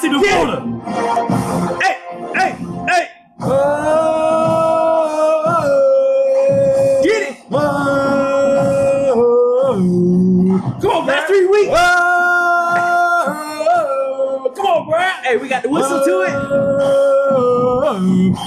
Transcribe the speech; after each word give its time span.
Back 0.00 0.12
Steve 0.12 0.12
in 0.14 0.20
Hey, 1.82 1.96
hey, 2.34 2.52
hey. 2.88 3.08
Get 7.02 7.22
it. 7.30 7.36
Come 10.80 10.90
on, 10.90 11.06
Brad. 11.06 11.26
three 11.28 11.46
weeks. 11.48 11.70
Come 14.56 14.66
on, 14.66 14.88
Brad. 14.88 15.24
Hey, 15.26 15.36
we 15.38 15.48
got 15.48 15.62
the 15.64 15.68
whistle 15.70 16.04
to 16.04 16.22
it. 16.22 16.32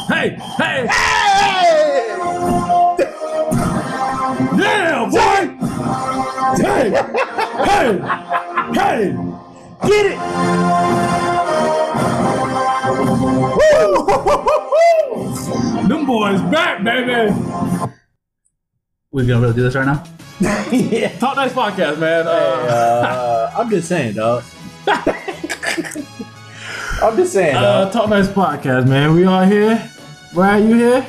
Hey, 0.10 0.38
hey, 0.58 0.88
Hey! 0.88 2.18
yeah, 4.58 5.10
boy. 5.12 5.58
Hey, 6.58 6.92
hey, 7.66 8.00
hey. 8.74 9.33
Get 9.86 10.06
it. 10.06 11.24
Them 15.88 16.06
boys 16.06 16.42
back, 16.44 16.84
baby. 16.84 17.34
We 19.12 19.26
gonna 19.28 19.42
really 19.42 19.54
do 19.54 19.64
this 19.64 19.76
right 19.76 19.86
now? 19.86 20.04
yeah. 20.72 21.10
Talk 21.20 21.36
Nice 21.36 21.54
Podcast, 21.54 22.00
man. 22.00 22.26
Uh, 22.28 22.32
Uh, 22.32 23.54
I'm 23.58 23.70
just 23.70 23.88
saying, 23.88 24.16
dog. 24.16 24.44
I'm 24.88 25.06
just 27.18 27.34
saying, 27.34 27.56
uh, 27.56 27.84
dog. 27.86 27.94
Talk 27.94 28.10
Nice 28.10 28.28
Podcast, 28.30 28.88
man. 28.88 29.14
We 29.14 29.26
all 29.26 29.44
here. 29.44 29.88
Brad, 30.34 30.64
you 30.64 30.76
here? 30.76 31.06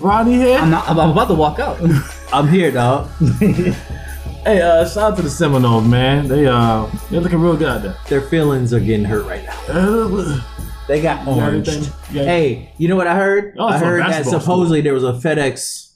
Ronnie 0.00 0.36
here? 0.36 0.58
I'm 0.58 0.70
not. 0.70 0.88
I'm 0.88 0.98
about 1.10 1.28
to 1.28 1.34
walk 1.34 1.58
out. 1.58 1.78
I'm 2.32 2.48
here, 2.48 2.70
dog. 2.70 3.08
Hey, 4.44 4.62
uh, 4.62 4.88
shout 4.88 5.12
out 5.12 5.16
to 5.16 5.22
the 5.22 5.28
Seminoles, 5.30 5.86
man. 5.86 6.26
They 6.26 6.46
uh, 6.46 6.86
they're 7.10 7.20
looking 7.20 7.40
real 7.40 7.56
good 7.56 7.68
out 7.68 7.82
there. 7.82 7.96
Their 8.08 8.22
feelings 8.22 8.72
are 8.72 8.80
getting 8.80 9.04
hurt 9.04 9.26
right 9.26 9.44
now. 9.44 9.58
Uh, 9.68 10.40
They 10.86 11.02
got 11.02 11.26
orange. 11.28 11.68
Yeah. 12.10 12.24
Hey, 12.24 12.72
you 12.78 12.88
know 12.88 12.96
what 12.96 13.06
I 13.06 13.14
heard? 13.14 13.56
Oh, 13.58 13.66
I 13.66 13.76
heard 13.78 14.00
that 14.02 14.24
supposedly 14.24 14.80
there 14.80 14.94
was 14.94 15.04
a 15.04 15.12
FedEx 15.12 15.92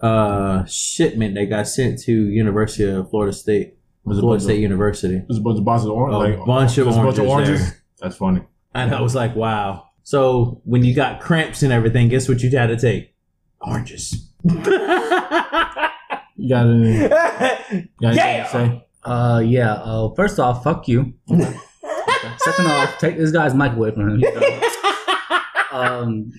uh, 0.00 0.64
shipment 0.64 1.34
that 1.34 1.46
got 1.50 1.68
sent 1.68 2.00
to 2.04 2.12
University 2.12 2.88
of 2.88 3.10
Florida 3.10 3.34
State, 3.34 3.74
a 4.08 4.14
Florida 4.18 4.42
State 4.42 4.54
of, 4.56 4.60
University. 4.62 5.18
there's 5.28 5.36
a 5.38 5.42
bunch 5.42 5.58
of 5.58 5.64
boxes 5.66 5.86
of 5.88 5.92
orange. 5.92 6.14
A 6.14 6.18
like, 6.38 6.46
bunch 6.46 6.78
of 6.78 6.86
a 6.86 6.90
bunch 6.92 7.18
of 7.18 7.26
oranges 7.26 7.28
oranges. 7.28 7.70
there. 7.70 7.82
That's 8.00 8.16
funny. 8.16 8.40
And 8.74 8.94
I 8.94 9.02
was 9.02 9.14
like, 9.14 9.36
wow. 9.36 9.88
So 10.02 10.62
when 10.64 10.82
you 10.82 10.94
got 10.94 11.20
cramps 11.20 11.62
and 11.62 11.70
everything, 11.72 12.08
guess 12.08 12.26
what 12.26 12.40
you 12.42 12.48
had 12.56 12.68
to 12.68 12.76
take? 12.78 13.14
Oranges. 13.60 14.30
You 16.42 16.48
got 16.48 16.66
any? 16.66 16.92
You 17.00 17.08
got 17.08 18.16
anything 18.16 18.16
Yeah. 18.16 18.42
to 18.44 18.50
say? 18.50 18.84
Uh, 19.04 19.42
yeah. 19.44 19.74
Uh, 19.74 20.12
first 20.14 20.38
off, 20.40 20.64
fuck 20.64 20.88
you. 20.88 21.14
Second 21.28 22.66
off, 22.66 22.98
take 22.98 23.16
this 23.16 23.30
guy's 23.30 23.54
mic 23.54 23.72
away 23.72 23.92
from 23.92 24.20
him. 24.20 24.24
um, 25.72 26.32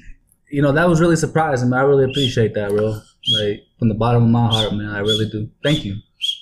you 0.52 0.62
know 0.62 0.72
that 0.74 0.88
was 0.88 1.00
really 1.02 1.16
surprising. 1.16 1.70
Man. 1.70 1.80
I 1.80 1.84
really 1.84 2.04
appreciate 2.04 2.54
that, 2.56 2.70
bro. 2.70 3.00
Like 3.40 3.62
from 3.80 3.88
the 3.90 3.96
bottom 3.96 4.24
of 4.26 4.30
my 4.30 4.48
heart, 4.48 4.74
man. 4.74 4.90
I 4.90 5.00
really 5.00 5.30
do. 5.30 5.50
Thank 5.64 5.86
you. 5.86 5.96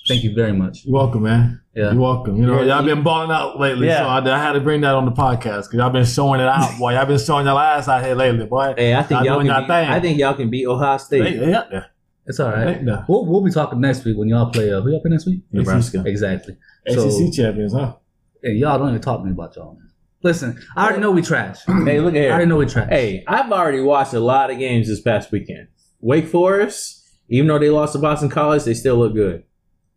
Thank 0.08 0.22
you 0.24 0.34
very 0.34 0.52
much. 0.52 0.84
You're 0.84 0.94
welcome, 0.94 1.22
man. 1.22 1.60
Yeah. 1.74 1.92
You're 1.92 2.00
welcome. 2.00 2.36
You 2.36 2.46
know, 2.46 2.62
Yeah, 2.62 2.76
y'all 2.76 2.84
been 2.84 3.02
balling 3.02 3.30
out 3.30 3.58
lately, 3.58 3.86
Yeah. 3.88 3.98
so 4.02 4.30
I, 4.30 4.34
I 4.34 4.38
had 4.38 4.52
to 4.52 4.60
bring 4.60 4.80
that 4.82 4.94
on 4.94 5.06
the 5.06 5.10
podcast 5.12 5.62
because 5.64 5.74
y'all 5.74 5.90
been 5.90 6.04
showing 6.04 6.40
it 6.40 6.46
out, 6.46 6.78
boy. 6.78 6.94
Y'all 6.94 7.06
been 7.06 7.18
showing 7.18 7.46
your 7.46 7.58
ass 7.60 7.88
out 7.88 8.04
here 8.04 8.14
lately, 8.14 8.46
boy. 8.46 8.74
Hey, 8.76 8.94
I 8.94 9.02
think 9.02 9.24
Y'all 9.24 9.26
y'all 9.26 9.38
can. 9.38 9.46
y'all 9.46 9.60
Beat, 9.62 9.66
thing. 9.68 9.88
I 9.90 10.00
think 10.00 10.18
y'all 10.18 10.34
can 10.34 10.50
beat 10.50 10.66
Ohio 10.66 10.98
State, 10.98 11.38
they 11.40 11.52
up 11.54 11.70
there. 11.70 11.86
It's 12.26 12.38
all 12.40 12.50
right. 12.50 12.58
They 12.60 12.66
right. 12.66 12.76
up 12.78 12.84
there. 12.84 13.04
We'll, 13.08 13.26
we'll 13.26 13.40
be 13.44 13.50
talking 13.50 13.80
next 13.80 14.04
week 14.04 14.16
when 14.16 14.28
y'all 14.28 14.50
play. 14.50 14.72
Uh, 14.72 14.80
who 14.80 14.90
y'all 14.90 15.00
play 15.00 15.10
next 15.10 15.26
week? 15.26 15.40
Nebraska. 15.52 16.02
Exactly. 16.06 16.56
ACC 16.86 16.94
So- 16.96 17.30
champions, 17.32 17.72
huh? 17.72 17.96
Hey, 18.42 18.52
y'all 18.54 18.78
don't 18.78 18.88
even 18.88 19.00
talk 19.00 19.20
to 19.20 19.24
me 19.24 19.30
about 19.32 19.54
y'all. 19.56 19.74
Man. 19.74 19.88
Listen, 20.24 20.60
I 20.76 20.84
already 20.84 21.00
know 21.00 21.10
we 21.10 21.22
trash. 21.22 21.58
Hey, 21.66 22.00
look 22.00 22.14
at 22.14 22.20
here. 22.20 22.30
I 22.30 22.34
already 22.34 22.46
know 22.46 22.56
we 22.56 22.66
trash. 22.66 22.88
Hey, 22.88 23.24
I've 23.26 23.50
already 23.50 23.80
watched 23.80 24.14
a 24.14 24.20
lot 24.20 24.50
of 24.50 24.58
games 24.58 24.88
this 24.88 25.00
past 25.00 25.30
weekend. 25.32 25.68
Wake 26.00 26.26
Forest, 26.26 27.04
even 27.28 27.46
though 27.48 27.58
they 27.58 27.70
lost 27.70 27.92
to 27.94 27.98
Boston 27.98 28.28
College, 28.28 28.64
they 28.64 28.74
still 28.74 28.96
look 28.96 29.14
good. 29.14 29.44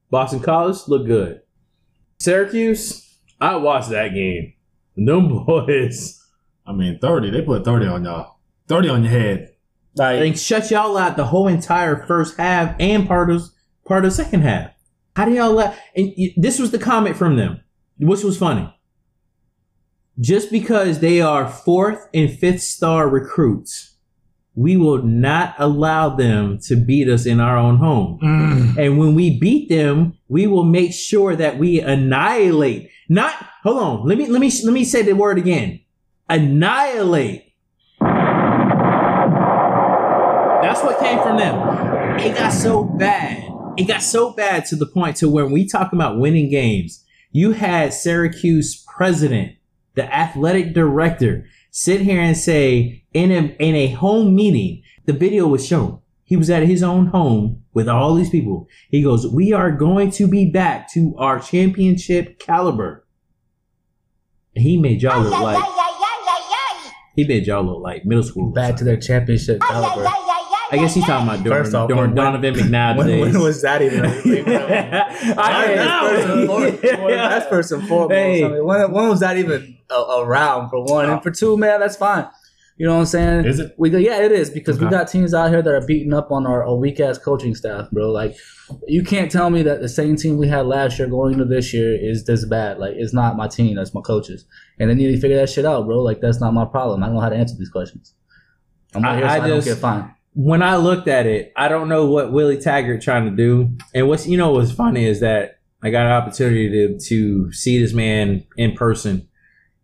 Boston 0.10 0.40
College 0.40 0.78
look 0.88 1.06
good. 1.06 1.42
Syracuse, 2.20 3.18
I 3.40 3.56
watched 3.58 3.90
that 3.90 4.10
game. 4.14 4.54
Them 4.96 5.28
boys, 5.46 6.24
I 6.66 6.74
mean, 6.74 7.00
30. 7.00 7.32
They 7.32 7.42
put 7.42 7.66
30 7.66 7.86
on 7.88 8.04
y'all. 8.06 8.40
30 8.68 8.90
on 8.90 9.04
your 9.04 9.12
head. 9.12 9.55
Like, 9.96 10.20
they 10.20 10.34
shut 10.34 10.72
y'all 10.72 10.98
out 10.98 11.18
the 11.18 11.26
whole 11.26 11.48
entire 11.48 12.06
first 12.06 12.38
half 12.38 12.76
and 12.80 13.08
part 13.08 13.32
of 13.32 13.44
part 13.86 14.06
of 14.06 14.14
second 14.14 14.42
half. 14.42 14.72
How 15.16 15.26
do 15.26 15.34
y'all 15.34 15.54
let? 15.54 15.78
And 15.96 16.14
this 16.36 16.60
was 16.60 16.72
the 16.72 16.80
comment 16.80 17.16
from 17.16 17.38
them, 17.38 17.62
which 17.98 18.24
was 18.24 18.38
funny. 18.38 18.72
Just 20.20 20.52
because 20.52 21.00
they 21.00 21.22
are 21.22 21.50
fourth 21.50 22.08
and 22.14 22.32
fifth 22.32 22.62
star 22.62 23.10
recruits, 23.10 23.96
we 24.56 24.78
will 24.78 25.04
not 25.04 25.56
allow 25.58 26.10
them 26.10 26.58
to 26.60 26.76
beat 26.76 27.10
us 27.10 27.26
in 27.26 27.40
our 27.40 27.58
own 27.58 27.78
home. 27.78 28.20
Mm. 28.24 28.78
And 28.78 28.98
when 28.98 29.14
we 29.14 29.38
beat 29.38 29.70
them, 29.70 30.18
we 30.30 30.48
will 30.48 30.64
make 30.64 30.94
sure 30.94 31.36
that 31.36 31.58
we 31.58 31.82
annihilate. 31.82 32.90
Not 33.10 33.34
hold 33.64 33.78
on. 33.78 34.08
Let 34.08 34.18
me 34.18 34.28
let 34.28 34.40
me 34.40 34.52
let 34.64 34.74
me 34.74 34.84
say 34.84 35.02
the 35.02 35.14
word 35.14 35.38
again. 35.38 35.82
Annihilate. 36.30 37.45
That's 40.76 40.88
what 40.88 41.00
came 41.00 41.24
from 41.24 41.38
them. 41.38 42.20
It 42.20 42.36
got 42.36 42.50
so 42.50 42.84
bad. 42.84 43.50
It 43.78 43.88
got 43.88 44.02
so 44.02 44.34
bad 44.34 44.66
to 44.66 44.76
the 44.76 44.86
point 44.86 45.16
to 45.18 45.30
when 45.30 45.52
we 45.52 45.66
talk 45.66 45.94
about 45.94 46.20
winning 46.20 46.50
games, 46.50 47.06
you 47.32 47.54
had 47.54 47.94
Syracuse 47.94 48.84
president, 48.86 49.54
the 49.94 50.14
athletic 50.14 50.74
director, 50.74 51.46
sit 51.72 52.02
here 52.02 52.20
and 52.20 52.36
say 52.36 53.06
in 53.14 53.32
a 53.32 53.56
in 53.58 53.74
a 53.74 53.88
home 53.88 54.36
meeting, 54.36 54.84
the 55.06 55.14
video 55.14 55.48
was 55.48 55.66
shown. 55.66 56.02
He 56.26 56.36
was 56.36 56.50
at 56.50 56.64
his 56.64 56.84
own 56.84 57.06
home 57.06 57.64
with 57.74 57.88
all 57.88 58.14
these 58.14 58.30
people. 58.30 58.68
He 58.90 59.02
goes, 59.02 59.26
"We 59.26 59.54
are 59.54 59.72
going 59.72 60.12
to 60.12 60.28
be 60.28 60.52
back 60.52 60.92
to 60.92 61.16
our 61.18 61.40
championship 61.40 62.38
caliber." 62.38 63.08
And 64.54 64.64
he 64.66 64.76
made 64.78 65.02
y'all 65.02 65.22
look 65.22 65.40
like 65.40 65.64
he 67.16 67.26
made 67.26 67.48
y'all 67.48 67.64
look 67.64 67.82
like 67.82 68.04
middle 68.04 68.24
school. 68.26 68.52
Back 68.52 68.76
to 68.76 68.84
their 68.84 68.98
championship 68.98 69.62
caliber. 69.62 70.04
I 70.72 70.78
guess 70.78 70.94
he's 70.96 71.06
talking 71.06 71.28
about 71.28 71.44
during, 71.44 71.64
First 71.64 71.76
off, 71.76 71.88
during 71.88 72.04
when- 72.12 72.16
Donovan 72.16 72.54
McNabb 72.56 72.98
When, 72.98 73.20
when 73.20 73.40
was 73.40 73.62
that 73.62 73.82
even? 73.82 74.06
a 74.06 74.10
thing, 74.12 74.44
bro? 74.46 74.56
I 75.38 75.76
That's 75.76 76.12
first 76.12 76.28
and 76.28 76.48
foremost. 76.48 76.84
know. 76.84 77.08
That's 77.10 77.48
first 77.48 77.72
and 77.72 77.88
foremost. 77.88 78.12
Hey. 78.14 78.44
I 78.44 78.48
mean, 78.50 78.66
when, 78.66 78.92
when 78.92 79.10
was 79.10 79.20
that 79.20 79.38
even 79.38 79.78
a, 79.90 80.02
around? 80.20 80.70
For 80.70 80.84
one, 80.84 81.10
and 81.10 81.22
for 81.24 81.32
two, 81.32 81.58
man, 81.58 81.80
that's 81.80 81.96
fine. 81.98 82.28
You 82.78 82.88
know 82.88 82.96
what 82.96 83.00
I'm 83.02 83.06
saying? 83.06 83.46
Is 83.46 83.60
it? 83.62 83.74
We 83.78 83.90
go, 83.90 83.98
yeah, 83.98 84.22
it 84.22 84.34
is 84.34 84.50
because 84.50 84.80
we 84.80 84.90
got 84.90 85.08
teams 85.08 85.34
out 85.34 85.50
here 85.50 85.62
that 85.62 85.70
are 85.74 85.86
beating 85.86 86.14
up 86.14 86.30
on 86.30 86.46
our, 86.46 86.66
our 86.66 86.76
weak 86.76 87.00
ass 87.00 87.18
coaching 87.18 87.56
staff, 87.56 87.90
bro. 87.92 88.12
Like, 88.12 88.36
you 88.88 89.02
can't 89.02 89.32
tell 89.32 89.50
me 89.50 89.64
that 89.64 89.80
the 89.80 89.88
same 89.88 90.18
team 90.18 90.36
we 90.38 90.50
had 90.50 90.66
last 90.66 91.00
year 91.00 91.08
going 91.08 91.34
into 91.34 91.46
this 91.46 91.74
year 91.74 91.96
is 91.98 92.26
this 92.26 92.44
bad. 92.46 92.78
Like, 92.80 92.96
it's 92.98 93.14
not 93.14 93.38
my 93.38 93.48
team, 93.48 93.78
that's 93.78 93.94
my 93.94 94.02
coaches, 94.02 94.46
and 94.78 94.90
they 94.90 94.96
need 94.96 95.14
to 95.16 95.22
figure 95.22 95.38
that 95.38 95.50
shit 95.50 95.64
out, 95.64 95.86
bro. 95.86 96.02
Like, 96.02 96.20
that's 96.20 96.42
not 96.42 96.54
my 96.54 96.66
problem. 96.66 97.02
I 97.02 97.06
don't 97.06 97.16
know 97.16 97.22
how 97.22 97.30
to 97.30 97.36
answer 97.38 97.56
these 97.58 97.70
questions. 97.70 98.14
I'm 98.94 99.04
not 99.04 99.12
I- 99.14 99.18
here, 99.20 99.28
so 99.30 99.34
I 99.34 99.36
I, 99.36 99.48
don't 99.48 99.58
just- 99.58 99.68
get 99.68 99.78
fine. 99.78 100.15
When 100.36 100.62
I 100.62 100.76
looked 100.76 101.08
at 101.08 101.26
it, 101.26 101.54
I 101.56 101.70
don't 101.70 101.88
know 101.88 102.06
what 102.06 102.32
Willie 102.32 102.60
Taggart 102.60 103.02
trying 103.02 103.26
to 103.26 103.36
do. 103.36 103.76
And 103.94 104.08
what's 104.08 104.28
you 104.28 104.38
know 104.38 104.52
what's 104.52 104.72
funny 104.72 105.06
is 105.06 105.22
that 105.22 105.60
I 105.82 105.90
got 105.90 106.06
an 106.06 106.12
opportunity 106.12 106.70
to 106.70 107.00
to 107.00 107.52
see 107.54 107.80
this 107.80 107.94
man 107.94 108.46
in 108.58 108.74
person 108.74 109.28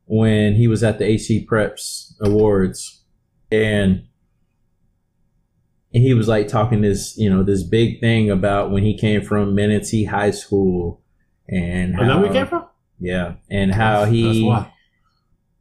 when 0.06 0.56
he 0.56 0.68
was 0.68 0.84
at 0.84 1.00
the 1.00 1.06
AC 1.06 1.48
Preps 1.50 2.14
Awards, 2.22 3.02
and 3.50 4.04
and 5.94 6.04
he 6.04 6.14
was 6.14 6.28
like 6.28 6.50
talking 6.50 6.82
this 6.82 7.18
you 7.18 7.30
know 7.30 7.44
this 7.44 7.64
big 7.64 8.02
thing 8.02 8.30
about 8.30 8.72
when 8.72 8.84
he 8.84 8.98
came 8.98 9.22
from 9.22 9.56
Manatee 9.56 10.04
High 10.04 10.32
School 10.32 11.02
and 11.48 11.96
oh, 11.96 12.04
that 12.04 12.12
how, 12.12 12.20
where 12.20 12.28
he 12.28 12.34
came 12.34 12.48
from? 12.48 12.66
yeah, 13.00 13.36
and 13.50 13.74
how 13.74 14.04
he 14.04 14.44
That's 14.50 14.66
why. 14.66 14.74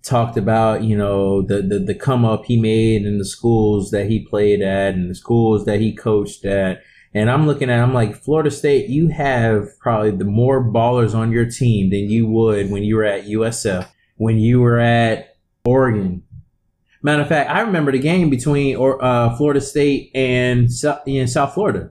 Talked 0.03 0.37
about 0.37 0.83
you 0.83 0.97
know 0.97 1.43
the, 1.43 1.61
the 1.63 1.79
the 1.79 1.95
come 1.95 2.25
up 2.25 2.45
he 2.47 2.59
made 2.59 3.05
in 3.05 3.19
the 3.19 3.25
schools 3.25 3.91
that 3.91 4.07
he 4.07 4.25
played 4.25 4.63
at 4.63 4.95
and 4.95 5.11
the 5.11 5.15
schools 5.15 5.65
that 5.65 5.81
he 5.81 5.95
coached 5.95 6.45
at. 6.45 6.83
And 7.13 7.29
i'm 7.29 7.47
looking 7.47 7.69
at 7.69 7.81
i'm 7.81 7.93
like 7.93 8.17
florida 8.17 8.51
state 8.51 8.89
you 8.89 9.09
have 9.09 9.69
probably 9.81 10.13
the 10.13 10.25
more 10.25 10.65
ballers 10.65 11.15
on 11.15 11.33
your 11.33 11.45
team 11.45 11.91
than 11.91 12.09
you 12.09 12.27
would 12.29 12.71
when 12.71 12.85
you 12.85 12.97
were 12.97 13.05
at 13.05 13.25
usf 13.25 13.89
when 14.17 14.39
you 14.39 14.61
were 14.61 14.79
at 14.79 15.37
oregon. 15.65 16.23
Matter 17.03 17.23
of 17.23 17.29
fact 17.29 17.51
i 17.51 17.61
remember 17.61 17.93
the 17.93 17.99
game 17.99 18.31
between 18.31 18.77
or 18.77 19.03
uh, 19.05 19.37
florida 19.37 19.61
state 19.61 20.13
and 20.15 20.73
Sou- 20.73 21.01
in 21.05 21.27
south 21.27 21.55
florida. 21.55 21.91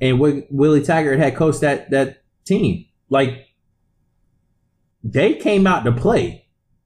And 0.00 0.18
Wi- 0.18 0.46
willie 0.50 0.82
taggart 0.82 1.18
had 1.18 1.36
coached 1.36 1.60
that 1.60 1.90
that 1.90 2.22
team. 2.44 2.86
Like 3.10 3.48
they 5.04 5.34
came 5.34 5.66
out 5.66 5.84
to 5.84 5.92
play 5.92 6.43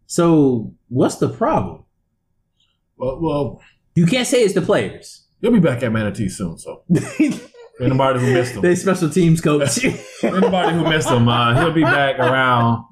so 0.08 0.74
what's 0.88 1.16
the 1.16 1.28
problem? 1.28 1.84
Well, 2.96 3.20
well, 3.20 3.62
You 3.94 4.06
can't 4.06 4.26
say 4.26 4.42
it's 4.42 4.54
the 4.54 4.62
players. 4.62 5.26
you'll 5.40 5.52
be 5.52 5.60
back 5.60 5.82
at 5.84 5.92
Manatee 5.92 6.28
soon, 6.28 6.58
so. 6.58 6.82
Anybody 7.80 8.18
who 8.18 8.32
missed 8.34 8.54
him. 8.56 8.62
They 8.62 8.74
special 8.74 9.08
teams 9.08 9.40
coach. 9.40 9.84
Anybody 10.24 10.72
who 10.76 10.82
missed 10.82 11.08
him, 11.08 11.28
uh, 11.28 11.54
he'll 11.60 11.72
be 11.72 11.84
back 11.84 12.18
around. 12.18 12.84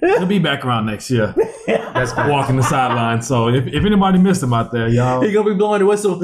He'll 0.00 0.26
be 0.26 0.38
back 0.38 0.64
around 0.64 0.86
next 0.86 1.10
year, 1.10 1.34
That's 1.66 2.12
fine. 2.16 2.30
walking 2.30 2.54
the 2.56 2.62
sideline. 2.62 3.22
So 3.22 3.48
if, 3.48 3.66
if 3.66 3.84
anybody 3.84 4.18
missed 4.20 4.40
him 4.42 4.54
out 4.54 4.70
there, 4.70 4.86
y'all, 4.88 5.20
He 5.22 5.32
gonna 5.32 5.50
be 5.50 5.56
blowing 5.56 5.80
the 5.80 5.86
whistle. 5.86 6.20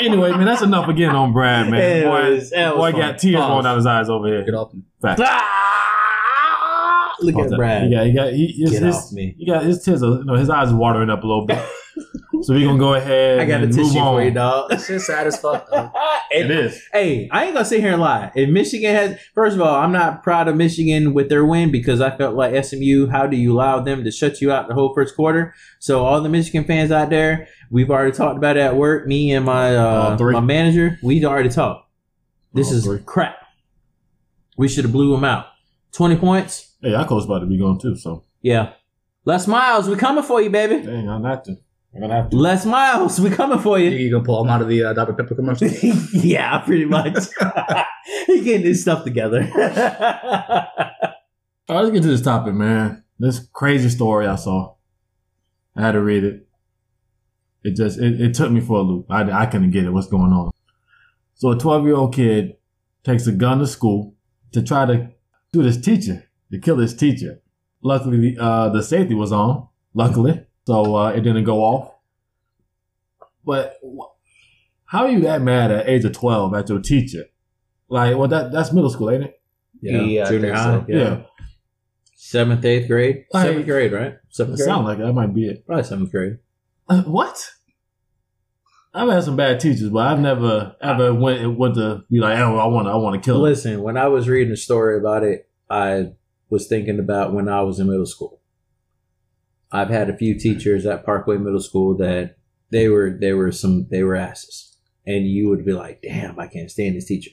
Anyway, 0.00 0.30
man, 0.32 0.44
that's 0.44 0.62
enough 0.62 0.88
again 0.88 1.14
on 1.14 1.32
Brad, 1.32 1.70
man. 1.70 2.04
Boy, 2.04 2.30
was 2.34 2.50
boy 2.50 2.92
fun. 2.92 3.00
got 3.00 3.18
tears 3.18 3.36
Pause. 3.36 3.48
rolling 3.48 3.64
down 3.64 3.76
his 3.76 3.86
eyes 3.86 4.08
over 4.08 4.26
here. 4.26 4.44
Get 4.44 4.54
off 4.54 4.72
me. 4.74 4.82
Fact. 5.00 5.20
Ah! 5.24 7.14
Look 7.20 7.34
Pause 7.34 7.44
at 7.44 7.50
that. 7.50 7.56
Brad. 7.56 7.82
He 7.84 7.90
got, 7.94 8.06
he 8.06 8.12
got, 8.12 8.32
he, 8.32 8.46
his, 8.46 8.70
Get 8.70 8.82
his, 8.82 8.96
off 8.96 9.12
me. 9.12 9.34
He 9.38 9.46
got 9.46 9.64
his 9.64 9.82
tears, 9.82 10.02
are, 10.02 10.18
you 10.18 10.24
know, 10.24 10.34
his 10.34 10.50
eyes 10.50 10.70
are 10.70 10.76
watering 10.76 11.10
up 11.10 11.22
a 11.22 11.26
little 11.26 11.46
bit. 11.46 11.64
so 12.42 12.54
we're 12.54 12.66
gonna 12.66 12.78
go 12.78 12.94
ahead 12.94 13.40
I 13.40 13.44
got 13.46 13.60
a 13.60 13.64
and 13.64 13.72
tissue 13.74 13.98
on. 13.98 14.16
for 14.16 14.22
you, 14.24 14.30
dog. 14.30 14.70
That 14.70 14.80
shit's 14.80 15.06
sad 15.06 15.26
as 15.26 15.40
fuck. 15.40 15.66
though. 15.70 15.90
It 16.30 16.50
is. 16.50 16.82
Hey, 16.92 17.26
I 17.32 17.44
ain't 17.46 17.54
gonna 17.54 17.64
sit 17.64 17.80
here 17.80 17.92
and 17.92 18.02
lie. 18.02 18.30
If 18.34 18.50
Michigan 18.50 18.94
has, 18.94 19.18
first 19.34 19.56
of 19.56 19.62
all, 19.62 19.74
I'm 19.74 19.92
not 19.92 20.22
proud 20.22 20.46
of 20.46 20.56
Michigan 20.56 21.14
with 21.14 21.30
their 21.30 21.42
win 21.46 21.70
because 21.72 22.02
I 22.02 22.14
felt 22.14 22.34
like 22.34 22.62
SMU. 22.64 23.06
How 23.06 23.26
do 23.26 23.34
you 23.36 23.54
allow 23.54 23.80
them 23.80 24.04
to 24.04 24.10
shut 24.10 24.42
you 24.42 24.52
out 24.52 24.68
the 24.68 24.74
whole 24.74 24.92
first 24.92 25.16
quarter? 25.16 25.54
So 25.78 26.04
all 26.04 26.20
the 26.20 26.28
Michigan 26.28 26.64
fans 26.64 26.90
out 26.92 27.08
there, 27.08 27.48
we've 27.70 27.90
already 27.90 28.12
talked 28.12 28.36
about 28.36 28.58
it 28.58 28.60
at 28.60 28.76
work. 28.76 29.06
Me 29.06 29.32
and 29.32 29.46
my 29.46 29.74
uh, 29.74 30.18
my 30.20 30.40
manager, 30.40 30.98
we 31.02 31.24
already 31.24 31.48
talked. 31.48 31.88
This 32.52 32.68
All 32.68 32.74
is 32.74 32.84
three. 32.84 32.98
crap. 33.06 33.36
We 34.58 34.68
should 34.68 34.84
have 34.84 34.92
blew 34.92 35.12
them 35.12 35.24
out. 35.24 35.46
Twenty 35.92 36.16
points. 36.16 36.74
Hey, 36.82 36.92
our 36.92 37.06
coach 37.06 37.24
about 37.24 37.38
to 37.38 37.46
be 37.46 37.56
going 37.56 37.78
too, 37.80 37.96
so 37.96 38.24
Yeah. 38.42 38.72
Les 39.24 39.46
Miles, 39.46 39.88
we 39.88 39.96
coming 39.96 40.22
for 40.24 40.40
you, 40.42 40.50
baby. 40.50 40.84
dang, 40.84 41.08
I'm 41.08 41.22
gonna 41.22 41.42
to. 41.44 41.56
I'm 41.94 42.00
gonna 42.02 42.14
have 42.14 42.30
to. 42.30 42.36
Les 42.36 42.66
Miles, 42.66 43.20
we 43.20 43.30
coming 43.30 43.58
for 43.58 43.78
You, 43.78 43.90
you. 43.90 43.96
you 43.96 44.10
gonna 44.10 44.24
pull 44.24 44.44
him 44.44 44.50
out 44.50 44.62
of 44.62 44.68
the 44.68 44.84
uh, 44.84 44.92
Dr 44.92 45.14
Pepper 45.14 45.34
commercial? 45.34 45.68
yeah, 46.12 46.58
pretty 46.58 46.84
much. 46.84 47.14
he 48.26 48.42
getting 48.42 48.66
his 48.66 48.82
stuff 48.82 49.04
together. 49.04 49.42
All 49.42 49.56
right, 49.56 51.22
let's 51.68 51.90
get 51.90 52.02
to 52.02 52.08
this 52.08 52.22
topic, 52.22 52.54
man. 52.54 53.04
This 53.18 53.46
crazy 53.52 53.88
story 53.88 54.26
I 54.26 54.36
saw. 54.36 54.74
I 55.74 55.82
had 55.82 55.92
to 55.92 56.00
read 56.00 56.24
it. 56.24 56.46
It 57.64 57.74
just 57.74 57.98
it, 57.98 58.20
it 58.20 58.34
took 58.34 58.50
me 58.50 58.60
for 58.60 58.78
a 58.78 58.82
loop. 58.82 59.06
I, 59.10 59.30
I 59.30 59.46
couldn't 59.46 59.70
get 59.70 59.84
it. 59.84 59.90
What's 59.90 60.06
going 60.08 60.32
on? 60.32 60.50
So 61.34 61.50
a 61.50 61.58
12 61.58 61.84
year 61.86 61.96
old 61.96 62.14
kid 62.14 62.56
takes 63.04 63.26
a 63.26 63.32
gun 63.32 63.58
to 63.60 63.66
school 63.66 64.14
to 64.52 64.62
try 64.62 64.86
to 64.86 65.10
shoot 65.54 65.64
his 65.64 65.80
teacher, 65.80 66.28
to 66.52 66.58
kill 66.58 66.78
his 66.78 66.94
teacher. 66.94 67.40
Luckily, 67.82 68.36
uh, 68.38 68.68
the 68.70 68.82
safety 68.82 69.14
was 69.14 69.32
on. 69.32 69.68
Luckily, 69.94 70.44
so 70.68 70.96
uh, 70.96 71.08
it 71.12 71.22
didn't 71.22 71.44
go 71.44 71.60
off. 71.60 71.94
But 73.42 73.78
wh- 73.82 74.12
how 74.84 75.04
are 75.04 75.08
you 75.10 75.20
that 75.20 75.40
mad 75.40 75.70
at 75.70 75.88
age 75.88 76.04
of 76.04 76.12
12 76.12 76.52
at 76.54 76.68
your 76.68 76.80
teacher? 76.80 77.24
Like, 77.88 78.18
well, 78.18 78.28
that 78.28 78.52
that's 78.52 78.70
middle 78.70 78.90
school, 78.90 79.08
ain't 79.10 79.24
it? 79.24 79.40
Yeah, 79.80 80.24
I 80.26 80.28
junior 80.28 80.52
high. 80.52 80.64
so. 80.64 80.84
Yeah. 80.86 81.22
seventh, 82.16 82.64
eighth 82.66 82.86
grade, 82.86 83.24
Like- 83.32 83.46
seventh 83.46 83.64
grade, 83.66 83.92
right? 83.92 84.14
Seventh 84.28 84.58
grade, 84.58 84.66
sounds 84.68 84.84
like 84.84 84.98
that 84.98 85.12
might 85.14 85.32
be 85.32 85.48
it. 85.48 85.64
probably 85.66 85.84
seventh 85.84 86.10
grade. 86.10 86.36
Uh, 86.86 87.00
what? 87.02 87.50
I've 88.92 89.08
had 89.08 89.24
some 89.24 89.36
bad 89.36 89.58
teachers, 89.60 89.88
but 89.88 90.06
I've 90.06 90.20
never 90.20 90.76
ever 90.82 91.14
went 91.14 91.56
went 91.56 91.76
to 91.76 92.02
be 92.10 92.18
like, 92.20 92.38
oh, 92.40 92.58
I 92.58 92.66
want 92.66 92.88
to, 92.88 92.90
I 92.92 92.96
want 92.96 93.14
to 93.22 93.24
kill 93.26 93.36
him. 93.36 93.42
Listen, 93.42 93.82
when 93.82 93.96
I 93.96 94.08
was 94.08 94.28
reading 94.28 94.52
a 94.52 94.56
story 94.56 94.98
about 94.98 95.22
it, 95.22 95.48
I 95.70 96.12
was 96.50 96.66
thinking 96.66 96.98
about 96.98 97.32
when 97.32 97.48
I 97.48 97.62
was 97.62 97.78
in 97.80 97.86
middle 97.88 98.04
school. 98.06 98.37
I've 99.70 99.90
had 99.90 100.08
a 100.08 100.16
few 100.16 100.38
teachers 100.38 100.86
at 100.86 101.04
Parkway 101.04 101.36
Middle 101.36 101.60
School 101.60 101.96
that 101.98 102.36
they 102.70 102.88
were 102.88 103.16
they 103.20 103.32
were 103.32 103.52
some 103.52 103.86
they 103.90 104.02
were 104.02 104.16
asses, 104.16 104.76
and 105.06 105.26
you 105.26 105.48
would 105.48 105.64
be 105.64 105.72
like, 105.72 106.02
"Damn, 106.02 106.38
I 106.38 106.46
can't 106.46 106.70
stand 106.70 106.96
this 106.96 107.06
teacher." 107.06 107.30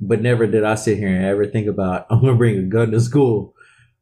But 0.00 0.22
never 0.22 0.46
did 0.46 0.64
I 0.64 0.74
sit 0.74 0.98
here 0.98 1.08
and 1.08 1.24
ever 1.24 1.46
think 1.46 1.66
about 1.66 2.06
I'm 2.10 2.20
gonna 2.20 2.36
bring 2.36 2.58
a 2.58 2.62
gun 2.62 2.90
to 2.90 3.00
school 3.00 3.54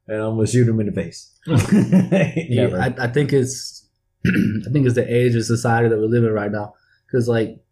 and 0.07 0.21
I'm 0.21 0.37
gonna 0.37 0.47
shoot 0.47 0.69
him 0.69 0.81
in 0.81 0.87
the 0.87 0.93
face. 0.93 1.31
Yeah, 1.47 2.77
I, 2.77 3.05
I 3.05 3.07
think 3.09 3.33
it's 3.33 3.89
I 4.27 4.71
think 4.73 4.87
it's 4.87 4.95
the 4.95 5.07
age 5.07 5.35
of 5.35 5.45
society 5.45 5.89
that 5.89 5.99
we're 5.99 6.07
living 6.07 6.33
right 6.33 6.51
now. 6.51 6.75
Because 7.07 7.29
like 7.29 7.63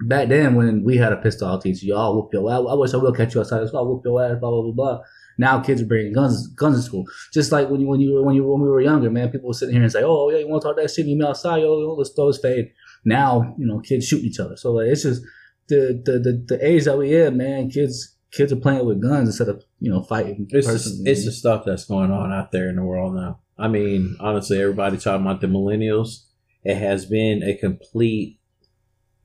back 0.00 0.28
then 0.28 0.54
when 0.54 0.84
we 0.84 0.96
had 0.96 1.12
a 1.12 1.16
pistol, 1.16 1.48
I'll 1.48 1.60
y'all 1.64 2.12
oh, 2.12 2.16
whoop 2.16 2.30
your 2.32 2.50
ass." 2.50 2.66
I 2.68 2.74
wish 2.74 2.94
I 2.94 2.96
will 2.98 3.12
catch 3.12 3.34
you 3.34 3.40
outside. 3.40 3.68
I'll 3.74 3.86
whoop 3.86 4.02
your 4.04 4.22
ass. 4.22 4.38
Blah 4.40 4.50
blah 4.50 4.62
blah 4.62 4.72
blah. 4.72 5.00
Now 5.40 5.58
kids 5.58 5.80
are 5.80 5.86
bringing 5.86 6.12
guns 6.12 6.46
guns 6.48 6.76
to 6.76 6.82
school. 6.82 7.06
Just 7.32 7.50
like 7.50 7.70
when 7.70 7.80
you 7.80 7.88
when 7.88 7.98
you 7.98 8.22
when 8.22 8.34
you 8.34 8.44
when 8.44 8.60
we 8.60 8.68
were 8.68 8.82
younger, 8.82 9.10
man, 9.10 9.30
people 9.30 9.48
were 9.48 9.54
sitting 9.54 9.74
here 9.74 9.82
and 9.82 9.90
say, 9.90 10.02
"Oh 10.04 10.28
yeah, 10.28 10.36
you 10.36 10.46
want 10.46 10.60
to 10.60 10.68
talk 10.68 10.76
that 10.76 10.90
shit? 10.90 11.06
You 11.06 11.16
me 11.16 11.24
outside? 11.24 11.62
Yo, 11.62 11.94
let's 11.94 12.10
throw 12.10 12.26
his 12.26 12.36
fade." 12.36 12.70
Now 13.06 13.54
you 13.56 13.66
know 13.66 13.80
kids 13.80 14.06
shoot 14.06 14.22
each 14.22 14.38
other. 14.38 14.58
So 14.58 14.72
like 14.72 14.88
it's 14.88 15.04
just 15.04 15.22
the 15.68 15.98
the 16.04 16.18
the, 16.18 16.44
the 16.46 16.66
age 16.66 16.84
that 16.84 16.98
we 16.98 17.16
in, 17.16 17.38
man. 17.38 17.70
Kids 17.70 18.16
kids 18.30 18.52
are 18.52 18.56
playing 18.56 18.84
with 18.84 19.00
guns 19.00 19.30
instead 19.30 19.48
of 19.48 19.64
you 19.78 19.90
know 19.90 20.02
fighting. 20.02 20.46
It's 20.50 20.66
the, 20.66 21.10
it's 21.10 21.24
the 21.24 21.32
stuff 21.32 21.64
that's 21.64 21.86
going 21.86 22.10
on 22.10 22.34
out 22.34 22.52
there 22.52 22.68
in 22.68 22.76
the 22.76 22.84
world 22.84 23.14
now. 23.14 23.40
I 23.56 23.68
mean, 23.68 24.18
honestly, 24.20 24.60
everybody 24.60 24.98
talking 24.98 25.24
about 25.24 25.40
the 25.40 25.46
millennials. 25.46 26.26
It 26.64 26.76
has 26.76 27.06
been 27.06 27.42
a 27.42 27.56
complete 27.56 28.38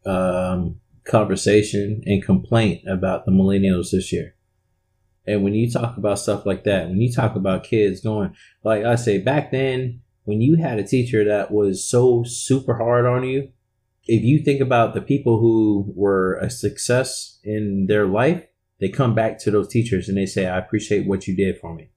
um, 0.05 0.79
conversation 1.03 2.03
and 2.05 2.23
complaint 2.23 2.87
about 2.87 3.25
the 3.25 3.33
millennials 3.33 3.91
this 3.91 4.13
year. 4.13 4.34
And 5.27 5.43
when 5.43 5.53
you 5.53 5.69
talk 5.71 5.97
about 5.97 6.19
stuff 6.19 6.45
like 6.45 6.63
that, 6.65 6.87
when 6.89 7.01
you 7.01 7.11
talk 7.11 7.35
about 7.35 7.63
kids 7.63 8.01
going, 8.01 8.35
like 8.63 8.85
I 8.85 8.95
say, 8.95 9.17
back 9.17 9.51
then, 9.51 10.01
when 10.23 10.41
you 10.41 10.55
had 10.57 10.79
a 10.79 10.83
teacher 10.83 11.23
that 11.25 11.51
was 11.51 11.87
so 11.87 12.23
super 12.25 12.75
hard 12.75 13.05
on 13.05 13.23
you, 13.23 13.49
if 14.07 14.23
you 14.23 14.39
think 14.43 14.61
about 14.61 14.93
the 14.93 15.01
people 15.01 15.39
who 15.39 15.91
were 15.95 16.35
a 16.37 16.49
success 16.49 17.39
in 17.43 17.87
their 17.87 18.05
life, 18.05 18.43
they 18.79 18.89
come 18.89 19.15
back 19.15 19.39
to 19.39 19.51
those 19.51 19.67
teachers 19.67 20.07
and 20.09 20.17
they 20.17 20.25
say, 20.27 20.45
I 20.47 20.59
appreciate 20.59 21.07
what 21.07 21.27
you 21.27 21.35
did 21.35 21.57
for 21.59 21.73
me. 21.73 21.89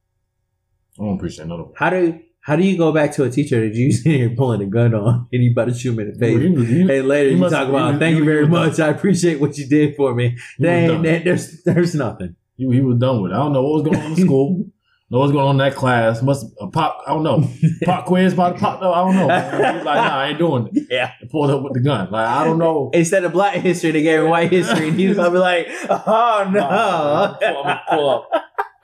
I 0.98 1.04
don't 1.04 1.16
appreciate 1.16 1.48
none 1.48 1.60
of 1.60 1.66
it. 1.68 1.72
How 1.76 1.90
do 1.90 2.20
how 2.40 2.56
do 2.56 2.62
you 2.64 2.78
go 2.78 2.92
back 2.92 3.12
to 3.12 3.24
a 3.24 3.30
teacher 3.30 3.60
that 3.68 3.74
you 3.76 3.92
sitting 3.92 4.12
here 4.20 4.30
pulling 4.34 4.62
a 4.62 4.66
gun 4.66 4.94
on 4.94 5.28
and 5.32 5.42
you 5.44 5.50
about 5.52 5.66
to 5.66 5.74
shoot 5.74 5.92
him 5.92 6.00
in 6.00 6.12
the 6.12 6.18
face? 6.18 6.40
He 6.40 6.48
was- 6.48 6.68
he- 6.68 6.80
And 6.80 7.08
later 7.08 7.30
you 7.30 7.48
talk 7.50 7.68
about, 7.68 7.98
thank 7.98 8.16
you 8.16 8.24
very 8.24 8.46
much. 8.48 8.80
I 8.80 8.88
appreciate 8.88 9.38
what 9.40 9.58
you 9.58 9.66
did 9.68 9.96
for 9.96 10.14
me. 10.14 10.28
He 10.30 10.34
was 10.34 10.42
There 10.58 10.78
ain't, 10.78 10.88
done. 10.92 11.02
there- 11.02 11.20
there's 11.24 11.62
there's 11.64 11.94
nothing. 11.94 12.36
He, 12.58 12.70
he 12.70 12.82
was 12.82 12.98
done 12.98 13.22
with 13.22 13.32
it. 13.32 13.34
I 13.34 13.38
don't 13.38 13.54
know 13.54 13.62
what 13.62 13.82
was 13.82 13.82
going 13.84 14.04
on 14.04 14.12
in 14.12 14.16
school. 14.16 14.66
know 15.10 15.20
what's 15.20 15.32
going 15.32 15.46
on 15.46 15.54
in 15.54 15.58
that 15.58 15.74
class. 15.74 16.20
Must 16.20 16.44
a 16.60 16.66
pop. 16.66 17.02
I 17.06 17.14
don't 17.14 17.22
know. 17.22 17.48
Pop 17.84 18.04
quiz 18.04 18.34
about 18.34 18.56
to 18.56 18.60
pop. 18.60 18.82
No, 18.82 18.92
I 18.92 19.04
don't 19.04 19.14
know. 19.14 19.28
He's 19.76 19.84
like, 19.84 19.96
nah, 19.96 20.18
I 20.18 20.28
ain't 20.28 20.38
doing 20.38 20.68
it. 20.70 20.86
Yeah. 20.90 21.12
He 21.20 21.26
pulled 21.28 21.50
up 21.50 21.62
with 21.62 21.72
the 21.72 21.80
gun. 21.80 22.10
Like 22.10 22.28
I 22.28 22.44
don't 22.44 22.58
know. 22.58 22.90
Instead 22.92 23.24
of 23.24 23.32
black 23.32 23.54
history, 23.54 23.92
they 23.92 24.02
gave 24.02 24.20
him 24.20 24.28
white 24.28 24.50
history, 24.52 24.88
and 24.88 24.98
he's 24.98 25.16
gonna 25.16 25.30
be 25.30 25.38
like, 25.38 25.68
"Oh 25.88 26.50
no!" 26.52 26.60
I'm 26.60 27.40
gonna 27.40 27.82
pull 27.88 28.10
up. 28.10 28.28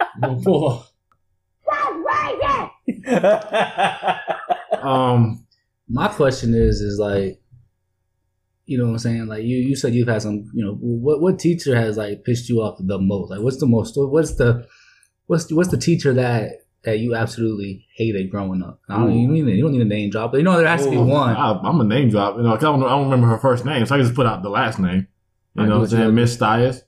I'm 0.00 0.20
gonna 0.20 0.40
pull 0.42 0.68
up. 0.68 0.90
Um, 4.84 5.46
my 5.88 6.08
question 6.08 6.54
is 6.54 6.80
is 6.80 6.98
like 6.98 7.40
you 8.66 8.78
know 8.78 8.84
what 8.86 8.92
i'm 8.92 8.98
saying 8.98 9.26
like 9.26 9.42
you 9.44 9.56
you 9.56 9.76
said 9.76 9.94
you've 9.94 10.08
had 10.08 10.22
some 10.22 10.44
you 10.54 10.64
know 10.64 10.74
what 10.80 11.20
what 11.20 11.38
teacher 11.38 11.76
has 11.76 11.96
like 11.96 12.24
pissed 12.24 12.48
you 12.48 12.60
off 12.62 12.76
the 12.80 12.98
most 12.98 13.30
like 13.30 13.40
what's 13.40 13.58
the 13.58 13.66
most 13.66 13.94
what's 13.96 14.36
the 14.36 14.66
what's 15.26 15.46
the, 15.46 15.54
what's 15.54 15.68
the 15.70 15.76
teacher 15.76 16.12
that 16.14 16.50
that 16.84 16.98
you 16.98 17.14
absolutely 17.14 17.86
hated 17.96 18.30
growing 18.30 18.62
up 18.62 18.78
i 18.88 18.96
don't 18.98 19.12
you, 19.18 19.26
don't 19.26 19.46
need, 19.46 19.56
you 19.56 19.62
don't 19.62 19.72
need 19.72 19.80
a 19.82 19.84
name 19.86 20.10
drop 20.10 20.30
but 20.32 20.38
you 20.38 20.42
know 20.44 20.56
there 20.56 20.66
has 20.66 20.84
to 20.84 20.90
be 20.90 20.96
Ooh, 20.96 21.04
one 21.04 21.34
I, 21.36 21.58
I'm 21.62 21.80
a 21.80 21.84
name 21.84 22.08
drop. 22.10 22.36
You 22.36 22.42
know, 22.42 22.54
'cause 22.54 22.64
I 22.64 22.72
don't, 22.72 22.82
I 22.84 22.88
don't 22.90 23.04
remember 23.04 23.26
her 23.28 23.38
first 23.38 23.64
name, 23.64 23.84
so 23.86 23.94
I 23.94 23.98
can 23.98 24.04
just 24.06 24.14
put 24.16 24.26
out 24.26 24.42
the 24.42 24.50
last 24.50 24.78
name. 24.78 25.06
You 25.56 25.66
know 25.66 25.78
what 25.78 25.84
I'm 25.84 25.88
saying? 25.90 26.14
Miss 26.14 26.34
Stiers, 26.34 26.82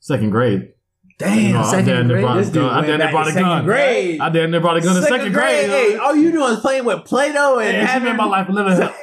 second 0.00 0.30
grade. 0.30 0.72
damn 1.18 1.52
No, 1.52 1.60
I 1.60 1.70
second 1.70 2.08
grade 2.08 2.22
brought 2.22 2.36
This 2.36 2.48
a 2.48 2.52
dude 2.52 2.62
gun. 2.62 2.72
I 2.72 2.80
damn 2.86 2.88
near 2.90 2.98
back 2.98 3.10
brought 3.12 3.26
a 3.26 3.32
second 3.32 3.42
gun. 3.48 3.64
grade. 3.64 4.20
I 4.20 4.28
damn 4.30 4.50
near 4.50 4.60
brought 4.60 4.76
a 4.76 4.80
gun 4.80 4.96
in 4.96 5.02
second 5.02 5.32
grade. 5.32 5.68
Hey, 5.68 5.96
all 5.96 6.14
you 6.16 6.32
doing 6.32 6.52
is 6.54 6.60
playing 6.60 6.84
with 6.84 7.04
Play-Doh 7.04 7.58
and 7.58 7.72
she 7.72 7.92
having 7.92 8.08
made 8.12 8.16
my 8.16 8.24
life 8.24 8.48
a 8.48 8.52
living 8.52 8.72
hell. 8.80 8.94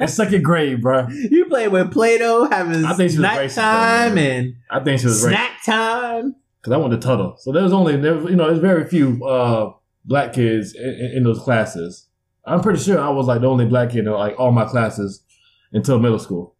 In 0.00 0.08
second 0.08 0.42
grade, 0.42 0.80
bro. 0.82 1.08
You 1.08 1.46
playing 1.46 1.70
with 1.72 1.92
Play-Doh, 1.92 2.48
having 2.50 2.84
I 2.84 2.92
think 2.94 3.10
she 3.10 3.18
was 3.18 3.26
snack 3.26 3.38
racist, 3.38 3.54
time 3.56 4.14
man. 4.14 4.44
and 4.44 4.54
I 4.70 4.84
think 4.84 5.00
she 5.00 5.06
was 5.06 5.22
snack 5.22 5.64
time. 5.64 6.36
because 6.60 6.72
I 6.72 6.76
went 6.76 6.92
to 6.92 6.98
Tuttle, 6.98 7.36
so 7.38 7.52
there 7.52 7.62
was 7.62 7.72
only 7.72 7.96
there 7.96 8.14
was, 8.14 8.30
you 8.30 8.36
know 8.36 8.46
there's 8.46 8.58
very 8.60 8.86
few 8.88 9.24
uh, 9.24 9.72
black 10.04 10.32
kids 10.32 10.74
in, 10.74 10.88
in, 10.88 11.12
in 11.16 11.22
those 11.24 11.40
classes. 11.40 12.06
I'm 12.44 12.60
pretty 12.60 12.78
sure 12.78 12.98
I 12.98 13.10
was 13.10 13.26
like 13.26 13.40
the 13.40 13.48
only 13.48 13.66
black 13.66 13.90
kid 13.90 14.06
in 14.06 14.12
like 14.12 14.38
all 14.38 14.52
my 14.52 14.64
classes 14.64 15.22
until 15.72 15.98
middle 15.98 16.18
school. 16.18 16.56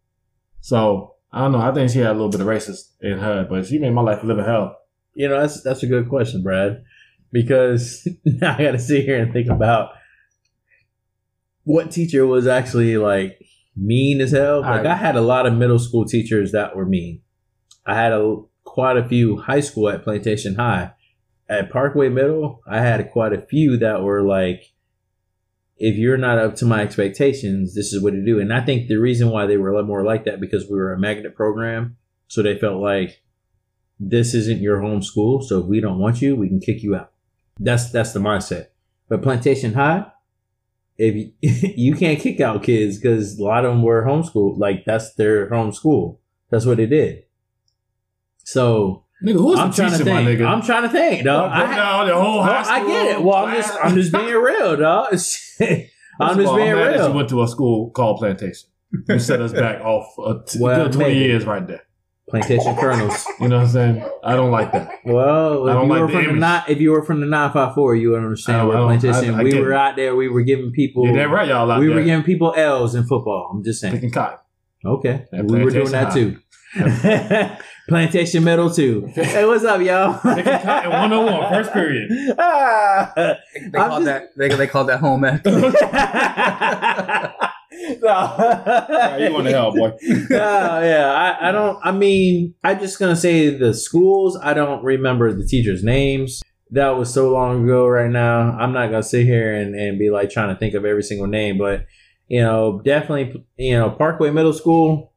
So 0.61 1.15
I 1.31 1.41
don't 1.41 1.51
know. 1.51 1.61
I 1.61 1.73
think 1.73 1.91
she 1.91 1.99
had 1.99 2.11
a 2.11 2.13
little 2.13 2.29
bit 2.29 2.41
of 2.41 2.47
racist 2.47 2.91
in 3.01 3.17
her, 3.19 3.45
but 3.49 3.65
she 3.65 3.79
made 3.79 3.91
my 3.93 4.01
life 4.01 4.23
a 4.23 4.25
living 4.25 4.45
hell. 4.45 4.77
You 5.13 5.29
know, 5.29 5.39
that's 5.41 5.61
that's 5.61 5.83
a 5.83 5.87
good 5.87 6.09
question, 6.09 6.43
Brad, 6.43 6.83
because 7.31 8.07
now 8.25 8.55
I 8.57 8.63
got 8.63 8.71
to 8.71 8.79
sit 8.79 9.05
here 9.05 9.21
and 9.21 9.33
think 9.33 9.49
about 9.49 9.91
what 11.69 11.91
teacher 11.91 12.25
was 12.25 12.47
actually 12.47 12.97
like 12.97 13.39
mean 13.77 14.21
as 14.21 14.31
hell. 14.31 14.61
Like 14.61 14.69
Alright. 14.69 14.85
I 14.87 14.95
had 14.95 15.15
a 15.15 15.21
lot 15.21 15.45
of 15.45 15.53
middle 15.53 15.77
school 15.77 16.03
teachers 16.03 16.51
that 16.51 16.75
were 16.75 16.83
mean. 16.83 17.21
I 17.85 17.93
had 17.93 18.11
a 18.11 18.37
quite 18.63 18.97
a 18.97 19.07
few 19.07 19.37
high 19.37 19.59
school 19.59 19.87
at 19.87 20.03
Plantation 20.03 20.55
High. 20.55 20.93
At 21.47 21.71
Parkway 21.71 22.09
Middle, 22.09 22.61
I 22.67 22.81
had 22.81 23.11
quite 23.11 23.33
a 23.33 23.45
few 23.45 23.77
that 23.77 24.01
were 24.01 24.23
like 24.23 24.63
if 25.77 25.95
you're 25.95 26.17
not 26.17 26.39
up 26.39 26.55
to 26.55 26.65
my 26.65 26.81
expectations, 26.81 27.75
this 27.75 27.93
is 27.93 28.01
what 28.01 28.13
to 28.13 28.25
do. 28.25 28.39
And 28.39 28.51
I 28.51 28.61
think 28.61 28.87
the 28.87 28.97
reason 28.97 29.29
why 29.29 29.45
they 29.45 29.57
were 29.57 29.69
a 29.69 29.75
lot 29.75 29.85
more 29.85 30.03
like 30.03 30.25
that 30.25 30.41
because 30.41 30.67
we 30.67 30.75
were 30.75 30.91
a 30.91 30.99
magnet 30.99 31.35
program, 31.35 31.97
so 32.27 32.41
they 32.41 32.57
felt 32.57 32.81
like 32.81 33.21
this 33.99 34.33
isn't 34.33 34.59
your 34.59 34.81
home 34.81 35.03
school. 35.03 35.43
So 35.43 35.59
if 35.59 35.67
we 35.67 35.81
don't 35.81 35.99
want 35.99 36.19
you, 36.19 36.35
we 36.35 36.47
can 36.47 36.59
kick 36.59 36.81
you 36.81 36.95
out. 36.95 37.11
That's 37.59 37.91
that's 37.91 38.13
the 38.13 38.19
mindset. 38.19 38.69
But 39.07 39.21
Plantation 39.21 39.75
High, 39.75 40.07
if 40.99 41.15
you, 41.15 41.31
you 41.75 41.95
can't 41.95 42.19
kick 42.19 42.39
out 42.41 42.61
kids 42.63 42.99
because 42.99 43.39
a 43.39 43.43
lot 43.43 43.65
of 43.65 43.71
them 43.71 43.81
were 43.83 44.05
homeschooled, 44.05 44.59
like 44.59 44.85
that's 44.85 45.15
their 45.15 45.49
home 45.49 45.71
school. 45.71 46.19
That's 46.51 46.65
what 46.65 46.77
they 46.77 46.85
did. 46.85 47.23
So 48.43 49.05
Nigga, 49.23 49.33
who's 49.33 49.59
I'm 49.59 49.69
the 49.69 49.75
trying 49.75 49.97
to 49.97 50.05
my 50.05 50.25
think. 50.25 50.39
nigga? 50.39 50.47
I'm 50.47 50.61
trying 50.61 50.83
to 50.83 50.89
think, 50.89 51.23
dog. 51.25 51.51
Put 51.51 51.69
I, 51.69 51.75
down 51.75 52.07
the 52.07 52.15
whole 52.15 52.41
high 52.41 52.61
well, 52.61 52.71
I 52.71 52.87
get 52.87 53.17
it. 53.17 53.23
Well, 53.23 53.35
I'm 53.35 53.55
just. 53.55 53.77
I'm 53.83 53.95
just 53.95 54.11
being 54.11 54.33
real, 54.33 54.77
dog. 54.77 55.07
I'm 55.13 55.17
just 56.37 56.47
all, 56.47 56.55
being 56.55 56.73
mad 56.73 56.87
that 56.87 56.95
real. 56.95 57.07
You 57.09 57.13
went 57.15 57.29
to 57.29 57.43
a 57.43 57.47
school 57.47 57.91
called 57.91 58.17
Plantation. 58.19 58.69
You 59.07 59.19
set 59.19 59.41
us 59.41 59.51
back 59.65 59.81
off 59.81 60.17
a 60.17 60.45
t- 60.45 60.59
Well, 60.59 60.89
20 60.89 60.97
maybe. 60.97 61.19
years 61.19 61.45
right 61.45 61.65
there. 61.67 61.83
Plantation 62.29 62.75
Colonels. 62.75 63.25
You 63.39 63.47
know 63.47 63.57
what 63.57 63.65
I'm 63.65 63.71
saying? 63.71 64.09
I 64.23 64.35
don't 64.35 64.51
like 64.51 64.71
that. 64.73 64.91
Well, 65.03 65.67
I 65.67 65.71
if 65.71 65.75
don't 65.75 65.85
you 65.87 65.89
like 65.93 66.01
were 66.01 66.07
the 66.07 66.13
from 66.13 66.23
the 66.23 66.29
image. 66.29 66.39
nine, 66.41 66.63
if 66.67 66.79
you 66.79 66.91
were 66.91 67.03
from 67.03 67.19
the 67.21 67.25
nine 67.25 67.51
five 67.51 67.73
four, 67.75 67.95
you 67.95 68.11
would 68.11 68.19
understand 68.23 68.67
what 68.67 68.75
where 68.77 68.85
I 68.85 68.97
plantation. 68.97 69.33
I- 69.35 69.39
I 69.39 69.43
we 69.43 69.59
were 69.59 69.71
it. 69.71 69.75
out 69.77 69.95
there. 69.95 70.15
We 70.15 70.29
were 70.29 70.41
giving 70.43 70.71
people. 70.71 71.05
Yeah, 71.07 71.13
that 71.13 71.29
right, 71.29 71.47
y'all 71.47 71.69
out 71.71 71.79
we 71.79 71.87
there. 71.87 71.95
were 71.95 72.03
giving 72.03 72.23
people 72.23 72.53
L's 72.55 72.93
in 72.95 73.05
football. 73.07 73.49
I'm 73.53 73.63
just 73.63 73.81
saying. 73.81 73.93
picking 73.95 74.11
cotton. 74.11 74.37
Okay, 74.85 75.25
And 75.33 75.49
we 75.51 75.61
were 75.63 75.71
doing 75.71 75.87
Plantation 75.87 76.41
that 76.71 77.57
too. 77.57 77.57
Plantation 77.89 78.43
Middle 78.43 78.69
too. 78.69 79.07
Hey, 79.15 79.43
what's 79.43 79.63
up, 79.65 79.81
y'all? 79.81 80.13
Picking 80.35 80.59
cotton 80.59 80.91
101, 80.91 81.49
first 81.53 81.73
period. 81.73 82.35
Ah. 82.37 83.11
They 83.15 83.33
I'm 83.79 84.03
just- 84.03 84.05
that 84.05 84.29
they, 84.37 84.49
they 84.49 84.67
call 84.67 84.85
that 84.85 84.99
home 84.99 85.25
ec. 85.25 85.43
no. 88.01 89.17
you 89.19 89.31
want 89.31 89.45
to 89.45 89.51
help, 89.51 89.75
boy. 89.75 89.93
yeah, 90.01 90.81
yeah. 90.81 91.37
I, 91.39 91.49
I 91.49 91.51
don't. 91.51 91.79
I 91.83 91.91
mean, 91.91 92.55
I'm 92.63 92.79
just 92.79 92.97
gonna 92.97 93.15
say 93.15 93.55
the 93.55 93.75
schools. 93.75 94.37
I 94.41 94.55
don't 94.55 94.83
remember 94.83 95.31
the 95.31 95.45
teachers' 95.45 95.83
names. 95.83 96.41
That 96.71 96.89
was 96.89 97.13
so 97.13 97.31
long 97.31 97.65
ago. 97.65 97.87
Right 97.87 98.09
now, 98.09 98.57
I'm 98.57 98.73
not 98.73 98.87
gonna 98.87 99.03
sit 99.03 99.25
here 99.25 99.53
and, 99.53 99.75
and 99.75 99.99
be 99.99 100.09
like 100.09 100.31
trying 100.31 100.53
to 100.53 100.59
think 100.59 100.73
of 100.73 100.83
every 100.83 101.03
single 101.03 101.27
name. 101.27 101.59
But 101.59 101.85
you 102.27 102.41
know, 102.41 102.81
definitely, 102.83 103.45
you 103.57 103.77
know, 103.77 103.91
Parkway 103.91 104.31
Middle 104.31 104.53
School. 104.53 105.13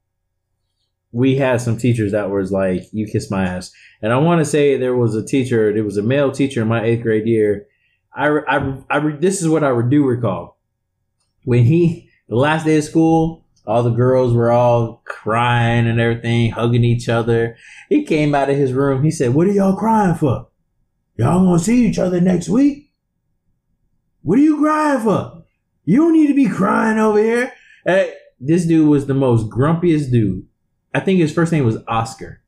We 1.10 1.36
had 1.36 1.60
some 1.60 1.78
teachers 1.78 2.12
that 2.12 2.30
was 2.30 2.52
like, 2.52 2.82
"You 2.92 3.06
kiss 3.06 3.30
my 3.30 3.44
ass," 3.44 3.72
and 4.02 4.12
I 4.12 4.18
want 4.18 4.40
to 4.40 4.44
say 4.44 4.76
there 4.76 4.96
was 4.96 5.14
a 5.14 5.24
teacher. 5.24 5.72
There 5.72 5.84
was 5.84 5.96
a 5.96 6.02
male 6.02 6.30
teacher 6.32 6.60
in 6.60 6.68
my 6.68 6.84
eighth 6.84 7.02
grade 7.02 7.26
year. 7.26 7.66
I, 8.14 8.28
I, 8.46 8.74
I, 8.90 9.16
this 9.16 9.40
is 9.40 9.48
what 9.48 9.64
I 9.64 9.72
do 9.88 10.04
recall 10.04 10.58
when 11.44 11.64
he 11.64 12.10
the 12.32 12.38
last 12.38 12.64
day 12.64 12.78
of 12.78 12.84
school, 12.84 13.44
all 13.66 13.82
the 13.82 13.90
girls 13.90 14.32
were 14.32 14.50
all 14.50 15.02
crying 15.04 15.86
and 15.86 16.00
everything, 16.00 16.50
hugging 16.50 16.82
each 16.82 17.10
other. 17.10 17.58
He 17.90 18.04
came 18.04 18.34
out 18.34 18.48
of 18.48 18.56
his 18.56 18.72
room. 18.72 19.04
He 19.04 19.10
said, 19.10 19.34
What 19.34 19.48
are 19.48 19.52
y'all 19.52 19.76
crying 19.76 20.14
for? 20.14 20.48
Y'all 21.18 21.44
gonna 21.44 21.58
see 21.58 21.86
each 21.86 21.98
other 21.98 22.22
next 22.22 22.48
week? 22.48 22.90
What 24.22 24.38
are 24.38 24.42
you 24.42 24.56
crying 24.56 25.00
for? 25.00 25.44
You 25.84 25.98
don't 25.98 26.14
need 26.14 26.28
to 26.28 26.34
be 26.34 26.48
crying 26.48 26.98
over 26.98 27.22
here. 27.22 27.52
Hey, 27.84 28.14
this 28.40 28.64
dude 28.64 28.88
was 28.88 29.04
the 29.04 29.12
most 29.12 29.50
grumpiest 29.50 30.10
dude. 30.10 30.46
I 30.94 31.00
think 31.00 31.20
his 31.20 31.34
first 31.34 31.52
name 31.52 31.66
was 31.66 31.76
Oscar. 31.86 32.40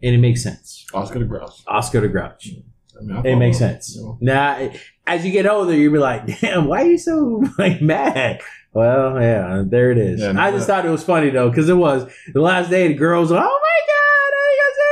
And 0.00 0.14
it 0.14 0.18
makes 0.18 0.44
sense. 0.44 0.86
Oscar 0.94 1.18
the 1.18 1.24
Grouse. 1.24 1.64
Oscar 1.66 2.00
the 2.00 2.08
Grouch. 2.08 2.50
I 2.96 3.02
mean, 3.02 3.16
I 3.16 3.30
It 3.30 3.36
makes 3.36 3.58
sense. 3.58 3.96
You 3.96 4.02
know. 4.02 4.18
Now, 4.20 4.70
as 5.04 5.26
you 5.26 5.32
get 5.32 5.46
older, 5.46 5.74
you'll 5.74 5.92
be 5.92 5.98
like, 5.98 6.26
"Damn, 6.40 6.66
why 6.66 6.82
are 6.82 6.90
you 6.90 6.98
so 6.98 7.42
like 7.58 7.82
mad?" 7.82 8.40
Well, 8.74 9.20
yeah, 9.20 9.62
there 9.66 9.90
it 9.90 9.98
is. 9.98 10.20
Yeah, 10.20 10.32
I 10.36 10.50
just 10.50 10.66
no. 10.68 10.74
thought 10.74 10.86
it 10.86 10.90
was 10.90 11.04
funny 11.04 11.30
though, 11.30 11.50
because 11.50 11.68
it 11.68 11.74
was 11.76 12.10
the 12.32 12.40
last 12.40 12.70
day. 12.70 12.88
The 12.88 12.94
girls 12.94 13.30
were, 13.30 13.36
"Oh 13.36 13.40
my 13.40 13.78
god, 13.92 14.32
are 14.38 14.50
you 14.52 14.62
gonna 14.62 14.74
say 14.78 14.90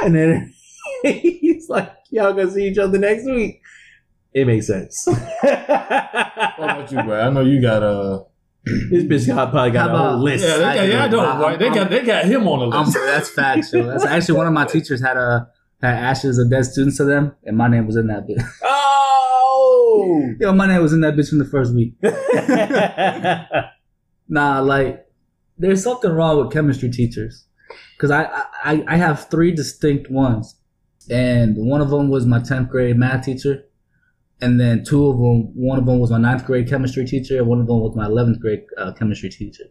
that?" 0.00 0.06
And 0.06 0.14
then 0.14 0.54
he's 1.40 1.68
like, 1.68 1.92
"Y'all 2.10 2.32
gonna 2.32 2.50
see 2.50 2.68
each 2.68 2.78
other 2.78 2.98
next 2.98 3.24
week." 3.24 3.60
It 4.32 4.46
makes 4.46 4.66
sense. 4.66 5.06
What 5.06 5.18
about 6.58 6.92
you, 6.92 7.02
bro? 7.02 7.20
I 7.20 7.30
know 7.30 7.40
you 7.40 7.60
got 7.60 7.82
uh 7.82 8.22
this 8.64 9.04
bitch 9.04 9.26
got 9.34 9.50
probably 9.50 9.70
got 9.70 9.90
How 9.90 9.96
a 9.96 10.10
whole 10.10 10.22
list. 10.22 10.44
Yeah, 10.44 10.56
they 10.56 10.62
got, 10.74 10.88
yeah, 10.88 11.04
I 11.04 11.08
know, 11.08 11.20
I'm- 11.20 11.40
right? 11.40 11.58
They 11.58 11.70
got 11.70 11.90
they 11.90 12.04
got 12.04 12.24
him 12.26 12.46
on 12.46 12.68
the 12.70 12.76
Um, 12.76 12.84
list. 12.86 12.98
that's 13.04 13.30
facts, 13.34 13.72
yo. 13.72 13.86
That's 13.86 14.04
actually 14.04 14.36
one 14.38 14.46
of 14.46 14.52
my 14.52 14.66
teachers 14.66 15.00
had 15.02 15.16
a 15.16 15.48
had 15.82 15.94
ashes 15.94 16.38
of 16.38 16.50
dead 16.50 16.64
students 16.64 16.96
to 16.98 17.04
them, 17.04 17.34
and 17.44 17.56
my 17.56 17.68
name 17.68 17.86
was 17.86 17.96
in 17.96 18.06
that 18.08 18.26
bitch. 18.28 18.44
oh. 18.62 19.25
Yo, 20.40 20.52
my 20.52 20.66
name 20.66 20.82
was 20.82 20.92
in 20.92 21.00
that 21.00 21.14
bitch 21.14 21.30
from 21.30 21.38
the 21.38 21.44
first 21.44 21.74
week. 21.74 21.94
Nah, 24.28 24.60
like 24.60 25.06
there's 25.58 25.82
something 25.82 26.10
wrong 26.10 26.38
with 26.38 26.52
chemistry 26.52 26.90
teachers 26.90 27.46
because 27.96 28.10
I, 28.10 28.24
I 28.64 28.84
I 28.88 28.96
have 28.96 29.28
three 29.30 29.52
distinct 29.52 30.10
ones, 30.10 30.56
and 31.10 31.56
one 31.56 31.80
of 31.80 31.90
them 31.90 32.08
was 32.08 32.26
my 32.26 32.40
tenth 32.40 32.68
grade 32.68 32.96
math 32.96 33.24
teacher, 33.24 33.64
and 34.40 34.60
then 34.60 34.84
two 34.84 35.06
of 35.06 35.16
them, 35.16 35.52
one 35.54 35.78
of 35.78 35.86
them 35.86 36.00
was 36.00 36.10
my 36.10 36.18
ninth 36.18 36.44
grade 36.44 36.68
chemistry 36.68 37.06
teacher, 37.06 37.38
and 37.38 37.46
one 37.46 37.60
of 37.60 37.66
them 37.66 37.80
was 37.80 37.94
my 37.94 38.06
eleventh 38.06 38.40
grade 38.40 38.64
uh, 38.76 38.92
chemistry 38.92 39.30
teacher. 39.30 39.64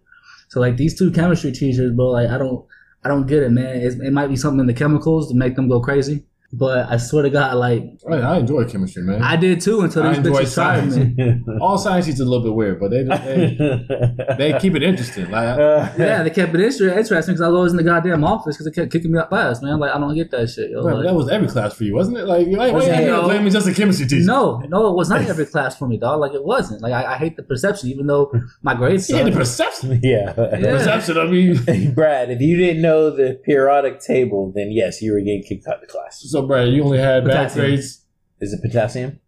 So 0.48 0.60
like 0.60 0.78
these 0.78 0.98
two 0.98 1.12
chemistry 1.12 1.52
teachers, 1.52 1.92
bro, 1.94 2.12
like 2.12 2.30
I 2.30 2.38
don't 2.38 2.66
I 3.04 3.10
don't 3.10 3.28
get 3.28 3.44
it, 3.44 3.52
man. 3.52 3.78
It's, 3.82 3.96
it 3.96 4.12
might 4.12 4.28
be 4.28 4.38
something 4.38 4.62
in 4.62 4.68
the 4.68 4.74
chemicals 4.74 5.30
to 5.30 5.36
make 5.36 5.56
them 5.56 5.68
go 5.68 5.82
crazy, 5.82 6.26
but 6.58 6.90
I 6.90 6.98
swear 6.98 7.24
to 7.24 7.30
God, 7.30 7.56
like 7.56 7.84
oh, 7.84 8.10
Right, 8.10 8.22
I 8.24 8.38
enjoy 8.38 8.66
chemistry, 8.66 9.04
man. 9.04 9.22
I 9.22 9.36
did 9.36 9.60
too 9.62 9.82
until 9.82 10.04
I 10.04 10.10
these 10.10 10.18
enjoy 10.20 10.32
bitches 10.44 10.54
tried 10.54 10.92
science. 10.92 10.96
me. 11.18 11.42
All 11.62 11.78
science 11.78 12.08
is 12.08 12.20
a 12.20 12.26
little 12.26 12.44
bit 12.44 12.54
weird, 12.54 12.80
but 12.80 12.90
they 12.92 13.04
they, 13.04 14.36
they 14.38 14.60
keep 14.60 14.76
it 14.76 14.84
interesting. 14.84 15.30
Like 15.32 15.58
Yeah, 15.98 16.24
they 16.24 16.30
kept 16.30 16.54
it 16.56 16.62
inter- 16.62 16.98
interesting 16.98 17.34
because 17.36 17.42
I 17.42 17.48
was 17.48 17.56
always 17.56 17.72
in 17.74 17.78
the 17.78 17.84
goddamn 17.84 18.24
office 18.24 18.56
because 18.58 18.66
they 18.66 18.72
kept 18.82 18.92
kicking 18.92 19.12
me 19.12 19.20
out 19.20 19.30
class, 19.30 19.62
man. 19.62 19.80
Like 19.80 19.92
I 19.94 20.00
don't 20.00 20.16
get 20.16 20.32
that 20.32 20.48
shit. 20.50 20.72
Yo. 20.72 20.82
Bro, 20.84 20.96
Like, 20.96 21.06
that 21.06 21.16
was 21.16 21.30
every 21.30 21.48
class 21.48 21.74
for 21.74 21.84
you, 21.84 21.94
wasn't 21.96 22.18
it? 22.18 22.26
Like, 22.26 22.48
like 22.48 22.58
why 22.58 22.72
Was 22.72 22.86
you 22.88 22.92
it? 22.94 22.96
ain't 22.98 23.08
gonna 23.10 23.24
blame 23.24 23.44
me 23.46 23.52
just 23.52 23.68
a 23.68 23.74
chemistry 23.74 24.08
teacher? 24.08 24.26
no, 24.26 24.60
no, 24.70 24.88
it 24.90 24.96
was 24.96 25.10
not 25.10 25.22
every 25.34 25.46
class 25.46 25.78
for 25.78 25.88
me, 25.88 25.98
dog. 25.98 26.20
Like 26.20 26.34
it 26.34 26.44
wasn't. 26.44 26.82
Like 26.82 26.94
I, 26.94 27.14
I 27.14 27.18
hate 27.18 27.36
the 27.38 27.44
perception, 27.44 27.90
even 27.90 28.08
though 28.08 28.32
my 28.62 28.74
grades 28.76 29.10
Yeah, 29.10 29.24
the 29.24 29.32
perception. 29.32 30.00
yeah. 30.04 30.34
Yeah. 30.38 30.72
Perception. 30.78 31.18
I 31.18 31.26
mean, 31.26 31.94
Brad, 31.94 32.30
if 32.32 32.42
you 32.42 32.58
didn't 32.58 32.82
know 32.82 33.10
the 33.10 33.40
periodic 33.46 34.00
table, 34.00 34.52
then 34.56 34.70
yes, 34.72 35.02
you 35.02 35.14
were 35.14 35.20
getting 35.20 35.44
kicked 35.44 35.68
out 35.68 35.76
of 35.76 35.82
the 35.82 35.88
class. 35.88 36.24
so 36.26 36.45
Brad, 36.48 36.70
you 36.70 36.84
only 36.84 36.98
had 37.00 37.26
bad 37.26 37.50
Potassium. 37.50 37.66
grades. 37.66 38.02
Is 38.42 38.54
it 38.54 38.62
potassium? 38.62 39.20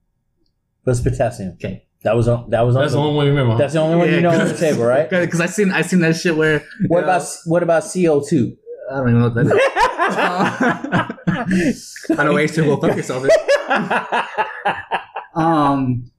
What's 0.84 1.02
potassium? 1.02 1.54
Okay. 1.54 1.86
That 2.04 2.16
was 2.16 2.28
on. 2.28 2.50
That 2.52 2.62
was 2.62 2.76
on. 2.76 2.82
That's 2.84 2.94
the 2.94 3.00
the, 3.00 3.04
only 3.04 3.16
one 3.16 3.26
you 3.26 3.32
remember. 3.34 3.58
that's 3.58 3.74
the 3.74 3.80
only 3.80 3.98
one 3.98 4.10
you 4.14 4.22
know 4.22 4.30
on 4.30 4.48
the 4.48 4.56
table, 4.58 4.84
right? 4.86 5.10
Because 5.10 5.42
I 5.42 5.48
seen 5.48 5.72
I 5.72 5.82
seen 5.82 6.00
that 6.02 6.16
shit 6.16 6.36
where 6.38 6.64
What 6.88 7.04
uh, 7.04 7.08
about 7.08 7.28
what 7.46 7.64
about 7.64 7.84
CO 7.92 8.22
two? 8.22 8.56
I 8.92 8.98
don't 8.98 9.10
even 9.10 9.22
know 9.22 9.30
what 9.30 9.36
that 9.36 9.46
is. 11.50 12.06
I 12.18 12.24
know 12.24 12.38
H 12.38 12.54
two 12.54 12.64
go 12.66 12.78
fuck 12.78 12.96
yourself. 12.96 13.26
Um, 15.34 16.10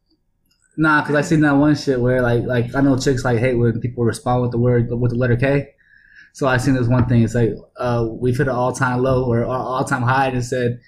nah, 0.77 1.01
because 1.03 1.15
I 1.17 1.23
seen 1.23 1.41
that 1.41 1.53
one 1.53 1.75
shit 1.75 2.01
where 2.01 2.23
like 2.23 2.45
like 2.45 2.75
I 2.75 2.81
know 2.81 2.97
chicks 2.99 3.25
like 3.25 3.39
hate 3.39 3.55
when 3.55 3.81
people 3.81 4.05
respond 4.05 4.43
with 4.43 4.51
the 4.53 4.59
word 4.59 4.89
with 4.91 5.13
the 5.13 5.17
letter 5.19 5.37
K. 5.37 5.71
So 6.39 6.47
I 6.47 6.57
seen 6.57 6.75
this 6.75 6.87
one 6.87 7.05
thing. 7.09 7.25
It's 7.25 7.35
like 7.35 7.51
uh, 7.79 8.07
we've 8.09 8.37
hit 8.39 8.47
an 8.47 8.55
all 8.55 8.71
time 8.71 9.03
low 9.03 9.25
or 9.25 9.45
all 9.45 9.83
time 9.83 10.03
high, 10.03 10.29
and 10.29 10.37
it 10.37 10.45
said 10.45 10.79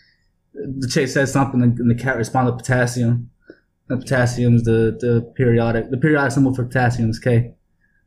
the 0.55 0.87
chick 0.89 1.09
said 1.09 1.29
something, 1.29 1.61
and 1.61 1.91
the 1.91 1.95
cat 1.97 2.17
responded 2.17 2.53
potassium. 2.57 3.31
And 3.89 4.01
potassium 4.01 4.55
is 4.55 4.63
the 4.63 4.97
the 5.01 5.23
periodic 5.35 5.91
the 5.91 5.97
periodic 5.97 6.31
symbol 6.31 6.55
for 6.55 6.65
potassium 6.65 7.11
is 7.11 7.19
K. 7.19 7.55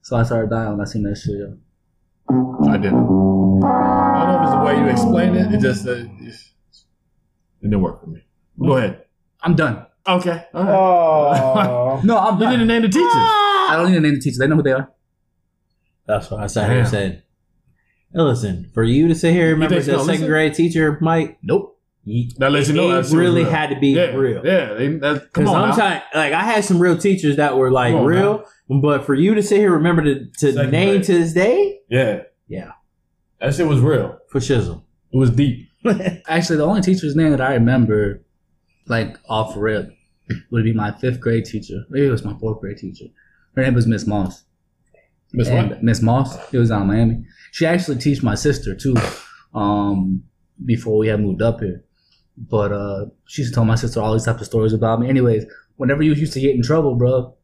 So 0.03 0.15
I 0.15 0.23
started 0.23 0.51
dying 0.51 0.71
when 0.71 0.79
I 0.79 0.85
seen 0.85 1.03
that 1.03 1.17
shit. 1.17 1.35
Yo. 1.35 1.57
I 2.71 2.77
didn't. 2.77 2.95
I 3.65 4.23
don't 4.23 4.31
know 4.31 4.37
if 4.39 4.43
it's 4.43 4.53
the 4.55 4.63
way 4.63 4.77
you 4.77 4.87
explain 4.87 5.35
it. 5.35 5.53
It 5.53 5.59
just 5.59 5.85
uh, 5.85 5.95
it 5.95 6.33
didn't 7.61 7.81
work 7.81 7.99
for 7.99 8.07
me. 8.07 8.21
Go 8.57 8.77
ahead. 8.77 9.03
I'm 9.41 9.57
done. 9.57 9.85
Okay. 10.07 10.45
All 10.53 10.63
right. 10.63 11.67
Oh, 11.67 12.01
No, 12.05 12.17
I'm 12.19 12.35
You 12.35 12.39
done. 12.45 12.51
didn't 12.53 12.67
name 12.69 12.81
the 12.83 12.87
teacher. 12.87 13.03
I 13.03 13.73
don't 13.75 13.89
need 13.89 13.95
to 13.95 13.99
name 14.01 14.13
the 14.15 14.21
teacher. 14.21 14.37
They 14.39 14.47
know 14.47 14.55
who 14.55 14.63
they 14.63 14.71
are. 14.71 14.89
that's 16.07 16.31
what 16.31 16.39
I 16.41 16.47
sat 16.47 16.69
here 16.69 16.79
and 16.79 16.85
Damn. 16.85 16.91
said. 16.91 17.22
Hey, 18.13 18.21
listen, 18.21 18.69
for 18.73 18.83
you 18.83 19.07
to 19.07 19.15
sit 19.15 19.33
here 19.33 19.45
and 19.45 19.53
remember 19.53 19.75
think 19.75 19.85
that 19.85 19.91
second 19.99 20.07
Listen. 20.07 20.27
grade 20.27 20.53
teacher, 20.53 20.97
Mike, 21.01 21.39
Nope. 21.41 21.79
you, 22.03 22.29
That 22.37 22.51
lets 22.51 22.67
you 22.67 22.75
know 22.75 22.89
it 22.91 22.93
that 22.93 23.05
shit 23.05 23.11
was 23.11 23.15
really 23.15 23.41
real. 23.43 23.49
had 23.51 23.69
to 23.71 23.79
be 23.79 23.89
yeah, 23.89 24.15
real. 24.15 24.45
Yeah, 24.45 24.73
they, 24.75 24.87
that, 24.97 25.33
come 25.33 25.47
on. 25.47 25.69
I'm 25.69 25.75
trying, 25.75 26.01
like, 26.13 26.31
I 26.33 26.43
had 26.43 26.63
some 26.63 26.79
real 26.79 26.97
teachers 26.97 27.37
that 27.37 27.57
were 27.57 27.71
like 27.71 27.93
on, 27.95 28.05
real, 28.05 28.45
but 28.69 29.03
for 29.05 29.15
you 29.15 29.33
to 29.35 29.41
sit 29.41 29.57
here, 29.57 29.71
remember 29.71 30.03
to, 30.03 30.25
to 30.39 30.53
Second 30.53 30.71
name 30.71 30.89
grade. 30.95 31.03
to 31.05 31.13
this 31.13 31.33
day, 31.33 31.79
Yeah. 31.89 32.21
Yeah. 32.47 32.71
That 33.41 33.55
shit 33.55 33.67
was 33.67 33.79
real. 33.79 34.19
for 34.29 34.39
shizzle. 34.39 34.83
It 35.11 35.17
was 35.17 35.31
deep. 35.31 35.67
Actually, 36.27 36.57
the 36.57 36.65
only 36.65 36.81
teacher's 36.81 37.15
name 37.15 37.31
that 37.31 37.41
I 37.41 37.53
remember, 37.55 38.23
like 38.87 39.17
off 39.27 39.55
rip, 39.57 39.89
would 40.51 40.63
be 40.63 40.71
my 40.73 40.91
fifth 40.91 41.19
grade 41.19 41.45
teacher. 41.45 41.83
Maybe 41.89 42.05
it 42.07 42.11
was 42.11 42.23
my 42.23 42.33
fourth 42.39 42.61
grade 42.61 42.77
teacher. 42.77 43.05
Her 43.55 43.63
name 43.63 43.73
was 43.73 43.85
Miss 43.87 44.05
Moss. 44.07 44.43
Miss 45.33 45.47
And 45.49 45.69
what? 45.71 45.83
Miss 45.83 46.01
Moss. 46.01 46.37
It 46.53 46.57
was 46.59 46.71
out 46.71 46.81
in 46.83 46.87
Miami. 46.87 47.25
She 47.53 47.65
actually 47.65 47.97
teach 47.97 48.23
my 48.23 48.35
sister 48.35 48.75
too. 48.75 48.95
Um, 49.53 50.23
before 50.65 50.97
we 50.97 51.07
had 51.07 51.19
moved 51.19 51.41
up 51.41 51.59
here, 51.59 51.83
but 52.37 52.71
uh, 52.71 53.05
she 53.27 53.41
used 53.41 53.53
to 53.53 53.55
tell 53.55 53.65
my 53.65 53.75
sister 53.75 54.01
all 54.01 54.13
these 54.13 54.25
type 54.25 54.39
of 54.39 54.45
stories 54.45 54.73
about 54.73 54.99
me. 54.99 55.09
Anyways, 55.09 55.45
whenever 55.75 56.01
you 56.03 56.13
used 56.13 56.33
to 56.33 56.41
get 56.41 56.55
in 56.55 56.63
trouble, 56.63 56.95
bro, 56.95 57.35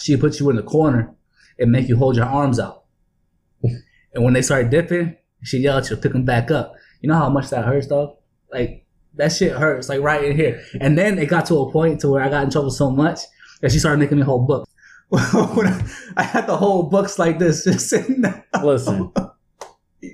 She'd 0.00 0.20
put 0.20 0.40
you 0.40 0.50
in 0.50 0.56
the 0.56 0.62
corner 0.62 1.14
and 1.58 1.70
make 1.70 1.88
you 1.88 1.96
hold 1.96 2.16
your 2.16 2.26
arms 2.26 2.58
out. 2.58 2.84
and 3.62 4.24
when 4.24 4.34
they 4.34 4.42
started 4.42 4.70
dipping, 4.70 5.16
she'd 5.42 5.62
yell 5.62 5.78
at 5.78 5.88
you 5.88 5.96
to 5.96 6.02
pick 6.02 6.12
them 6.12 6.24
back 6.24 6.50
up. 6.50 6.74
You 7.00 7.08
know 7.08 7.16
how 7.16 7.28
much 7.28 7.50
that 7.50 7.64
hurts, 7.64 7.86
though? 7.86 8.18
Like, 8.52 8.86
that 9.14 9.32
shit 9.32 9.52
hurts, 9.52 9.88
like 9.88 10.00
right 10.00 10.24
in 10.24 10.36
here. 10.36 10.62
And 10.80 10.98
then 10.98 11.18
it 11.18 11.26
got 11.26 11.46
to 11.46 11.60
a 11.60 11.70
point 11.70 12.00
to 12.00 12.08
where 12.08 12.22
I 12.22 12.28
got 12.28 12.44
in 12.44 12.50
trouble 12.50 12.70
so 12.70 12.90
much 12.90 13.20
that 13.60 13.70
she 13.70 13.78
started 13.78 13.98
making 13.98 14.18
me 14.18 14.24
hold 14.24 14.48
books. 14.48 14.70
I, 15.12 15.92
I 16.16 16.22
had 16.24 16.46
the 16.46 16.56
whole 16.56 16.84
books 16.84 17.18
like 17.18 17.38
this, 17.38 17.64
just 17.64 17.88
sitting 17.88 18.22
there. 18.22 18.44
Listen, 18.62 19.12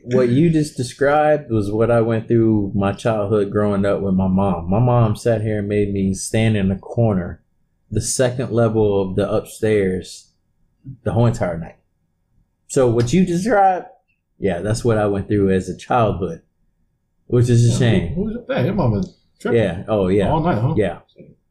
what 0.04 0.28
you 0.28 0.50
just 0.50 0.76
described 0.76 1.50
was 1.50 1.70
what 1.70 1.90
I 1.90 2.00
went 2.00 2.28
through 2.28 2.73
my 2.75 2.92
childhood 2.92 3.50
growing 3.50 3.85
up 3.85 4.00
with 4.00 4.14
my 4.14 4.28
mom. 4.28 4.68
My 4.70 4.78
mom 4.78 5.16
sat 5.16 5.42
here 5.42 5.59
and 5.61 5.68
made 5.68 5.92
me 5.92 6.14
stand 6.14 6.56
in 6.56 6.68
the 6.68 6.76
corner, 6.76 7.42
the 7.90 8.00
second 8.00 8.50
level 8.52 9.00
of 9.02 9.16
the 9.16 9.30
upstairs, 9.30 10.32
the 11.02 11.12
whole 11.12 11.26
entire 11.26 11.59
night. 11.59 11.76
So 12.68 12.88
what 12.88 13.12
you 13.12 13.25
described, 13.25 13.87
yeah, 14.38 14.61
that's 14.61 14.85
what 14.85 14.99
I 14.99 15.06
went 15.06 15.28
through 15.28 15.50
as 15.52 15.68
a 15.68 15.76
childhood, 15.76 16.42
which 17.26 17.49
is 17.49 17.64
a 17.75 17.78
shame. 17.78 18.14
Who, 18.14 18.28
who's 18.28 18.47
that? 18.49 18.64
Your 18.64 18.75
mama's 18.75 19.18
tripping. 19.40 19.61
Yeah. 19.61 19.85
Oh 19.88 20.09
yeah. 20.09 20.30
All 20.30 20.40
night, 20.42 20.61
huh? 20.61 20.75
Yeah. 20.76 21.00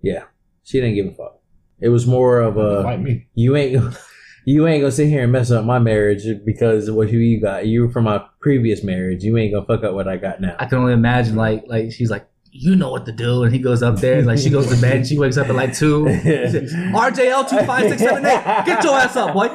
Yeah. 0.02 0.24
She 0.64 0.80
didn't 0.80 0.96
give 0.96 1.08
a 1.08 1.12
fuck. 1.12 1.40
It 1.82 1.90
was 1.90 2.06
more 2.06 2.42
of 2.42 2.58
a 2.58 2.84
Fight 2.84 3.02
me. 3.02 3.28
you 3.34 3.56
ain't 3.56 3.82
you 4.50 4.66
ain't 4.66 4.82
gonna 4.82 4.92
sit 4.92 5.10
here 5.10 5.22
and 5.22 5.32
mess 5.32 5.52
up 5.52 5.64
my 5.64 5.78
marriage 5.78 6.24
because 6.44 6.88
of 6.88 6.96
what 6.96 7.12
you 7.12 7.40
got. 7.40 7.68
You 7.68 7.84
were 7.84 7.92
from 7.92 8.06
my 8.06 8.26
previous 8.40 8.84
marriage. 8.84 9.24
You 9.24 9.38
ain't 9.38 9.54
gonna 9.54 9.66
fuck 9.68 9.84
up 9.84 9.94
what 9.94 10.08
I 10.08 10.18
got 10.18 10.42
now. 10.42 10.56
I 10.58 10.66
can 10.66 10.80
only 10.80 10.94
imagine, 10.94 11.36
like, 11.36 11.66
like 11.68 11.92
she's 11.92 12.10
like, 12.10 12.28
you 12.52 12.76
know 12.76 12.90
what 12.90 13.06
to 13.06 13.12
do, 13.12 13.44
and 13.44 13.54
he 13.54 13.60
goes 13.60 13.84
up 13.84 13.98
there, 13.98 14.18
and 14.18 14.26
like 14.26 14.40
she 14.40 14.50
goes 14.50 14.68
to 14.74 14.82
bed, 14.82 14.98
and 14.98 15.08
she 15.08 15.20
wakes 15.20 15.38
up 15.38 15.50
at 15.50 15.56
like 15.56 15.76
two. 15.76 16.04
RJL 16.06 17.48
two 17.48 17.64
five 17.68 17.90
six 17.90 18.02
seven 18.02 18.26
eight, 18.26 18.44
get 18.66 18.84
your 18.84 18.96
ass 18.96 19.16
up, 19.16 19.36
boy. 19.36 19.50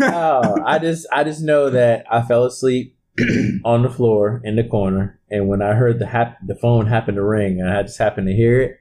oh, 0.00 0.62
I 0.62 0.78
just 0.78 1.06
I 1.10 1.24
just 1.24 1.40
know 1.40 1.70
that 1.70 2.04
I 2.10 2.20
fell 2.20 2.44
asleep 2.44 2.98
on 3.64 3.82
the 3.82 3.88
floor 3.88 4.42
in 4.44 4.56
the 4.56 4.64
corner, 4.64 5.18
and 5.30 5.48
when 5.48 5.62
I 5.62 5.72
heard 5.72 5.98
the 5.98 6.06
hap- 6.06 6.46
the 6.46 6.54
phone 6.54 6.86
happen 6.86 7.14
to 7.14 7.24
ring, 7.24 7.60
and 7.60 7.70
I 7.70 7.82
just 7.82 7.96
happened 7.96 8.26
to 8.26 8.34
hear 8.34 8.60
it, 8.60 8.78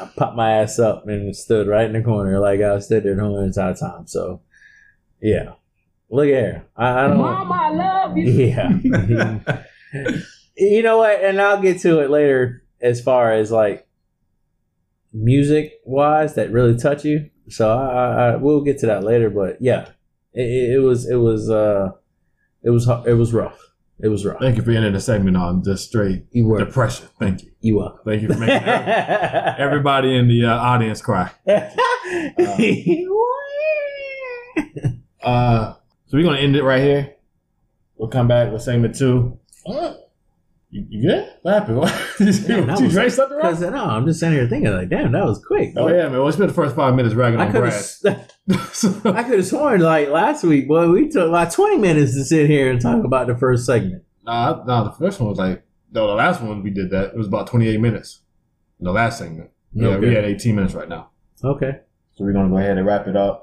I 0.00 0.08
popped 0.16 0.36
my 0.36 0.52
ass 0.52 0.78
up 0.78 1.08
and 1.08 1.34
stood 1.34 1.66
right 1.66 1.86
in 1.86 1.92
the 1.92 2.02
corner 2.02 2.38
like 2.38 2.60
I 2.60 2.74
was 2.74 2.84
stood 2.84 3.02
there 3.02 3.18
home 3.18 3.32
the 3.32 3.38
whole 3.38 3.44
entire 3.44 3.74
time. 3.74 4.06
So, 4.06 4.42
yeah, 5.22 5.52
look 6.10 6.26
at 6.28 6.32
her. 6.44 6.64
I, 6.76 7.04
I 7.04 7.08
don't. 7.08 7.18
Mama, 7.18 7.54
I 7.54 7.70
love 7.70 8.18
you. 8.18 8.24
Yeah. 8.30 8.78
you 10.56 10.82
know 10.82 10.98
what? 10.98 11.22
And 11.24 11.40
I'll 11.40 11.62
get 11.62 11.80
to 11.82 12.00
it 12.00 12.10
later 12.10 12.62
as 12.80 13.00
far 13.00 13.32
as 13.32 13.50
like 13.50 13.86
music 15.12 15.74
wise 15.84 16.34
that 16.34 16.50
really 16.50 16.76
touch 16.76 17.04
you. 17.04 17.30
So 17.48 17.70
I, 17.70 17.86
I, 17.86 18.32
I 18.32 18.36
we'll 18.36 18.62
get 18.62 18.78
to 18.80 18.86
that 18.86 19.04
later. 19.04 19.30
But 19.30 19.58
yeah, 19.60 19.88
it, 20.32 20.42
it, 20.42 20.74
it 20.76 20.78
was 20.80 21.08
it 21.08 21.16
was 21.16 21.48
uh 21.50 21.90
it 22.62 22.70
was 22.70 22.88
it 23.06 23.14
was 23.14 23.32
rough. 23.32 23.58
It 24.00 24.08
was 24.08 24.24
rough. 24.26 24.40
Thank 24.40 24.56
you 24.56 24.62
for 24.64 24.72
ending 24.72 24.94
the 24.94 25.00
segment 25.00 25.36
on 25.36 25.62
just 25.62 25.86
straight 25.88 26.24
You 26.32 26.46
were 26.48 26.58
depression. 26.58 27.06
Thank 27.20 27.44
you. 27.44 27.52
you 27.60 27.76
were. 27.76 27.92
Thank 28.04 28.22
you 28.22 28.28
for 28.28 28.38
making 28.38 28.66
every- 28.66 28.92
everybody 29.64 30.16
in 30.16 30.26
the 30.26 30.46
uh, 30.46 30.56
audience 30.56 31.00
cry. 31.00 31.30
Uh, 32.38 32.56
Uh, 35.22 35.74
so 36.06 36.16
we're 36.16 36.24
gonna 36.24 36.38
end 36.38 36.56
it 36.56 36.62
right 36.62 36.80
here. 36.82 37.14
We'll 37.96 38.08
come 38.08 38.28
back 38.28 38.52
with 38.52 38.62
segment 38.62 38.96
two. 38.96 39.38
What? 39.64 39.98
You, 40.70 40.86
you 40.88 41.08
good? 41.08 41.28
What 41.42 41.54
happened? 41.54 41.76
What? 41.80 41.94
Did 42.18 42.26
you, 42.26 42.32
that 42.66 42.78
did 42.78 42.80
you 42.80 42.90
drink 42.90 43.12
something 43.12 43.36
wrong? 43.38 43.60
No, 43.60 43.84
I'm 43.84 44.06
just 44.06 44.20
sitting 44.20 44.34
here 44.38 44.48
thinking 44.48 44.72
like, 44.72 44.88
damn, 44.88 45.12
that 45.12 45.24
was 45.24 45.42
quick. 45.44 45.74
Oh 45.76 45.88
yeah, 45.88 46.04
man. 46.04 46.12
Well, 46.12 46.24
we 46.24 46.32
spent 46.32 46.48
the 46.48 46.54
first 46.54 46.74
five 46.74 46.94
minutes 46.94 47.14
ragging 47.14 47.40
I 47.40 47.46
on 47.46 47.52
grass. 47.52 48.02
have. 48.04 48.30
I 49.04 49.22
could 49.22 49.38
have 49.38 49.46
sworn 49.46 49.80
like 49.80 50.08
last 50.08 50.44
week, 50.44 50.66
boy, 50.68 50.88
we 50.88 51.08
took 51.08 51.30
like 51.30 51.52
20 51.52 51.76
minutes 51.78 52.14
to 52.14 52.24
sit 52.24 52.48
here 52.48 52.70
and 52.70 52.80
talk 52.80 53.04
about 53.04 53.26
the 53.28 53.36
first 53.36 53.66
segment. 53.66 54.02
nah, 54.24 54.62
nah, 54.64 54.84
the 54.84 54.92
first 54.92 55.20
one 55.20 55.28
was 55.30 55.38
like 55.38 55.62
no, 55.92 56.06
the 56.06 56.14
last 56.14 56.40
one 56.40 56.62
we 56.62 56.70
did 56.70 56.90
that. 56.90 57.10
It 57.10 57.16
was 57.16 57.26
about 57.26 57.46
twenty 57.48 57.68
eight 57.68 57.80
minutes. 57.80 58.20
The 58.80 58.90
last 58.90 59.18
segment. 59.18 59.50
Yeah, 59.74 59.88
Okay. 59.88 60.08
we 60.08 60.14
had 60.14 60.24
eighteen 60.24 60.56
minutes 60.56 60.74
right 60.74 60.88
now. 60.88 61.10
Okay. 61.44 61.80
So 62.14 62.24
we're 62.24 62.32
gonna 62.32 62.48
go 62.48 62.56
ahead 62.56 62.78
and 62.78 62.86
wrap 62.86 63.06
it 63.06 63.16
up. 63.16 63.41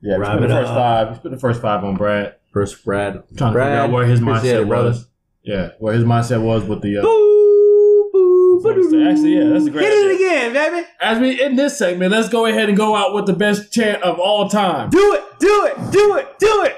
Yeah, 0.00 0.18
we 0.18 0.24
spent 0.24 0.40
the 0.42 0.48
first 0.48 0.68
five. 0.70 1.08
We 1.10 1.14
spent 1.16 1.34
the 1.34 1.40
first 1.40 1.60
five 1.62 1.84
on 1.84 1.96
Brad. 1.96 2.34
First, 2.52 2.84
Brad. 2.84 3.12
trying 3.14 3.24
to 3.24 3.36
figure 3.36 3.50
Brad, 3.52 3.78
out 3.78 3.90
where 3.90 4.06
his 4.06 4.20
mindset 4.20 4.66
was. 4.66 5.06
Yeah, 5.42 5.70
where 5.78 5.94
his 5.94 6.04
mindset 6.04 6.42
was 6.42 6.64
with 6.64 6.82
the. 6.82 6.98
Uh, 6.98 7.02
Boo, 7.02 8.10
boo, 8.12 8.62
Actually, 8.68 9.04
actually, 9.08 9.36
yeah, 9.38 9.48
that's 9.50 9.66
a 9.66 9.70
great 9.70 9.84
Hit 9.84 9.92
it 9.92 10.14
again, 10.16 10.52
baby. 10.52 10.86
as 11.00 11.18
we 11.20 11.40
end 11.40 11.58
this 11.58 11.78
segment, 11.78 12.10
let's 12.12 12.28
go 12.28 12.46
ahead 12.46 12.68
and 12.68 12.76
go 12.76 12.94
out 12.96 13.14
with 13.14 13.26
the 13.26 13.32
best 13.32 13.72
chant 13.72 14.02
of 14.02 14.18
all 14.18 14.48
time. 14.48 14.90
Do 14.90 15.14
it, 15.14 15.22
do 15.38 15.66
it, 15.66 15.76
do 15.92 16.16
it, 16.16 16.38
do 16.38 16.62
it. 16.64 16.76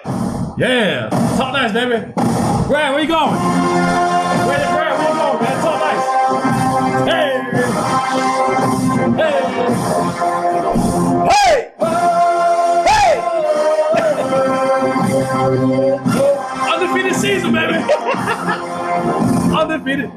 Yeah, 0.58 1.08
talk 1.38 1.52
nice, 1.54 1.72
baby. 1.72 2.12
Brad, 2.68 2.92
where 2.94 3.00
you 3.00 3.08
going? 3.08 3.30
Brad, 3.30 4.46
Brad, 4.46 4.98
where 4.98 5.08
you 5.08 5.14
going, 5.16 5.42
man? 5.42 5.56
Talk 5.62 5.80
nice. 5.80 6.04
Hey, 7.08 7.30
Hey, 9.16 10.39
undefeated. 19.60 20.10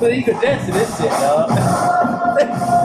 So 0.00 0.06
you 0.08 0.24
could 0.24 0.40
dance 0.40 0.66
to 0.66 0.72
this 0.72 0.96
shit, 0.96 1.10
dog. 1.10 1.48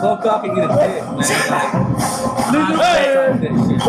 Go 0.02 0.18
cock 0.22 0.44
and 0.46 0.56
get 0.56 0.70
a 0.70 0.76
dick, 0.76 1.04
man. 1.04 1.18
Like, 1.18 1.74
I'm 1.74 2.76
trying 2.76 3.40
to 3.40 3.48
this 3.48 3.58
shit. 3.70 3.82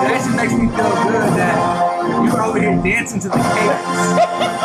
It 0.00 0.10
actually 0.14 0.36
makes 0.36 0.52
me 0.52 0.68
feel 0.68 0.92
good 1.02 1.28
that 1.36 1.56
you 2.24 2.32
were 2.32 2.42
over 2.42 2.60
here 2.60 2.76
dancing 2.82 3.20
to 3.20 3.28
the 3.28 3.34
cadence. 3.34 4.54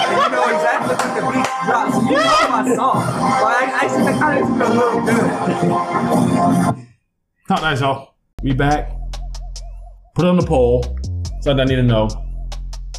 You 2.14 2.50
my 2.50 2.76
song. 2.76 2.96
I 2.96 3.72
actually 3.82 4.04
that 4.04 4.20
kind 4.20 4.44
of 4.44 4.50
a 4.62 4.70
little 4.74 5.02
good. 5.02 6.88
Talk 7.48 7.62
nice, 7.62 7.82
y'all. 7.82 8.16
We 8.44 8.54
back. 8.54 8.92
Put 10.16 10.26
it 10.26 10.28
on 10.28 10.38
the 10.38 10.46
poll. 10.46 10.84
Something 11.42 11.60
I 11.60 11.66
need 11.66 11.78
to 11.78 11.84
know. 11.84 12.08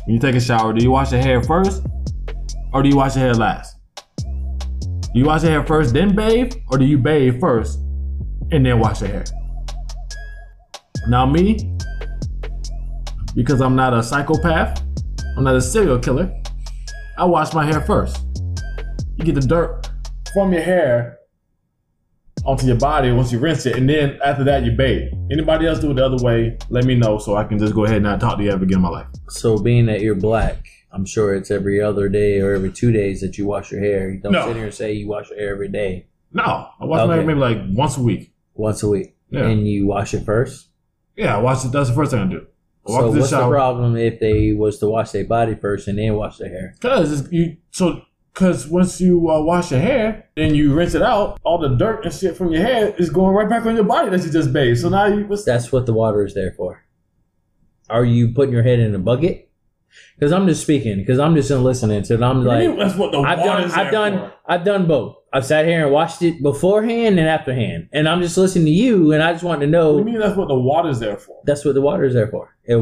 When 0.04 0.14
you 0.14 0.20
take 0.20 0.34
a 0.34 0.40
shower, 0.40 0.72
do 0.72 0.82
you 0.82 0.90
wash 0.90 1.12
your 1.12 1.22
hair 1.22 1.42
first? 1.42 1.82
Or 2.72 2.82
do 2.82 2.88
you 2.88 2.96
wash 2.96 3.14
your 3.14 3.24
hair 3.24 3.34
last? 3.34 3.76
Do 4.16 5.20
you 5.20 5.26
wash 5.26 5.42
your 5.42 5.52
hair 5.52 5.64
first, 5.64 5.94
then 5.94 6.16
bathe? 6.16 6.54
Or 6.68 6.78
do 6.78 6.84
you 6.84 6.98
bathe 6.98 7.40
first 7.40 7.78
and 8.50 8.66
then 8.66 8.80
wash 8.80 9.00
your 9.00 9.10
hair? 9.10 9.24
Now, 11.06 11.24
me, 11.24 11.72
because 13.34 13.60
I'm 13.60 13.76
not 13.76 13.94
a 13.94 14.02
psychopath, 14.02 14.82
I'm 15.36 15.44
not 15.44 15.54
a 15.54 15.60
serial 15.60 15.98
killer, 15.98 16.34
I 17.16 17.24
wash 17.26 17.54
my 17.54 17.64
hair 17.64 17.80
first. 17.80 18.23
You 19.16 19.24
get 19.24 19.34
the 19.36 19.40
dirt 19.42 19.88
from 20.32 20.52
your 20.52 20.62
hair 20.62 21.18
onto 22.44 22.66
your 22.66 22.76
body 22.76 23.12
once 23.12 23.32
you 23.32 23.38
rinse 23.38 23.64
it, 23.64 23.76
and 23.76 23.88
then 23.88 24.18
after 24.24 24.44
that 24.44 24.64
you 24.64 24.72
bathe. 24.72 25.12
Anybody 25.30 25.66
else 25.66 25.78
do 25.80 25.90
it 25.92 25.94
the 25.94 26.04
other 26.04 26.22
way? 26.22 26.58
Let 26.68 26.84
me 26.84 26.94
know 26.94 27.18
so 27.18 27.36
I 27.36 27.44
can 27.44 27.58
just 27.58 27.74
go 27.74 27.84
ahead 27.84 27.96
and 27.98 28.04
not 28.04 28.20
talk 28.20 28.38
to 28.38 28.44
you 28.44 28.50
ever 28.50 28.64
again 28.64 28.78
in 28.78 28.82
my 28.82 28.88
life. 28.90 29.06
So, 29.28 29.56
being 29.58 29.86
that 29.86 30.00
you're 30.00 30.14
black, 30.16 30.66
I'm 30.92 31.06
sure 31.06 31.34
it's 31.34 31.50
every 31.50 31.80
other 31.80 32.08
day 32.08 32.40
or 32.40 32.52
every 32.54 32.70
two 32.72 32.92
days 32.92 33.20
that 33.20 33.38
you 33.38 33.46
wash 33.46 33.70
your 33.70 33.80
hair. 33.80 34.10
You 34.10 34.18
don't 34.20 34.32
No. 34.32 34.46
sit 34.46 34.56
here 34.56 34.64
and 34.66 34.74
say 34.74 34.92
you 34.92 35.08
wash 35.08 35.30
your 35.30 35.38
hair 35.38 35.52
every 35.52 35.68
day, 35.68 36.06
No, 36.32 36.42
I 36.80 36.84
wash 36.84 37.06
my 37.06 37.16
hair 37.16 37.24
maybe 37.24 37.38
like 37.38 37.58
once 37.70 37.96
a 37.96 38.02
week. 38.02 38.32
once 38.54 38.82
a 38.82 38.88
week, 38.88 39.14
Yeah, 39.30 39.46
and 39.46 39.66
you 39.66 39.86
wash 39.86 40.12
it 40.12 40.24
first. 40.24 40.68
yeah, 41.16 41.36
I 41.36 41.40
wash 41.40 41.64
it. 41.64 41.72
That's 41.72 41.88
the 41.88 41.94
first 41.94 42.10
thing 42.10 42.20
I 42.20 42.26
do. 42.26 42.46
I 42.86 42.90
So, 42.90 43.10
what's 43.12 43.30
the 43.30 43.48
problem 43.48 43.96
if 43.96 44.20
they 44.20 44.52
was 44.52 44.78
to 44.80 44.86
wash 44.88 45.12
their 45.12 45.24
body 45.24 45.54
first 45.54 45.88
and 45.88 45.98
then 45.98 46.14
wash 46.14 46.36
their 46.38 46.50
hair? 46.50 46.74
Cause 46.80 47.32
you 47.32 47.56
so 47.70 48.02
cause 48.34 48.66
once 48.68 49.00
you 49.00 49.30
uh, 49.30 49.40
wash 49.40 49.70
your 49.70 49.80
hair 49.80 50.28
and 50.36 50.56
you 50.56 50.74
rinse 50.74 50.94
it 50.94 51.02
out, 51.02 51.38
all 51.44 51.58
the 51.58 51.68
dirt 51.76 52.04
and 52.04 52.12
shit 52.12 52.36
from 52.36 52.52
your 52.52 52.62
hair 52.62 52.94
is 52.98 53.08
going 53.10 53.34
right 53.34 53.48
back 53.48 53.64
on 53.66 53.74
your 53.74 53.84
body 53.84 54.10
that 54.10 54.24
you 54.24 54.30
just 54.30 54.52
bathed. 54.52 54.80
So 54.80 54.88
now 54.88 55.06
you 55.06 55.24
what's 55.26 55.44
That's 55.44 55.72
what 55.72 55.86
the 55.86 55.92
water 55.92 56.24
is 56.24 56.34
there 56.34 56.52
for. 56.52 56.84
Are 57.88 58.04
you 58.04 58.32
putting 58.32 58.52
your 58.52 58.62
head 58.62 58.78
in 58.80 58.94
a 58.94 58.98
bucket? 58.98 59.50
Because 60.16 60.32
I'm 60.32 60.46
just 60.48 60.62
speaking. 60.62 60.96
Because 60.96 61.18
I'm 61.18 61.34
just 61.34 61.50
listening 61.50 62.02
to 62.02 62.14
it. 62.14 62.22
I'm 62.22 62.44
What 62.44 62.56
do 62.58 62.62
you 62.64 62.70
like, 62.70 62.78
that's 62.78 62.98
what 62.98 63.12
the 63.12 63.20
I've 63.20 63.38
done, 63.38 63.70
I've 63.70 63.92
done, 63.92 64.18
for? 64.18 64.32
I've 64.46 64.64
done 64.64 64.86
both. 64.86 65.16
I've 65.32 65.44
sat 65.44 65.66
here 65.66 65.84
and 65.84 65.92
watched 65.92 66.22
it 66.22 66.42
beforehand 66.42 67.18
and 67.18 67.28
afterhand, 67.28 67.88
and 67.92 68.08
I'm 68.08 68.20
just 68.22 68.36
listening 68.36 68.66
to 68.66 68.70
you, 68.70 69.12
and 69.12 69.22
I 69.22 69.32
just 69.32 69.42
want 69.44 69.60
to 69.62 69.66
What 69.66 69.72
do 69.72 69.76
know. 69.78 69.98
you 69.98 70.04
mean 70.04 70.18
that's 70.18 70.36
what 70.36 70.46
the 70.48 70.54
water's 70.58 71.00
there 71.00 71.16
for? 71.16 71.40
That's 71.44 71.64
what 71.64 71.74
the 71.74 71.80
water 71.80 72.04
is 72.04 72.14
there 72.14 72.28
for. 72.28 72.56
It 72.64 72.78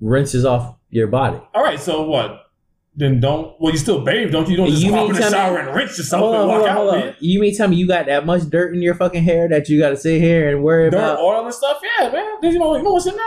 rinses 0.00 0.44
off 0.46 0.76
your 0.88 1.08
body. 1.08 1.40
All 1.54 1.62
right, 1.62 1.78
so 1.78 2.02
what? 2.02 2.49
Then 2.96 3.20
don't. 3.20 3.54
Well, 3.60 3.72
you 3.72 3.78
still 3.78 4.04
bathe, 4.04 4.32
don't 4.32 4.46
you? 4.46 4.52
You 4.52 4.56
don't 4.56 4.68
just 4.70 4.82
You 4.82 4.92
hop 4.92 5.08
in 5.08 5.14
the 5.14 5.20
tell 5.20 5.30
me- 5.30 5.36
shower 5.36 5.58
and 5.58 5.76
rinse 5.76 5.96
yourself 5.96 6.20
Hold 6.22 6.34
and 6.34 6.42
on, 6.42 6.48
walk 6.48 6.68
hold 6.70 6.88
on, 6.90 6.94
out, 6.98 7.02
hold. 7.04 7.14
You 7.20 7.40
mean 7.40 7.56
tell 7.56 7.68
me 7.68 7.76
you 7.76 7.86
got 7.86 8.06
that 8.06 8.26
much 8.26 8.42
dirt 8.50 8.74
in 8.74 8.82
your 8.82 8.94
fucking 8.94 9.22
hair 9.22 9.48
that 9.48 9.68
you 9.68 9.78
got 9.78 9.90
to 9.90 9.96
sit 9.96 10.20
here 10.20 10.50
and 10.50 10.62
worry 10.64 10.90
Dirt, 10.90 10.96
about? 10.98 11.18
oil, 11.20 11.44
and 11.44 11.54
stuff. 11.54 11.78
Yeah, 11.98 12.10
man. 12.10 12.24
You 12.42 12.58
know, 12.58 12.76
you 12.76 12.82
know 12.82 12.92
what's 12.92 13.06
in 13.06 13.14
there? 13.16 13.24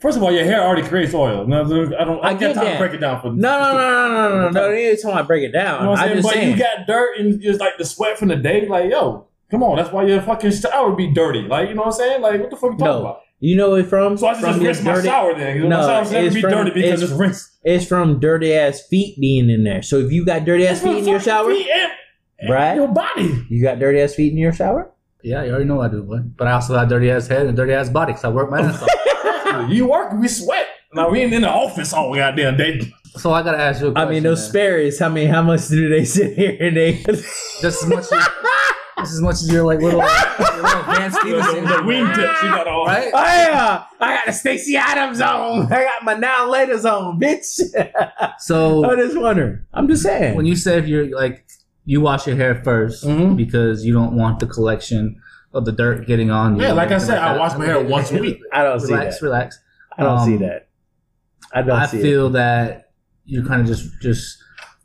First 0.00 0.18
of 0.18 0.22
all, 0.22 0.30
your 0.30 0.44
hair 0.44 0.62
already 0.62 0.86
creates 0.86 1.14
oil. 1.14 1.46
No, 1.46 1.62
I 1.64 2.04
don't. 2.04 2.22
I, 2.22 2.28
I 2.28 2.34
get 2.34 2.54
time 2.54 2.64
that. 2.66 2.72
to 2.74 2.78
break 2.78 2.92
it 2.92 2.98
down 2.98 3.22
for. 3.22 3.32
No, 3.32 3.58
no, 3.58 3.72
no, 3.72 3.78
no, 3.78 4.08
no, 4.08 4.28
no, 4.28 4.50
no, 4.50 4.50
no. 4.50 4.68
You 4.70 4.88
ain't 4.90 4.98
talking 5.00 5.12
about 5.16 5.26
break 5.28 5.42
it 5.44 5.46
You 5.46 5.52
down. 5.52 5.82
know 5.84 5.90
what 5.90 5.98
I'm 6.00 6.02
I'm 6.04 6.08
saying? 6.10 6.16
just 6.22 6.28
But 6.28 6.34
saying. 6.34 6.50
you 6.50 6.56
got 6.58 6.86
dirt 6.86 7.18
and 7.18 7.40
just 7.40 7.58
like 7.60 7.78
the 7.78 7.84
sweat 7.86 8.18
from 8.18 8.28
the 8.28 8.36
day. 8.36 8.68
Like, 8.68 8.90
yo, 8.90 9.26
come 9.50 9.62
on. 9.62 9.76
That's 9.76 9.90
why 9.90 10.04
your 10.04 10.20
fucking 10.20 10.50
shower 10.52 10.94
be 10.94 11.10
dirty. 11.14 11.40
Like, 11.42 11.70
you 11.70 11.74
know 11.74 11.82
what 11.82 11.86
I'm 11.86 11.92
saying? 11.92 12.20
Like, 12.20 12.38
what 12.40 12.50
the 12.50 12.56
fuck 12.56 12.72
you 12.72 12.76
talking 12.78 12.84
No. 12.84 13.00
about? 13.00 13.20
You 13.40 13.56
know 13.56 13.74
it 13.74 13.86
from? 13.86 14.16
So 14.16 14.26
I 14.26 14.32
just, 14.32 14.40
from 14.44 14.52
just 14.60 14.64
rinse 14.64 14.82
my 14.84 14.94
dirty- 14.94 15.08
shower 15.08 15.34
then. 15.34 15.60
'cause 15.60 15.68
No, 15.68 15.76
my 15.78 15.86
shower's 15.86 16.12
never 16.12 16.26
it's 16.26 16.34
be 16.34 16.40
from- 16.40 16.50
dirty 16.50 16.70
because 16.70 16.92
it's- 17.02 17.10
it's 17.10 17.12
rinsed. 17.12 17.50
It's 17.64 17.84
from 17.86 18.20
dirty 18.20 18.54
ass 18.54 18.82
feet 18.88 19.18
being 19.20 19.50
in 19.50 19.64
there. 19.64 19.82
So 19.82 19.98
if 19.98 20.12
you 20.12 20.24
got 20.24 20.44
dirty 20.44 20.66
ass 20.66 20.80
feet 20.82 20.98
in 20.98 21.08
your 21.08 21.20
shower, 21.20 21.50
Feet 21.50 21.66
and, 21.74 21.92
and 22.40 22.50
Right. 22.50 22.76
Your 22.76 22.88
body. 22.88 23.44
you 23.50 23.62
got 23.62 23.78
dirty 23.78 24.00
ass 24.00 24.14
feet 24.14 24.32
in 24.32 24.38
your 24.38 24.52
shower. 24.52 24.90
Yeah, 25.22 25.42
you 25.44 25.50
already 25.50 25.64
know 25.64 25.80
I 25.80 25.88
do, 25.88 26.02
boy. 26.02 26.18
But 26.36 26.48
I 26.48 26.52
also 26.52 26.74
got 26.74 26.88
dirty 26.88 27.10
ass 27.10 27.26
head 27.28 27.46
and 27.46 27.56
dirty 27.56 27.72
ass 27.72 27.88
body 27.88 28.12
because 28.12 28.24
I 28.24 28.28
work 28.28 28.50
my 28.50 28.60
ass 28.60 28.82
off. 28.82 29.70
you 29.70 29.88
work, 29.88 30.12
we 30.12 30.28
sweat. 30.28 30.66
Now 30.92 31.10
we 31.10 31.20
ain't 31.20 31.32
in 31.32 31.42
the 31.42 31.48
office 31.50 31.92
all 31.92 32.14
goddamn 32.14 32.56
day. 32.56 32.80
So 33.16 33.32
I 33.32 33.42
gotta 33.42 33.58
ask 33.58 33.80
you 33.80 33.88
a 33.88 33.90
I 33.90 33.92
question. 33.94 34.08
I 34.08 34.10
mean, 34.12 34.22
those 34.24 34.40
man. 34.40 34.48
Sperry's. 34.50 34.98
How 34.98 35.08
many? 35.08 35.26
How 35.26 35.42
much 35.42 35.68
do 35.68 35.88
they 35.88 36.04
sit 36.04 36.36
here 36.36 36.56
and 36.60 36.76
they? 36.76 36.94
just 37.04 37.62
as 37.62 37.86
much 37.86 38.04
as 38.12 38.28
just 39.04 39.14
as 39.14 39.20
much 39.20 39.34
as 39.36 39.50
your 39.52 39.64
like 39.64 39.80
little, 39.80 40.00
your 40.38 40.62
little 40.62 40.82
Van 40.82 41.10
The, 41.10 41.18
Stevenson, 41.20 41.64
the, 41.64 41.70
the 41.70 41.82
wingtips, 41.82 42.42
you 42.42 42.48
got 42.50 42.66
all 42.66 42.84
right? 42.86 43.10
Oh 43.14 43.22
yeah, 43.22 43.84
I 44.00 44.14
got 44.16 44.26
the 44.26 44.32
Stacy 44.32 44.76
Adams 44.76 45.20
on. 45.20 45.72
I 45.72 45.84
got 45.84 46.02
my 46.04 46.14
now 46.14 46.48
laters 46.50 46.84
on, 46.84 47.18
bitch. 47.20 47.60
So 48.38 48.84
I 48.90 48.96
just 48.96 49.16
wonder. 49.18 49.66
I'm 49.72 49.88
just 49.88 50.02
saying. 50.02 50.34
when 50.36 50.46
you 50.46 50.56
say 50.56 50.78
if 50.78 50.86
you're 50.86 51.14
like 51.14 51.46
you 51.86 52.00
wash 52.00 52.26
your 52.26 52.36
hair 52.36 52.54
1st 52.64 53.04
Mhm. 53.04 53.36
because 53.36 53.84
you 53.84 53.92
don't 53.92 54.16
want 54.16 54.40
the 54.40 54.46
collection 54.46 55.20
of 55.52 55.64
the 55.66 55.72
dirt 55.72 56.06
getting 56.06 56.30
on 56.30 56.56
you. 56.56 56.62
Yeah, 56.62 56.72
like 56.72 56.88
I 56.88 56.92
anything 56.92 57.08
said, 57.10 57.18
I 57.18 57.36
wash 57.38 57.56
my 57.58 57.66
hair 57.66 57.80
once 57.84 58.10
a 58.10 58.18
week. 58.20 58.38
I 58.52 58.62
don't 58.62 58.80
see 58.80 58.92
that. 58.94 59.20
relax. 59.22 59.58
I 59.96 60.02
don't 60.02 60.18
Um, 60.18 60.26
see 60.26 60.36
that. 60.38 60.68
I 61.52 61.62
don't 61.62 61.78
I 61.78 61.86
see 61.86 62.00
feel 62.02 62.30
that 62.30 62.90
you 63.26 63.44
kind 63.44 63.60
of 63.60 63.66
just 63.66 63.88
just 64.02 64.38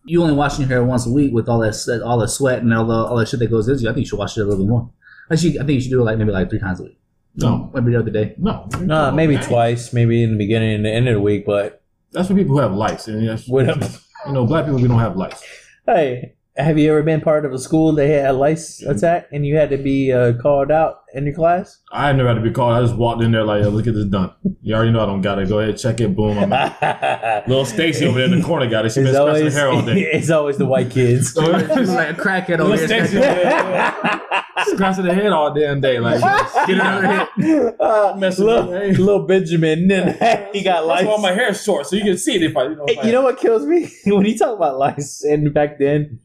you 0.05 0.21
only 0.21 0.33
washing 0.33 0.62
your 0.62 0.69
hair 0.69 0.83
once 0.83 1.05
a 1.05 1.12
week 1.12 1.33
with 1.33 1.47
all 1.49 1.59
that 1.59 1.73
sweat, 1.73 2.01
all 2.01 2.17
the 2.17 2.27
sweat 2.27 2.62
and 2.62 2.73
all 2.73 2.85
the 2.85 2.93
all 2.93 3.17
the 3.17 3.25
shit 3.25 3.39
that 3.39 3.49
goes 3.49 3.67
into 3.67 3.83
you. 3.83 3.89
I 3.89 3.93
think 3.93 4.05
you 4.05 4.09
should 4.09 4.19
wash 4.19 4.38
it 4.38 4.41
a 4.41 4.45
little 4.45 4.63
bit 4.63 4.69
more. 4.69 4.89
I, 5.29 5.35
should, 5.35 5.57
I 5.57 5.59
think 5.59 5.71
you 5.71 5.81
should 5.81 5.91
do 5.91 6.01
it 6.01 6.05
like 6.05 6.17
maybe 6.17 6.31
like 6.31 6.49
three 6.49 6.59
times 6.59 6.79
a 6.79 6.83
week. 6.83 6.99
No, 7.35 7.71
every 7.77 7.95
other 7.95 8.09
day. 8.09 8.35
no, 8.38 8.67
it. 8.73 8.81
No, 8.81 9.12
maybe 9.12 9.35
Man. 9.35 9.43
twice, 9.45 9.93
maybe 9.93 10.23
in 10.23 10.31
the 10.31 10.38
beginning 10.38 10.73
and 10.75 10.85
the 10.85 10.91
end 10.91 11.07
of 11.07 11.13
the 11.13 11.21
week. 11.21 11.45
But 11.45 11.83
That's 12.12 12.27
for 12.27 12.33
people 12.33 12.55
who 12.55 12.62
have 12.62 12.73
lights, 12.73 13.07
and 13.07 13.23
yes, 13.23 13.47
what? 13.47 13.67
you 14.25 14.33
know, 14.33 14.45
black 14.45 14.65
people 14.65 14.81
we 14.81 14.88
don't 14.88 14.99
have 14.99 15.15
lights. 15.15 15.43
Hey, 15.85 16.33
have 16.57 16.77
you 16.77 16.89
ever 16.91 17.03
been 17.03 17.21
part 17.21 17.45
of 17.45 17.53
a 17.53 17.57
school 17.59 17.93
that 17.93 18.07
had 18.07 18.25
a 18.31 18.33
lice 18.33 18.81
attack 18.81 19.27
and 19.31 19.45
you 19.45 19.55
had 19.55 19.69
to 19.69 19.77
be 19.77 20.12
uh, 20.12 20.33
called 20.41 20.71
out 20.71 21.01
in 21.13 21.25
your 21.25 21.33
class? 21.33 21.79
I 21.91 22.12
never 22.12 22.27
had 22.27 22.35
to 22.35 22.41
be 22.41 22.51
called. 22.51 22.73
I 22.73 22.81
just 22.81 22.95
walked 22.95 23.21
in 23.23 23.31
there 23.31 23.43
like, 23.45 23.63
Yo, 23.63 23.69
let's 23.69 23.85
get 23.85 23.93
this 23.93 24.05
done. 24.05 24.31
You 24.62 24.75
already 24.75 24.91
know 24.91 24.99
I 25.01 25.05
don't 25.05 25.21
got 25.21 25.39
it. 25.39 25.47
Go 25.47 25.59
ahead, 25.59 25.77
check 25.77 26.01
it. 26.01 26.15
Boom. 26.15 26.38
I'm 26.38 26.51
out. 26.51 27.47
Little 27.47 27.63
Stacy 27.65 28.05
over 28.07 28.17
there 28.19 28.31
in 28.33 28.39
the 28.39 28.45
corner 28.45 28.69
got 28.69 28.85
it. 28.85 28.89
She 28.91 28.99
been 28.99 29.07
it's 29.07 29.15
scratching 29.17 29.38
always 29.38 29.53
her 29.53 29.59
hair 29.59 29.69
all 29.69 29.81
day. 29.85 30.01
it's 30.13 30.29
always 30.29 30.57
the 30.57 30.65
white 30.65 30.91
kids. 30.91 31.33
So, 31.33 31.41
like 31.49 31.65
a 31.69 32.13
crackhead 32.21 32.59
over 32.59 32.75
Little 32.75 32.88
here. 32.88 32.88
Stacy 33.07 33.17
over 33.17 33.25
there 33.25 34.21
scratching 34.67 35.05
her 35.05 35.13
head 35.13 35.31
all 35.31 35.53
damn 35.53 35.79
day. 35.79 35.99
Like, 35.99 36.19
get 36.67 36.69
it 36.75 36.81
out 36.81 37.05
of 37.05 37.43
here. 37.43 37.75
uh, 37.79 38.15
Messing 38.19 38.45
little, 38.45 38.67
with 38.69 38.81
me. 38.97 38.97
little 38.97 39.25
Benjamin, 39.25 39.88
then 39.88 40.49
he 40.53 40.62
got 40.63 40.85
lice. 40.85 41.03
of 41.03 41.07
all, 41.07 41.17
my 41.19 41.31
hair's 41.31 41.63
short, 41.63 41.85
so 41.88 41.95
you 41.95 42.03
can 42.03 42.17
see 42.17 42.35
it 42.35 42.43
if 42.43 42.57
I, 42.57 42.63
you 42.63 42.75
know. 42.75 42.85
if 42.88 42.95
Hey, 42.95 43.01
I- 43.01 43.05
you 43.05 43.12
know 43.13 43.21
what 43.21 43.38
kills 43.39 43.65
me 43.65 43.89
when 44.05 44.25
you 44.25 44.38
talk 44.38 44.57
about 44.57 44.77
lice 44.77 45.23
and 45.23 45.53
back 45.53 45.79
then? 45.79 46.19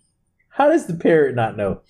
How 0.55 0.69
does 0.71 0.87
the 0.87 0.95
parent 0.95 1.37
not 1.37 1.57
know? 1.57 1.81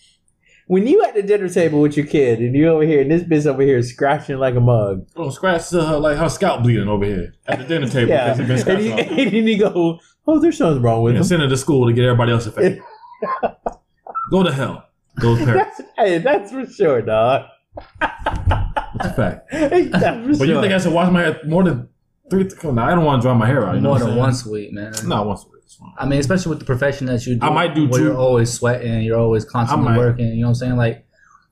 When 0.66 0.86
you 0.86 1.04
at 1.04 1.14
the 1.14 1.22
dinner 1.22 1.48
table 1.50 1.82
with 1.82 1.96
your 1.98 2.06
kid 2.06 2.38
and 2.38 2.54
you 2.54 2.68
over 2.68 2.84
here 2.84 3.02
and 3.02 3.10
this 3.10 3.22
bitch 3.22 3.44
over 3.46 3.60
here 3.62 3.82
scratching 3.82 4.38
like 4.38 4.54
a 4.54 4.60
mug, 4.60 5.06
Oh, 5.14 5.28
scratch 5.28 5.72
uh, 5.74 5.98
like 5.98 6.16
her 6.16 6.30
scalp 6.30 6.62
bleeding 6.62 6.88
over 6.88 7.04
here 7.04 7.34
at 7.46 7.58
the 7.58 7.64
dinner 7.66 7.86
table. 7.86 8.08
yeah, 8.10 8.32
because 8.32 8.38
it 8.40 8.42
been 8.44 8.50
and, 8.52 8.60
scratched 8.60 8.82
he, 8.82 8.92
all 8.92 8.98
and 8.98 9.32
then 9.32 9.46
you 9.46 9.58
go, 9.58 9.98
"Oh, 10.26 10.40
there's 10.40 10.56
something 10.56 10.82
wrong 10.82 11.02
with 11.02 11.10
And 11.10 11.18
him." 11.18 11.24
send 11.24 11.42
her 11.42 11.48
to 11.50 11.56
school 11.58 11.86
to 11.86 11.92
get 11.92 12.04
everybody 12.04 12.32
else 12.32 12.46
affected. 12.46 12.80
Go 14.30 14.42
to 14.42 14.52
hell. 14.52 14.86
Those 15.20 15.38
parents. 15.44 15.76
That's, 15.78 15.90
hey, 15.98 16.18
that's 16.18 16.50
for 16.50 16.64
sure, 16.66 17.02
dog. 17.02 17.42
It's 17.76 19.04
a 19.06 19.12
fact. 19.14 19.48
that's 19.52 19.92
for 19.92 20.28
But 20.28 20.36
sure. 20.38 20.46
you 20.46 20.60
think 20.62 20.72
I 20.72 20.78
should 20.78 20.92
wash 20.94 21.12
my 21.12 21.20
hair 21.20 21.40
more 21.44 21.62
than 21.62 21.88
three? 22.30 22.48
Come 22.48 22.78
on, 22.78 22.88
I 22.88 22.94
don't 22.94 23.04
want 23.04 23.20
to 23.22 23.28
dry 23.28 23.34
my 23.36 23.46
hair 23.46 23.66
out. 23.66 23.74
You 23.74 23.82
know 23.82 23.90
More 23.90 23.92
what 23.98 24.00
I'm 24.02 24.06
than 24.06 24.14
saying? 24.14 24.18
once 24.20 24.46
a 24.46 24.50
week, 24.50 24.72
man. 24.72 24.94
Not 25.06 25.26
once 25.26 25.44
a 25.44 25.48
week. 25.48 25.53
It's. 25.82 25.92
I 25.98 26.06
mean, 26.06 26.18
especially 26.20 26.50
with 26.50 26.58
the 26.60 26.64
profession 26.64 27.06
that 27.06 27.26
you 27.26 27.36
do. 27.36 27.46
I 27.46 27.50
might 27.50 27.74
do 27.74 27.88
where 27.88 27.98
two- 28.00 28.06
you're 28.06 28.16
always 28.16 28.52
sweating, 28.52 29.02
you're 29.02 29.18
always 29.18 29.44
constantly 29.44 29.90
might. 29.90 29.98
working. 29.98 30.26
You 30.26 30.40
know 30.42 30.46
what 30.46 30.48
I'm 30.50 30.54
saying? 30.56 30.76
Like, 30.76 31.06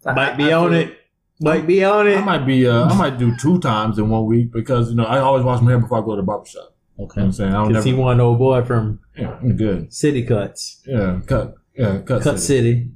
I- 0.07 0.13
might 0.15 0.37
be 0.37 0.53
I 0.53 0.57
on 0.59 0.71
feel- 0.71 0.81
it. 0.81 0.97
Might 1.41 1.67
be 1.67 1.83
on 1.85 2.07
it. 2.07 2.19
I 2.19 2.25
might 2.25 2.47
be. 2.47 2.69
Uh, 2.69 2.85
I 2.85 2.95
might 2.97 3.19
do 3.19 3.35
two 3.37 3.59
times 3.59 3.99
in 3.99 4.09
one 4.09 4.27
week 4.27 4.53
because 4.53 4.91
you 4.91 4.95
know 4.97 5.05
I 5.05 5.19
always 5.19 5.43
wash 5.45 5.61
my 5.61 5.71
hair 5.73 5.81
before 5.81 5.99
I 5.99 6.01
go 6.05 6.13
to 6.15 6.23
the 6.23 6.23
barber 6.23 6.47
shop. 6.47 6.73
You 6.97 7.03
know 7.03 7.07
what 7.07 7.13
Okay. 7.13 7.21
I'm 7.23 7.33
saying? 7.33 7.51
I 7.51 7.55
don't 7.55 7.69
Because 7.69 7.85
never. 7.85 7.97
he 7.97 8.01
one 8.03 8.21
old 8.21 8.39
boy 8.39 8.63
from 8.63 9.01
yeah, 9.19 9.37
I'm 9.43 9.57
good. 9.57 9.93
City 9.93 10.23
Cuts, 10.25 10.83
Yeah, 10.87 11.21
cut. 11.27 11.57
Yeah, 11.77 11.99
cut. 11.99 12.23
Cut 12.23 12.39
city. 12.39 12.73
City. 12.75 12.91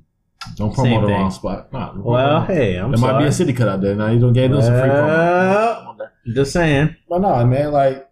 Don't 0.55 0.73
Same 0.77 0.85
promote 0.85 1.01
the 1.01 1.07
thing. 1.09 1.17
wrong 1.17 1.31
spot. 1.33 1.73
Nah, 1.73 1.93
Well, 1.97 2.43
hey, 2.45 2.77
I'm 2.77 2.91
there 2.93 2.99
sorry. 2.99 3.13
might 3.15 3.19
be 3.21 3.25
a 3.27 3.33
city 3.33 3.53
cut 3.53 3.67
out 3.69 3.81
there. 3.81 3.97
Now 3.97 4.11
you 4.13 4.21
don't 4.21 4.33
get 4.33 4.53
us 4.53 4.69
a 4.69 4.81
free 4.81 4.91
promo. 4.91 6.09
Just 6.35 6.53
saying. 6.53 6.95
But 7.09 7.19
no, 7.23 7.45
man, 7.47 7.73
like 7.73 8.09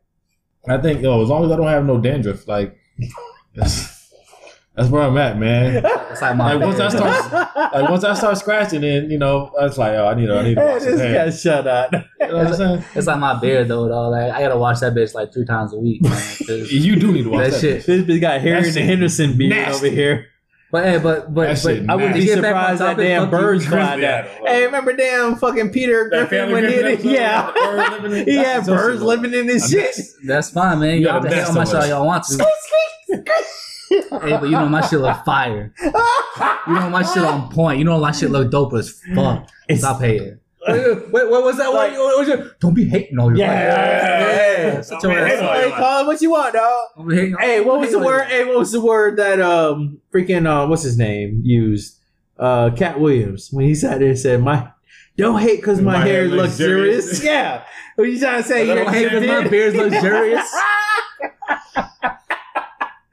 I 0.69 0.79
think 0.79 1.01
yo, 1.03 1.23
as 1.23 1.29
long 1.29 1.45
as 1.45 1.53
I 1.53 1.57
don't 1.57 1.69
have 1.69 1.85
no 1.85 1.99
dandruff, 2.01 2.49
like 2.49 2.77
that's, 3.55 4.13
that's 4.75 4.89
where 4.89 5.03
I'm 5.03 5.17
at, 5.19 5.39
man. 5.39 5.85
It's 6.15 6.23
like 6.23 6.37
my 6.37 6.53
Like 6.55 6.65
once 6.65 6.79
I 6.79 6.89
start, 6.91 7.55
like 7.75 7.91
once 7.91 8.05
I 8.05 8.15
start 8.15 8.39
scratching, 8.39 8.83
then 8.83 9.11
you 9.11 9.19
know, 9.19 9.51
I 9.59 9.65
was 9.65 9.77
like, 9.77 9.95
oh, 9.95 10.07
I 10.07 10.15
need 10.15 10.27
to, 10.27 10.39
I 10.39 10.43
need 10.45 10.55
to 10.55 10.61
Hey, 10.61 10.75
his 10.75 10.85
this 10.85 11.01
guy 11.01 11.31
shut 11.53 11.67
up. 11.67 11.93
You 11.93 11.99
know 12.29 12.37
what 12.39 12.47
I'm 12.47 12.55
saying? 12.55 12.85
It's 12.95 13.07
like 13.09 13.19
my 13.19 13.41
beard 13.41 13.67
though, 13.67 13.89
though. 13.89 14.11
Like 14.11 14.31
I 14.33 14.41
gotta 14.41 14.57
wash 14.57 14.79
that 14.79 14.95
bitch 14.95 15.13
like 15.13 15.33
three 15.33 15.45
times 15.45 15.73
a 15.73 15.77
week. 15.77 16.03
Man, 16.03 16.13
You 16.71 16.95
do 16.95 17.11
need 17.13 17.25
to 17.25 17.31
wash 17.31 17.47
that 17.47 17.51
that. 17.53 17.61
shit. 17.61 17.87
This 17.87 18.03
bitch 18.05 18.21
got 18.21 18.41
the 18.43 18.83
Henderson 18.83 19.37
beard 19.37 19.51
nasty. 19.51 19.75
over 19.89 19.95
here. 19.95 20.29
But 20.75 20.85
hey, 20.87 20.99
but 20.99 21.33
but, 21.33 21.57
but 21.63 21.89
I 21.89 21.95
wouldn't 21.95 22.15
be 22.15 22.25
get 22.25 22.43
back 22.43 22.57
on 22.57 22.77
surprised 22.77 22.81
that 22.81 22.97
damn 22.97 23.31
birds 23.31 23.65
fly 23.65 23.95
Grizzly 23.95 24.01
down. 24.01 24.25
Hey, 24.45 24.65
remember 24.67 24.93
damn 24.97 25.37
fucking 25.37 25.71
Peter 25.71 26.09
Griffin 26.09 26.51
when 26.51 26.65
he 26.65 26.71
did 26.71 26.85
it? 26.87 26.93
episode, 26.95 27.11
Yeah. 27.13 27.47
the 27.47 27.53
bird 27.53 27.93
living 28.03 28.19
in- 28.21 28.27
He 28.29 28.35
had 28.35 28.67
birds 28.67 29.01
living 29.01 29.35
in 29.35 29.47
his 29.47 29.71
shit. 29.71 29.97
That's 30.27 30.51
fine, 30.51 30.81
man. 30.81 30.95
You 30.95 30.99
You 31.03 31.05
gotta 31.07 31.29
hate 31.29 31.37
mess 31.37 31.49
on 31.51 31.55
my 31.55 31.63
so 31.63 31.71
shit 31.81 31.93
all 31.93 31.99
y'all 31.99 32.07
want 32.09 32.25
to. 32.25 32.47
Hey, 33.89 34.31
but 34.33 34.45
you 34.47 34.51
know 34.51 34.69
my 34.69 34.81
shit 34.85 34.99
look 34.99 35.25
fire. 35.25 35.73
You 35.81 36.75
know 36.75 36.91
my 36.91 37.05
shit 37.05 37.23
on 37.23 37.49
point. 37.51 37.79
You 37.79 37.85
know 37.85 38.01
my 38.01 38.11
shit 38.11 38.31
look 38.31 38.51
dope 38.51 38.75
as 38.75 39.01
fuck. 39.15 39.49
Stop 39.77 40.01
hating. 40.01 40.41
Wait, 40.67 41.13
wait, 41.13 41.31
what 41.31 41.45
was 41.45 41.59
that? 41.59 41.69
Like- 41.73 41.93
What- 41.93 41.99
what 42.01 42.19
was 42.19 42.29
your- 42.29 42.51
don't 42.59 42.75
be 42.75 42.87
hating 42.89 43.19
on 43.21 43.37
your 43.37 43.47
Yeah. 43.47 43.71
Shut 43.71 43.77
Don't 43.77 43.93
your 43.95 44.04
be 44.71 44.77
ass 44.79 44.91
hating 44.91 45.45
up. 45.47 45.55
Hey, 45.57 45.71
call 45.71 46.03
it 46.03 46.07
what 46.07 46.21
you 46.23 46.31
want, 46.31 46.55
dog. 46.55 46.89
Don't 46.97 47.09
be 47.09 47.15
hating 47.17 47.35
on- 47.35 47.41
Hey, 47.43 47.61
what 47.61 47.81
was 47.81 47.91
the 47.93 47.99
hating 47.99 48.13
on 48.13 48.19
word? 48.19 48.27
Hey, 48.29 48.45
what 48.45 48.59
was 48.59 48.73
the 48.73 48.81
word 48.81 49.17
that 49.19 49.41
um 49.41 50.01
freaking 50.13 50.47
uh 50.47 50.67
what's 50.69 50.83
his 50.83 50.97
name 50.99 51.41
used? 51.45 51.99
Uh, 52.39 52.71
Katt 52.71 52.99
Williams 52.99 53.51
when 53.53 53.65
he 53.67 53.75
sat 53.77 54.01
there 54.01 54.09
and 54.09 54.19
said, 54.19 54.43
"My 54.43 54.69
don't 55.17 55.41
hate 55.41 55.57
because 55.61 55.81
my, 55.81 55.93
My 55.93 55.99
hair 56.01 56.15
hair 56.15 56.25
is 56.25 56.33
luxurious." 56.33 57.07
luxurious. 57.07 57.25
yeah, 57.25 57.63
what 57.95 58.05
you 58.09 58.19
trying 58.19 58.43
to 58.43 58.49
say? 58.49 58.63
I 58.63 58.65
You're 58.75 58.85
don't 58.85 58.93
hate 58.93 59.05
because 59.05 59.27
my 59.29 59.43
gifted? 59.43 59.53
is 59.63 59.75
luxurious. 59.93 60.55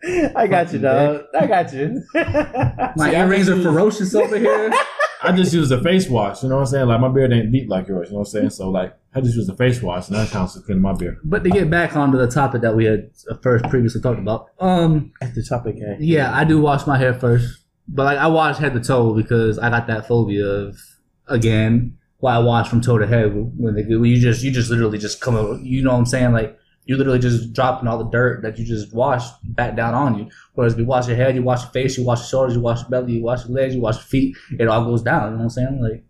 I 0.04 0.48
got 0.48 0.74
you, 0.74 0.80
dog. 0.80 1.26
I 1.38 1.48
got 1.48 1.74
you. 1.74 2.04
My 2.14 3.10
See, 3.12 3.16
earrings 3.16 3.50
are 3.50 3.62
ferocious 3.62 4.16
over 4.16 4.38
here. 4.38 4.72
I 5.24 5.32
just 5.32 5.54
use 5.54 5.70
a 5.70 5.82
face 5.84 6.10
wash. 6.10 6.42
You 6.42 6.50
know 6.50 6.56
what 6.56 6.62
I'm 6.62 6.68
saying? 6.68 6.88
Like 6.88 7.00
my 7.00 7.08
beard 7.08 7.32
ain't 7.32 7.52
deep 7.52 7.70
like 7.70 7.88
yours. 7.88 8.08
You 8.08 8.14
know 8.14 8.20
what 8.20 8.28
I'm 8.30 8.32
saying? 8.32 8.50
So 8.52 8.72
like 8.72 8.98
I 9.14 9.22
just 9.22 9.36
use 9.36 9.48
a 9.48 9.56
face 9.56 9.82
wash, 9.82 10.08
and 10.08 10.18
that 10.18 10.30
counts 10.30 10.58
as 10.58 10.64
cleaning 10.64 10.82
my 10.82 10.94
beard. 10.94 11.20
But 11.24 11.44
to 11.44 11.52
get 11.52 11.70
back 11.70 11.96
onto 11.96 12.18
the 12.18 12.28
topic 12.28 12.64
that 12.64 12.76
we 12.76 12.86
had 12.86 13.12
first 13.44 13.64
previously 13.66 14.02
talked 14.02 14.20
about, 14.20 14.48
um, 14.60 15.12
At 15.22 15.36
the 15.36 15.44
topic, 15.44 15.76
eh? 15.76 15.98
yeah, 16.00 16.36
I 16.36 16.44
do 16.44 16.60
wash 16.60 16.88
my 16.88 16.98
hair 16.98 17.14
first, 17.14 17.60
but 17.88 18.06
like 18.06 18.18
I 18.18 18.28
wash 18.28 18.58
head 18.58 18.74
to 18.74 18.80
toe 18.80 19.14
because 19.14 19.60
I 19.60 19.70
got 19.70 19.86
that 19.88 20.08
phobia 20.08 20.44
of 20.44 20.80
again 21.28 21.98
why 22.18 22.36
I 22.36 22.40
wash 22.40 22.70
from 22.70 22.82
toe 22.82 22.98
to 22.98 23.06
head 23.06 23.32
when 23.58 23.76
they 23.76 23.84
when 23.84 24.06
you 24.06 24.20
just 24.20 24.44
you 24.44 24.52
just 24.52 24.72
literally 24.72 24.98
just 24.98 25.22
come 25.22 25.36
over, 25.36 25.60
you 25.62 25.84
know 25.84 25.92
what 25.92 26.00
I'm 26.00 26.06
saying 26.08 26.32
like 26.32 26.58
you 26.92 26.98
literally 26.98 27.20
just 27.20 27.54
dropping 27.54 27.88
all 27.88 27.98
the 27.98 28.10
dirt 28.10 28.42
that 28.44 28.58
you 28.60 28.66
just 28.66 28.94
washed 28.94 29.34
back 29.56 29.76
down 29.78 29.94
on 29.94 30.18
you. 30.20 30.30
Whereas 30.56 30.74
if 30.74 30.80
you 30.80 30.86
wash 30.86 31.08
your 31.08 31.16
head, 31.16 31.36
you 31.36 31.42
wash 31.44 31.62
your 31.64 31.72
face, 31.72 31.98
you 31.98 32.04
wash 32.06 32.20
your 32.20 32.28
shoulders, 32.28 32.56
you 32.56 32.62
wash 32.62 32.82
your 32.82 32.90
belly, 32.90 33.14
you 33.14 33.24
wash 33.24 33.46
your 33.46 33.54
legs, 33.56 33.74
you 33.76 33.82
wash 33.82 33.96
your 33.96 34.04
feet, 34.04 34.36
it 34.60 34.68
all 34.68 34.84
goes 34.84 35.02
down. 35.02 35.24
You 35.24 35.30
know 35.32 35.38
what 35.38 35.44
I'm 35.44 35.50
saying? 35.50 35.82
Like 35.82 36.04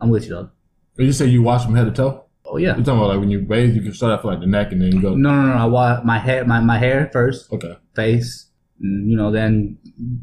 I'm 0.00 0.10
with 0.10 0.24
you, 0.26 0.30
dog. 0.34 0.50
But 0.96 1.06
you 1.06 1.12
say 1.12 1.26
you 1.26 1.42
wash 1.42 1.64
from 1.64 1.74
head 1.74 1.86
to 1.86 1.90
toe? 1.92 2.24
Oh 2.46 2.56
yeah. 2.58 2.76
You're 2.76 2.84
talking 2.84 2.98
about 3.00 3.08
like 3.08 3.18
when 3.20 3.30
you 3.30 3.40
bathe, 3.40 3.74
you 3.74 3.82
can 3.82 3.92
start 3.94 4.12
off 4.12 4.24
like 4.24 4.38
the 4.40 4.46
neck 4.46 4.70
and 4.72 4.80
then 4.80 4.92
you 4.92 5.02
go. 5.02 5.14
No, 5.14 5.30
no, 5.34 5.48
no. 5.48 5.54
I 5.54 5.64
wash 5.64 6.04
my 6.04 6.18
head, 6.18 6.46
my, 6.46 6.60
my 6.60 6.78
hair 6.78 7.10
first, 7.12 7.52
Okay. 7.52 7.76
face. 7.94 8.46
And, 8.80 9.10
you 9.10 9.16
know, 9.16 9.30
then 9.32 9.78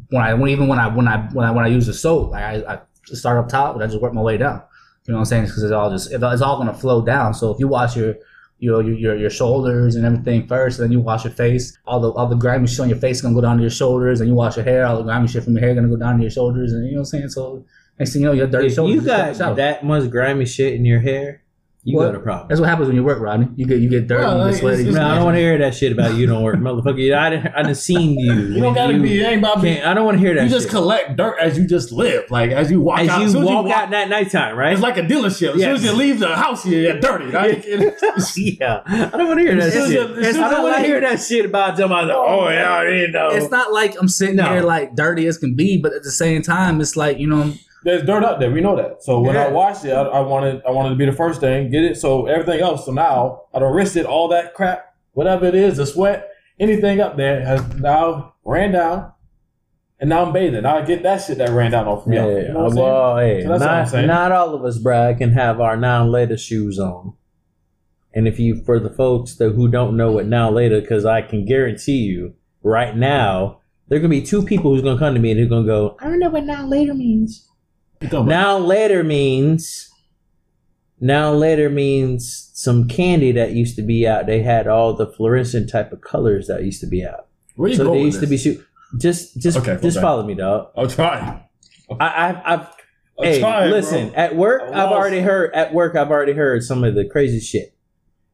when 0.10 0.22
I 0.22 0.34
when 0.36 0.50
even 0.52 0.68
when 0.68 0.80
I 0.80 0.88
when 0.88 1.08
I 1.08 1.28
when 1.34 1.46
I 1.46 1.52
when 1.52 1.66
I 1.66 1.68
use 1.68 1.88
the 1.88 1.94
soap, 1.94 2.32
like 2.32 2.44
I, 2.44 2.74
I 2.76 2.80
start 3.06 3.38
up 3.40 3.50
top, 3.50 3.76
but 3.76 3.84
I 3.84 3.88
just 3.88 4.02
work 4.02 4.14
my 4.14 4.22
way 4.22 4.38
down. 4.38 4.62
You 5.08 5.14
know 5.14 5.18
what 5.18 5.22
I'm 5.22 5.26
saying? 5.26 5.44
Because 5.46 5.64
it's 5.64 5.72
all 5.74 5.90
just 5.90 6.12
it's 6.12 6.42
all 6.42 6.58
gonna 6.58 6.74
flow 6.74 7.04
down. 7.04 7.34
So 7.34 7.52
if 7.52 7.60
you 7.60 7.68
wash 7.68 7.96
your 7.98 8.16
your 8.62 8.82
your 8.84 9.16
your 9.18 9.30
shoulders 9.30 9.96
and 9.96 10.06
everything 10.06 10.48
first, 10.48 10.78
then 10.78 10.92
you 10.92 11.00
wash 11.02 11.24
your 11.26 11.34
face. 11.34 11.78
All 11.86 12.00
the 12.00 12.12
all 12.12 12.28
the 12.28 12.36
grimy 12.36 12.68
shit 12.68 12.80
on 12.80 12.90
your 12.90 12.98
face 13.00 13.18
is 13.18 13.22
gonna 13.24 13.34
go 13.36 13.42
down 13.42 13.58
to 13.58 13.64
your 13.64 13.72
shoulders, 13.72 14.22
and 14.22 14.30
you 14.30 14.36
wash 14.36 14.56
your 14.56 14.64
hair. 14.64 14.86
All 14.86 14.98
the 14.98 15.04
grimy 15.04 15.28
shit 15.28 15.44
from 15.44 15.54
your 15.54 15.64
hair 15.66 15.74
gonna 15.74 15.88
go 15.90 15.98
down 15.98 16.18
to 16.18 16.22
your 16.22 16.30
shoulders, 16.32 16.72
and 16.72 16.86
you 16.86 16.92
know 16.94 17.00
what 17.02 17.02
I'm 17.02 17.06
saying. 17.06 17.30
So 17.30 17.66
next 17.98 18.14
thing 18.14 18.22
you 18.22 18.28
know, 18.28 18.34
your 18.34 18.48
dirty 18.48 18.68
If 18.68 18.76
shoulders. 18.76 18.96
you 18.96 19.02
just 19.02 19.40
go 19.40 19.46
in 19.46 19.50
got 19.50 19.56
that 19.58 19.84
much 19.84 20.10
grimy 20.12 20.46
shit 20.46 20.76
in 20.76 20.86
your 20.86 21.00
hair, 21.00 21.42
You 21.84 21.98
What? 21.98 22.06
got 22.12 22.16
a 22.16 22.20
problem. 22.20 22.48
That's 22.48 22.62
what 22.62 22.70
happens 22.70 22.90
when 22.90 22.96
you 22.96 23.04
work, 23.04 23.20
Rodney. 23.20 23.48
You 23.56 23.66
get 23.66 23.80
you 23.80 23.90
get 23.90 24.08
dirty, 24.08 24.24
Well, 24.24 24.38
you 24.38 24.44
like, 24.44 24.52
get 24.54 24.60
sweaty. 24.60 24.82
it's- 24.82 24.94
No, 24.96 25.04
I 25.08 25.16
don't 25.16 25.24
want 25.26 25.36
to 25.36 25.42
hear 25.42 25.58
that 25.58 25.74
shit 25.74 25.92
about 25.92 26.14
you 26.14 26.28
don't 26.28 26.44
work, 26.44 26.58
motherfucker. 26.58 27.16
I 27.18 27.30
didn't. 27.32 27.48
I 27.56 27.64
didn't 27.64 27.78
seen 27.78 28.20
you. 28.20 28.34
You 28.34 28.62
don't 28.62 28.76
gotta 28.76 28.94
you 28.94 29.02
be. 29.02 29.20
It 29.20 29.24
ain't 29.24 29.40
about 29.40 29.64
being. 29.64 29.78
can't- 29.78 29.88
I 29.88 29.96
don't 29.96 30.06
want 30.06 30.20
to 30.20 30.24
hear 30.24 30.36
that. 30.36 30.44
You 30.44 30.50
just 30.50 30.66
shit. 30.66 30.74
collect 30.74 31.18
dirt 31.18 31.38
as 31.42 31.58
you 31.58 31.66
just 31.66 31.92
live. 31.92 32.26
Like 32.30 32.52
as 32.52 32.70
you 32.70 32.82
walk 32.82 33.00
as 33.00 33.10
out. 33.10 33.20
you 33.22 33.26
as 33.26 33.32
soon 33.32 33.42
as 33.42 33.48
walk 33.50 33.66
you 33.66 33.74
out 33.74 33.90
that 33.90 34.10
nighttime, 34.10 34.56
right? 34.58 34.74
It's 34.74 34.82
like 34.84 34.98
a 34.98 35.02
dealership. 35.02 35.56
As 35.56 35.60
Yes. 35.60 35.64
soon 35.64 35.74
as 35.74 35.84
you 35.86 35.94
leave 35.94 36.20
the 36.20 36.36
house, 36.36 36.68
you're 36.68 37.00
dirty. 37.00 37.26
Right? 37.32 37.66
yeah, 38.38 38.82
I 38.86 39.10
don't 39.18 39.28
want 39.28 39.40
to 39.40 39.46
hear 39.46 39.56
that 39.56 39.64
As 39.70 39.76
as 39.76 39.88
shit. 39.92 40.10
you- 40.10 40.16
as 40.22 40.36
soon 40.36 40.44
I 40.44 40.46
as 40.48 40.52
don't 40.52 40.64
want 40.64 40.76
to 40.76 40.82
leave- 40.82 40.86
hear 40.92 41.02
that 41.02 41.20
shit 41.20 41.46
about 41.46 41.78
somebody. 41.78 42.08
Like, 42.10 42.16
oh 42.16 42.48
yeah, 42.50 42.74
I 42.74 42.84
didn't 42.86 43.12
know. 43.14 43.30
It's 43.32 43.50
not 43.50 43.74
like 43.74 43.96
I'm 44.00 44.08
sitting 44.08 44.36
No. 44.36 44.44
here 44.50 44.62
like 44.62 44.96
dirty 44.96 45.26
as 45.26 45.40
can 45.40 45.56
be, 45.56 45.78
but 45.82 45.94
at 45.94 46.04
the 46.04 46.12
same 46.12 46.44
time, 46.44 46.80
it's 46.80 46.96
like 46.96 47.18
you 47.18 47.28
know, 47.28 47.54
There's 47.84 48.04
dirt 48.04 48.24
up 48.24 48.40
there. 48.40 48.52
We 48.52 48.62
know 48.62 48.76
that. 48.76 49.02
So 49.04 49.20
when 49.22 49.36
I 49.36 49.48
Yeah. 49.48 49.52
washed 49.52 49.86
it, 49.86 49.92
I, 49.92 50.04
I 50.04 50.20
wanted 50.20 50.62
I 50.68 50.72
wanted 50.72 50.90
to 50.90 50.96
be 50.96 51.06
the 51.06 51.12
first 51.14 51.40
thing, 51.42 51.72
get 51.72 51.84
it. 51.84 51.98
So 51.98 52.28
everything 52.28 52.60
else. 52.62 52.86
So 52.86 52.92
now 52.92 53.42
I 53.54 53.60
don't 53.60 53.74
risk 53.74 53.96
it. 53.96 54.06
All 54.06 54.28
that 54.30 54.54
crap, 54.54 54.94
whatever 55.14 55.46
it 55.46 55.56
is, 55.56 55.78
the 55.78 55.86
sweat, 55.86 56.30
anything 56.60 57.02
up 57.02 57.18
there 57.18 57.44
has 57.44 57.62
now 57.76 58.36
ran 58.46 58.72
down, 58.72 59.12
and 60.00 60.10
now 60.10 60.26
I'm 60.26 60.32
bathing. 60.34 60.62
Now 60.64 60.78
I 60.78 60.82
get 60.84 61.02
that 61.04 61.18
shit 61.24 61.40
that 61.40 61.50
ran 61.50 61.72
down 61.72 61.88
off 61.88 62.06
me. 62.06 62.18
yeah, 62.18 62.26
You 62.28 62.48
know 62.54 62.60
what 62.60 62.66
I'm 62.66 62.72
saying? 62.74 62.86
well, 62.86 63.18
hey, 63.18 63.42
So 63.44 63.50
that's 63.58 63.94
what 63.94 64.02
I'm 64.02 64.08
not, 64.08 64.30
not 64.30 64.32
all 64.32 64.54
of 64.54 64.64
us, 64.64 64.78
Brad, 64.78 65.18
can 65.18 65.32
have 65.34 65.60
our 65.60 65.76
now 65.76 66.06
later 66.06 66.38
shoes 66.38 66.78
on. 66.78 67.14
And 68.14 68.28
if 68.28 68.40
you, 68.40 68.62
for 68.64 68.78
the 68.80 68.90
folks 68.90 69.36
that 69.38 69.52
who 69.52 69.68
don't 69.70 69.96
know 69.96 70.12
what 70.12 70.26
now 70.28 70.52
later, 70.52 70.82
because 70.82 71.06
I 71.06 71.22
can 71.22 71.46
guarantee 71.46 72.00
you, 72.00 72.34
right 72.62 72.96
now, 72.96 73.60
there 73.88 73.98
are 73.98 74.02
gonna 74.02 74.10
be 74.10 74.22
two 74.22 74.44
people 74.44 74.72
who's 74.74 74.82
gonna 74.84 75.00
come 75.00 75.14
to 75.14 75.20
me 75.20 75.32
and 75.32 75.40
they're 75.40 75.48
gonna 75.48 75.66
go, 75.66 75.96
I 76.00 76.06
don't 76.06 76.20
know 76.20 76.30
what 76.30 76.44
now 76.44 76.66
later 76.68 76.94
means. 76.94 77.48
Now 78.02 78.58
later 78.58 79.04
means 79.04 79.90
now 81.00 81.34
later 81.34 81.70
means 81.70 82.52
some 82.54 82.88
candy 82.88 83.32
that 83.34 83.52
used 83.54 83.76
to 83.76 83.82
be 83.82 84.08
out. 84.08 84.28
They 84.28 84.42
had 84.44 84.68
all 84.68 84.94
the 84.94 85.08
fluorescent 85.08 85.70
type 85.70 85.92
of 85.92 86.02
colors 86.02 86.48
that 86.48 86.64
used 86.64 86.82
to 86.82 86.88
be 86.88 87.06
out. 87.06 87.28
Where 87.56 87.70
you 87.70 87.76
So 87.76 87.86
going 87.86 88.00
they 88.00 88.06
used 88.06 88.20
to 88.22 88.28
be 88.28 88.38
shoot. 88.38 88.66
Just 89.00 89.38
just 89.40 89.58
Okay, 89.58 89.78
just 89.82 89.98
okay. 89.98 90.02
follow 90.04 90.26
me, 90.26 90.36
dog. 90.36 90.70
I'm 90.76 90.88
trying. 90.88 91.42
I, 92.00 92.30
I've 92.30 92.42
I've 92.46 92.68
hey 93.20 93.40
trying, 93.40 93.72
listen 93.72 94.10
bro. 94.10 94.18
at 94.18 94.36
work. 94.36 94.62
I've 94.64 94.92
already 94.92 95.20
heard 95.20 95.54
at 95.54 95.74
work. 95.74 95.96
I've 95.96 96.10
already 96.12 96.34
heard 96.34 96.64
some 96.64 96.84
of 96.84 96.96
the 96.96 97.06
crazy 97.06 97.40
shit, 97.40 97.76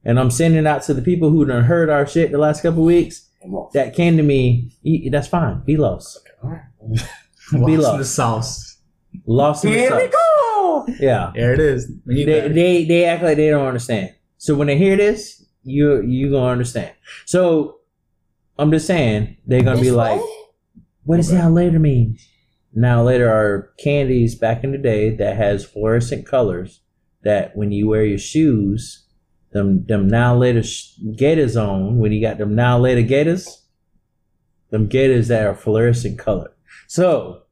and 0.03 0.19
I'm 0.19 0.31
sending 0.31 0.65
out 0.67 0.83
to 0.83 0.93
the 0.93 1.01
people 1.01 1.29
who 1.29 1.45
done 1.45 1.63
heard 1.63 1.89
our 1.89 2.05
shit 2.07 2.31
the 2.31 2.37
last 2.37 2.61
couple 2.61 2.83
weeks. 2.83 3.27
That 3.73 3.95
came 3.95 4.17
to 4.17 4.23
me. 4.23 4.71
That's 5.11 5.27
fine. 5.27 5.61
Be 5.65 5.77
lost. 5.77 6.19
Be 7.51 7.77
lost 7.77 7.93
in 7.93 7.99
the 7.99 8.05
sauce. 8.05 8.76
Lost 9.25 9.65
in 9.65 9.71
the 9.71 9.77
Here 9.77 9.95
we 9.95 10.07
go. 10.07 10.85
Yeah. 10.99 11.31
There 11.35 11.53
it 11.53 11.59
is. 11.59 11.91
You 12.05 12.25
they, 12.25 12.47
they 12.47 12.85
they 12.85 13.05
act 13.05 13.23
like 13.23 13.37
they 13.37 13.49
don't 13.49 13.67
understand. 13.67 14.13
So 14.37 14.55
when 14.55 14.67
they 14.67 14.77
hear 14.77 14.95
this, 14.95 15.45
you 15.63 16.01
you 16.01 16.31
gonna 16.31 16.51
understand. 16.51 16.93
So 17.25 17.79
I'm 18.57 18.71
just 18.71 18.87
saying 18.87 19.37
they're 19.45 19.63
gonna 19.63 19.81
be 19.81 19.91
like, 19.91 20.21
"What 21.03 21.17
does 21.17 21.31
now 21.31 21.49
later 21.49 21.79
mean?" 21.79 22.17
Now 22.73 23.03
later 23.03 23.29
are 23.29 23.73
candies 23.79 24.35
back 24.35 24.63
in 24.63 24.71
the 24.71 24.77
day 24.77 25.09
that 25.15 25.35
has 25.35 25.65
fluorescent 25.65 26.27
colors 26.27 26.81
that 27.23 27.55
when 27.55 27.71
you 27.71 27.87
wear 27.87 28.05
your 28.05 28.19
shoes, 28.19 29.05
them 29.51 29.85
them 29.85 30.07
now 30.07 30.35
later 30.35 30.63
sh- 30.63 30.93
gators 31.15 31.57
on 31.57 31.97
when 31.97 32.11
you 32.11 32.21
got 32.21 32.37
them 32.37 32.55
now 32.55 32.77
later 32.77 33.01
gators, 33.01 33.65
them 34.69 34.87
gators 34.87 35.27
that 35.29 35.45
are 35.45 35.55
fluorescent 35.55 36.19
color. 36.19 36.51
So 36.87 37.43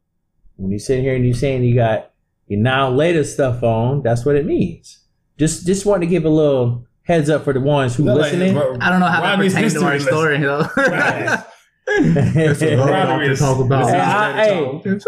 when 0.58 0.72
you 0.72 0.80
sit 0.80 1.02
here 1.02 1.16
and 1.16 1.26
you're 1.26 1.34
saying 1.34 1.64
you 1.64 1.76
got 1.76 2.12
your 2.48 2.60
now 2.60 2.90
later 2.90 3.24
stuff 3.24 3.64
on, 3.64 4.04
that's 4.04 4.26
what 4.26 4.36
it 4.36 4.46
means. 4.46 5.00
Just 5.38 5.66
just 5.66 5.86
want 5.86 6.02
to 6.02 6.08
give 6.08 6.26
a 6.26 6.30
little 6.30 6.86
heads 7.04 7.30
up 7.30 7.44
for 7.44 7.54
the 7.54 7.60
ones 7.60 7.96
who 7.96 8.04
that 8.06 8.16
listening. 8.16 8.54
bro, 8.54 8.78
I 8.80 8.90
don't 8.90 9.00
know 9.00 9.08
how 9.08 9.22
that 9.22 9.32
Rodney's 9.32 9.54
pertains 9.54 9.74
to 9.74 9.86
our 9.86 9.94
history 9.94 10.12
story. 10.12 10.36
You 10.36 10.42
know? 10.42 10.70
Right. 10.78 11.44
That's 12.02 12.62
what 12.62 12.72
we're 12.72 12.84
about 12.84 13.20
to 13.20 13.36
talk 13.36 13.60
about. 13.64 13.88
Hey, 13.88 14.00
I, 14.00 14.56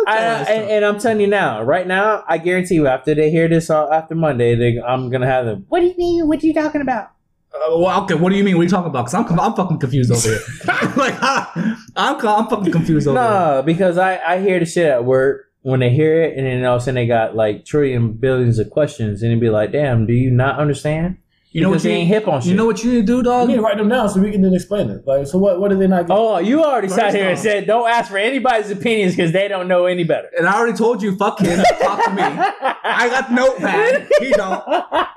I, 0.06 0.42
and, 0.44 0.70
and, 0.70 0.86
I'm 0.86 1.00
telling 1.00 1.20
you 1.20 1.26
now, 1.26 1.64
right 1.64 1.88
now, 1.88 2.24
I 2.28 2.38
guarantee 2.38 2.76
you, 2.76 2.86
after 2.86 3.16
they 3.16 3.32
hear 3.32 3.48
this 3.48 3.72
uh, 3.72 3.90
after 3.90 4.14
Monday, 4.14 4.54
they, 4.54 4.80
I'm 4.80 5.10
gonna 5.10 5.26
have 5.26 5.46
them. 5.46 5.66
What 5.70 5.80
do 5.80 5.88
you 5.88 5.98
mean? 5.98 6.28
What 6.28 6.44
are 6.44 6.46
you 6.46 6.54
talking 6.54 6.82
about? 6.82 7.10
Uh, 7.58 7.78
well, 7.78 8.04
okay, 8.04 8.16
what 8.16 8.32
do 8.32 8.38
you 8.38 8.44
mean? 8.44 8.56
What 8.56 8.62
are 8.62 8.64
you 8.66 8.70
talking 8.70 8.90
about? 8.90 9.06
Because 9.06 9.14
I'm, 9.14 9.40
I'm 9.40 9.54
fucking 9.54 9.80
confused 9.80 10.12
over 10.12 10.28
here. 10.28 10.40
like, 10.96 11.16
I, 11.22 11.76
I'm, 11.96 12.16
I'm 12.26 12.48
fucking 12.48 12.72
confused 12.72 13.08
over 13.08 13.20
here. 13.20 13.30
No, 13.30 13.64
because 13.66 13.98
I 13.98 14.18
I 14.18 14.40
hear 14.40 14.60
the 14.60 14.66
shit 14.66 14.86
at 14.88 15.06
work 15.06 15.46
when 15.62 15.80
they 15.80 15.90
hear 15.90 16.24
it, 16.24 16.38
and 16.38 16.46
then 16.46 16.64
all 16.66 16.76
of 16.76 16.82
a 16.82 16.86
sudden 16.86 16.96
they 16.96 17.08
got 17.08 17.36
like 17.36 17.66
trillion 17.66 18.14
billions 18.14 18.60
of 18.60 18.70
questions, 18.70 19.22
and 19.22 19.32
it'd 19.32 19.42
be 19.42 19.50
like, 19.50 19.72
damn, 19.72 20.06
do 20.06 20.14
you 20.14 20.32
not 20.32 20.60
understand? 20.60 21.18
You 21.52 21.64
know 21.64 21.70
Because 21.70 21.86
what 21.86 21.90
you 21.92 21.98
ain't 21.98 22.08
hip 22.10 22.28
on 22.28 22.42
shit. 22.42 22.52
You 22.52 22.56
know 22.56 22.66
what 22.66 22.84
you 22.84 22.92
need 22.92 23.00
to 23.00 23.06
do, 23.06 23.24
dog? 23.24 23.24
You 23.24 23.32
dog? 23.40 23.48
need 23.48 23.56
to 23.56 23.62
write 23.62 23.78
them 23.78 23.90
down 23.90 24.10
so 24.10 24.20
we 24.20 24.32
can 24.32 24.42
then 24.42 24.54
explain 24.54 24.90
it. 24.90 25.08
Like, 25.08 25.26
so 25.26 25.38
what? 25.40 25.60
What 25.60 25.70
did 25.70 25.80
they 25.80 25.88
not 25.88 26.06
get? 26.06 26.16
Oh, 26.16 26.38
you 26.40 26.64
already 26.64 26.90
sat 26.90 27.16
here 27.16 27.30
and 27.30 27.40
said, 27.40 27.66
don't 27.66 27.90
ask 27.90 28.12
for 28.12 28.18
anybody's 28.18 28.70
opinions 28.70 29.16
because 29.16 29.32
they 29.32 29.48
don't 29.48 29.68
know 29.68 29.86
any 29.86 30.04
better. 30.04 30.30
And 30.38 30.46
I 30.48 30.56
already 30.56 30.78
told 30.78 31.02
you, 31.02 31.16
fuck 31.16 31.40
him. 31.40 31.64
Talk 31.80 32.04
to 32.06 32.12
me. 32.12 32.22
I 32.22 33.10
got 33.10 33.30
the 33.30 33.36
notepad. 33.36 34.10
He 34.20 34.30
don't. 34.32 34.64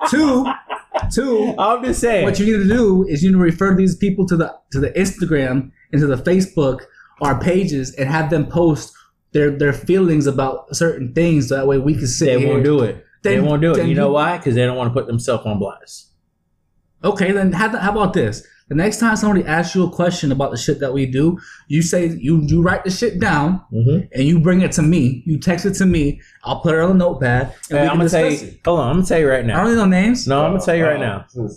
Two, 0.09 0.47
two. 1.11 1.55
I'm 1.59 1.85
just 1.85 2.01
saying. 2.01 2.25
What 2.25 2.39
you 2.39 2.47
need 2.47 2.69
to 2.69 2.69
do 2.69 3.07
is 3.07 3.23
you 3.23 3.31
need 3.31 3.37
to 3.37 3.43
refer 3.43 3.75
these 3.75 3.97
people 3.97 4.27
to 4.27 4.37
the 4.37 4.55
to 4.73 4.81
the 4.81 4.91
Instagram 4.91 5.71
and 5.93 6.01
to 6.01 6.07
the 6.07 6.17
Facebook 6.17 6.81
our 7.21 7.39
pages 7.39 7.95
and 7.97 8.09
have 8.09 8.31
them 8.31 8.47
post 8.47 8.95
their 9.33 9.51
their 9.51 9.73
feelings 9.73 10.27
about 10.27 10.75
certain 10.75 11.13
things. 11.15 11.49
So 11.49 11.57
that 11.57 11.67
way 11.67 11.79
we 11.79 11.95
can 11.95 12.07
sit 12.07 12.27
they 12.27 12.47
won't 12.47 12.65
do 12.65 12.83
it. 12.83 13.05
they 13.23 13.41
won't 13.41 13.63
do 13.63 13.75
it. 13.75 13.87
You 13.87 13.95
know 13.95 14.11
why? 14.13 14.39
Because 14.39 14.55
they 14.55 14.65
don't 14.65 14.77
want 14.77 14.93
to 14.93 14.95
put 14.95 15.07
themselves 15.07 15.47
on 15.47 15.59
blast. 15.59 16.09
Okay, 17.03 17.33
then 17.33 17.53
how, 17.53 17.69
how 17.79 17.93
about 17.93 18.13
this? 18.13 18.47
The 18.71 18.77
next 18.77 18.99
time 19.01 19.17
somebody 19.17 19.45
asks 19.45 19.75
you 19.75 19.85
a 19.85 19.91
question 19.91 20.31
about 20.31 20.53
the 20.53 20.57
shit 20.57 20.79
that 20.79 20.93
we 20.95 21.05
do, 21.05 21.39
you 21.67 21.83
say 21.83 22.07
you 22.07 22.41
you 22.47 22.63
write 22.63 22.85
the 22.85 22.91
shit 22.91 23.19
down 23.19 23.61
Mm-hmm. 23.73 24.07
and 24.15 24.23
you 24.25 24.39
bring 24.41 24.61
it 24.63 24.71
to 24.73 24.83
me. 24.83 25.23
You 25.27 25.39
text 25.39 25.67
it 25.67 25.75
to 25.75 25.87
me. 25.87 26.21
I'll 26.45 26.61
put 26.61 26.75
it 26.77 26.81
on 26.81 26.93
a 26.93 26.95
notepad 26.95 27.53
and 27.71 27.79
Hey, 27.79 27.83
we 27.83 27.89
I'm 27.89 27.89
can 27.89 27.99
gonna 27.99 28.09
tell 28.11 28.31
you. 28.31 28.37
it. 28.49 28.61
Hold 28.65 28.81
on, 28.81 28.89
I'm 28.89 28.95
gonna 28.99 29.07
tell 29.09 29.19
you 29.19 29.29
right 29.29 29.45
now. 29.45 29.61
I 29.61 29.65
don't 29.65 29.73
need 29.73 29.77
no 29.81 29.87
names. 29.87 30.27
No, 30.29 30.45
I'm 30.45 30.53
gonna 30.53 30.65
tell 30.65 30.77
you 30.77 30.85
right 30.85 30.97
Uh, 31.03 31.25
now. 31.37 31.49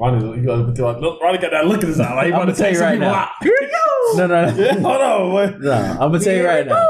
Ronnie, 0.00 0.36
you 0.40 0.46
gotta 0.46 0.64
put 0.64 0.78
your- 0.78 1.00
look, 1.00 1.22
Ronnie 1.22 1.38
got 1.38 1.50
that 1.52 1.66
look 1.66 1.80
in 1.82 1.88
his 1.88 2.00
eye. 2.00 2.14
Like 2.14 2.26
I'm 2.32 2.38
gonna 2.40 2.54
tell 2.54 2.72
you 2.72 2.80
right 2.80 2.98
now. 2.98 3.14
out. 3.14 3.28
Here 3.40 3.52
you 3.60 3.68
go. 3.68 3.74
No, 4.16 4.26
no, 4.26 4.50
no. 4.50 4.56
Yeah, 4.56 4.72
hold 4.80 5.00
on. 5.02 5.32
Wait. 5.34 5.60
No, 5.60 5.72
I'm 5.72 5.98
gonna 6.12 6.18
tell 6.20 6.34
you 6.34 6.46
right 6.46 6.66
now. 6.66 6.86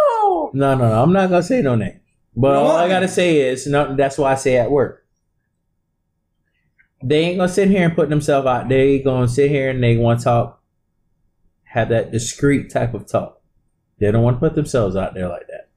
No, 0.54 0.74
no, 0.76 0.76
no. 0.76 1.02
I'm 1.02 1.12
not 1.12 1.28
gonna 1.30 1.42
say 1.42 1.60
no 1.62 1.74
name. 1.74 2.00
But 2.36 2.52
No 2.54 2.60
all 2.60 2.76
I 2.76 2.88
gotta 2.88 3.08
say 3.08 3.40
is, 3.50 3.66
no, 3.66 3.94
that's 3.96 4.16
why 4.16 4.32
I 4.32 4.34
say 4.36 4.56
at 4.56 4.70
work. 4.70 5.04
They 7.02 7.20
ain't 7.20 7.38
gonna 7.38 7.48
sit 7.48 7.68
here 7.68 7.84
and 7.84 7.94
put 7.94 8.08
themselves 8.08 8.46
out. 8.46 8.68
They 8.68 8.98
gonna 8.98 9.28
sit 9.28 9.50
here 9.50 9.70
and 9.70 9.82
they 9.82 9.96
want 9.96 10.20
to 10.20 10.24
talk, 10.24 10.62
have 11.64 11.90
that 11.90 12.10
discreet 12.10 12.70
type 12.70 12.94
of 12.94 13.06
talk. 13.06 13.40
They 13.98 14.10
don't 14.10 14.22
want 14.22 14.36
to 14.36 14.40
put 14.40 14.54
themselves 14.54 14.96
out 14.96 15.14
there 15.14 15.28
like 15.28 15.46
that. 15.48 15.68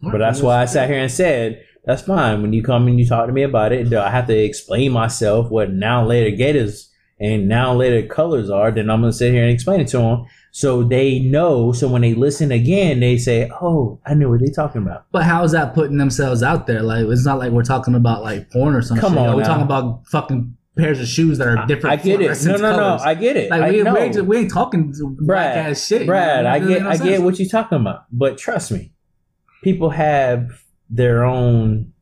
But 0.00 0.18
that's 0.18 0.40
why 0.40 0.62
I 0.62 0.66
sat 0.66 0.88
here 0.88 1.00
and 1.00 1.10
said, 1.10 1.64
that's 1.84 2.02
fine. 2.02 2.42
When 2.42 2.52
you 2.52 2.62
come 2.62 2.86
and 2.86 2.98
you 3.00 3.06
talk 3.06 3.26
to 3.26 3.32
me 3.32 3.42
about 3.42 3.72
it, 3.72 3.88
do 3.90 3.98
I 3.98 4.10
have 4.10 4.26
to 4.26 4.36
explain 4.36 4.92
myself 4.92 5.50
what 5.50 5.72
now 5.72 6.04
later 6.04 6.36
gators 6.36 6.92
and 7.18 7.48
now 7.48 7.74
later 7.74 8.06
colors 8.06 8.50
are, 8.50 8.70
then 8.70 8.90
I'm 8.90 9.02
to 9.02 9.12
sit 9.12 9.32
here 9.32 9.42
and 9.42 9.50
explain 9.50 9.80
it 9.80 9.88
to 9.88 9.98
them 9.98 10.26
so 10.52 10.82
they 10.82 11.18
know. 11.20 11.72
So 11.72 11.88
when 11.88 12.02
they 12.02 12.14
listen 12.14 12.50
again, 12.52 13.00
they 13.00 13.16
say, 13.18 13.50
oh, 13.60 14.00
I 14.06 14.14
know 14.14 14.28
what 14.30 14.40
they're 14.40 14.52
talking 14.54 14.82
about. 14.82 15.04
But 15.12 15.24
how 15.24 15.44
is 15.44 15.52
that 15.52 15.74
putting 15.74 15.98
themselves 15.98 16.42
out 16.42 16.66
there? 16.66 16.82
Like 16.82 17.06
it's 17.06 17.24
not 17.24 17.38
like 17.38 17.52
we're 17.52 17.62
talking 17.62 17.94
about 17.94 18.22
like 18.22 18.50
porn 18.50 18.74
or 18.74 18.82
something. 18.82 19.00
Come 19.00 19.18
on 19.18 19.34
We're 19.36 19.42
now. 19.42 19.48
talking 19.48 19.64
about 19.64 20.06
fucking 20.08 20.56
pairs 20.76 21.00
of 21.00 21.06
shoes 21.08 21.38
that 21.38 21.48
are 21.48 21.66
different. 21.66 22.00
I 22.00 22.02
get 22.02 22.20
it. 22.20 22.44
No, 22.46 22.56
no, 22.56 22.76
no. 22.76 22.96
I 23.02 23.14
get 23.14 23.36
it. 23.36 23.50
like 23.50 23.62
I 23.62 23.70
we, 23.70 23.82
know. 23.82 23.94
we, 23.94 24.00
ain't, 24.00 24.22
we 24.26 24.36
ain't 24.38 24.52
talking 24.52 24.92
black 25.18 25.26
Brad, 25.26 25.70
ass 25.70 25.86
shit. 25.86 26.06
Brad, 26.06 26.46
I 26.46 26.56
You 26.56 26.62
know? 26.62 26.68
get, 26.68 26.82
It 26.82 26.86
I 26.86 26.96
get 26.98 27.22
what 27.22 27.38
you're 27.38 27.48
talking 27.48 27.80
about, 27.80 28.04
but 28.12 28.38
trust 28.38 28.70
me, 28.70 28.92
people 29.64 29.90
have 29.90 30.62
their 30.88 31.24
own 31.24 31.92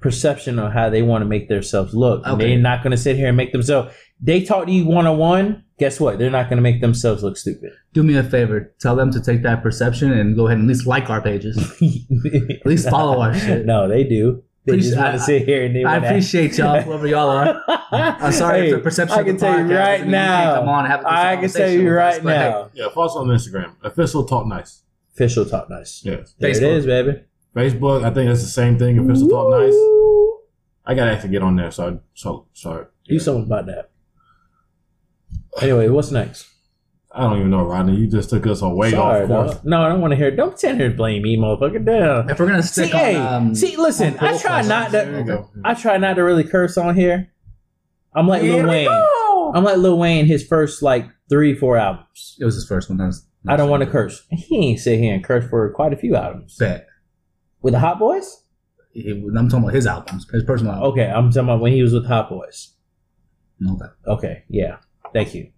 perception 0.00 0.58
of 0.58 0.72
how 0.72 0.90
they 0.90 1.02
want 1.02 1.22
to 1.22 1.26
make 1.26 1.48
themselves 1.48 1.94
look. 1.94 2.22
And 2.24 2.34
Okay. 2.34 2.48
They're 2.50 2.58
not 2.58 2.82
going 2.82 2.90
to 2.92 2.96
sit 2.96 3.16
here 3.16 3.28
and 3.28 3.36
make 3.36 3.52
themselves. 3.52 3.94
They 4.22 4.44
talk 4.44 4.66
to 4.66 4.72
you 4.72 4.86
one 4.86 5.06
on 5.06 5.18
one. 5.18 5.64
Guess 5.78 5.98
what? 5.98 6.18
They're 6.18 6.30
not 6.30 6.44
going 6.48 6.58
to 6.58 6.62
make 6.62 6.80
themselves 6.80 7.24
look 7.24 7.36
stupid. 7.36 7.72
Do 7.92 8.04
me 8.04 8.16
a 8.16 8.22
favor. 8.22 8.72
Tell 8.80 8.94
them 8.94 9.10
to 9.10 9.20
take 9.20 9.42
that 9.42 9.62
perception 9.62 10.12
and 10.12 10.36
go 10.36 10.46
ahead 10.46 10.58
and 10.58 10.70
at 10.70 10.72
least 10.74 10.86
like 10.86 11.10
our 11.10 11.20
pages. 11.20 11.56
At 11.58 12.66
least 12.66 12.88
follow 12.88 13.20
our 13.20 13.34
shit. 13.34 13.66
No, 13.72 13.88
they 13.88 14.04
do. 14.04 14.44
They 14.64 14.74
Appreciate- 14.74 14.90
just 14.90 14.96
want 14.96 15.08
I- 15.08 15.12
to 15.12 15.18
sit 15.18 15.44
here 15.44 15.64
and 15.64 15.74
they 15.74 15.82
I 15.84 15.94
wanna- 15.94 16.06
appreciate 16.06 16.56
y'all, 16.56 16.80
whoever 16.82 17.06
y'all 17.08 17.28
are. 17.30 17.60
I'm 17.90 18.30
sorry 18.32 18.60
Hey, 18.60 18.66
if 18.68 18.76
the 18.76 18.78
perception 18.80 19.16
I 19.18 19.20
of 19.22 19.26
the 19.26 19.32
can 19.32 19.40
tell 19.40 19.58
you 19.58 19.64
podcast 19.64 19.78
right 19.78 19.92
doesn't 19.98 20.10
mean 20.10 20.20
you 20.20 20.26
can't 20.26 20.54
come 20.56 20.66
now. 20.66 20.72
on 20.72 20.84
and 20.84 20.92
have 20.92 21.00
a 21.00 21.08
I 21.08 21.12
can 21.12 21.22
tell 21.24 21.32
conversation 21.40 21.80
you 21.80 21.88
with 21.88 21.98
us, 21.98 22.14
right 22.14 22.22
but 22.22 22.36
hey, 22.36 22.48
now. 22.50 22.70
Yeah, 22.74 22.88
follow 22.94 23.06
us 23.06 23.16
on 23.16 23.26
Instagram. 23.26 23.74
Official 23.82 24.24
Talk 24.24 24.46
Nice. 24.46 24.82
Official 25.14 25.44
talk 25.44 25.68
nice. 25.68 26.00
Yes. 26.04 26.34
There 26.38 26.48
it 26.50 26.56
Facebook. 26.56 26.76
is, 26.76 26.86
baby. 26.86 27.22
Facebook, 27.54 28.02
I 28.04 28.10
think 28.14 28.28
that's 28.30 28.40
the 28.42 28.48
same 28.48 28.78
thing. 28.78 28.98
Official 28.98 29.28
Talk 29.28 29.50
Nice. 29.50 29.74
I 30.86 30.94
gotta 30.94 31.10
actually 31.12 31.30
get 31.30 31.42
on 31.42 31.56
there, 31.56 31.70
so 31.70 32.00
so 32.14 32.46
sorry. 32.54 32.86
Do 33.08 33.18
something 33.18 33.44
about 33.44 33.66
that. 33.66 33.90
Anyway, 35.60 35.88
what's 35.88 36.10
next? 36.10 36.48
I 37.14 37.24
don't 37.28 37.38
even 37.38 37.50
know, 37.50 37.66
Rodney. 37.66 37.96
You 37.96 38.06
just 38.06 38.30
took 38.30 38.46
us 38.46 38.62
away 38.62 38.92
Sorry, 38.92 39.22
off 39.24 39.28
course. 39.28 39.54
dog. 39.56 39.64
No, 39.66 39.82
I 39.82 39.88
don't 39.90 40.00
want 40.00 40.12
to 40.12 40.16
hear. 40.16 40.30
Don't 40.34 40.58
sit 40.58 40.76
here 40.76 40.86
and 40.86 40.96
blame 40.96 41.22
me, 41.22 41.36
motherfucker. 41.36 41.84
Damn. 41.84 42.30
If 42.30 42.40
we're 42.40 42.46
gonna 42.46 42.62
See, 42.62 42.84
stick 42.84 42.94
on, 42.94 43.00
hey, 43.00 43.16
um, 43.16 43.54
see, 43.54 43.76
listen. 43.76 44.18
on 44.18 44.24
I 44.28 44.38
try 44.38 44.62
not 44.62 44.92
There 44.92 45.10
you 45.10 45.16
to. 45.18 45.24
go. 45.24 45.50
I 45.62 45.74
try 45.74 45.98
not 45.98 46.14
to 46.14 46.22
really 46.22 46.44
curse 46.44 46.78
on 46.78 46.94
here. 46.94 47.30
I'm 48.14 48.26
like 48.28 48.40
Here 48.42 48.62
Lil 48.62 48.68
Wayne. 48.68 48.86
go. 48.86 49.52
I'm 49.54 49.62
like 49.64 49.76
Lil 49.76 49.98
Wayne. 49.98 50.24
His 50.24 50.46
first 50.46 50.82
like 50.82 51.06
three, 51.28 51.54
four 51.54 51.76
albums. 51.76 52.36
It 52.40 52.46
was 52.46 52.54
his 52.54 52.66
first 52.66 52.88
one. 52.88 52.96
That 52.96 53.06
was, 53.06 53.26
I 53.46 53.56
don't 53.56 53.68
want 53.68 53.82
to 53.82 53.90
curse. 53.90 54.24
He 54.30 54.56
ain't 54.70 54.80
sit 54.80 54.98
here 54.98 55.12
and 55.14 55.22
curse 55.22 55.46
for 55.50 55.70
quite 55.74 55.92
a 55.92 55.96
few 55.96 56.16
albums. 56.16 56.56
Bet. 56.58 56.86
With 57.60 57.74
the 57.74 57.78
Hot 57.80 57.98
Boys? 57.98 58.42
He- 58.94 59.10
I'm 59.10 59.48
talking 59.50 59.64
about 59.64 59.74
his 59.74 59.86
albums, 59.86 60.26
his 60.32 60.44
personal 60.44 60.72
album. 60.74 60.92
Okay, 60.92 61.06
I'm 61.10 61.30
talking 61.30 61.42
about 61.48 61.60
when 61.60 61.72
he 61.72 61.82
was 61.82 61.92
with 61.92 62.06
Hot 62.06 62.30
Boys. 62.30 62.74
Okay. 63.70 63.84
Okay, 64.06 64.44
yeah. 64.48 64.76
Thank 65.12 65.34
you. 65.34 65.50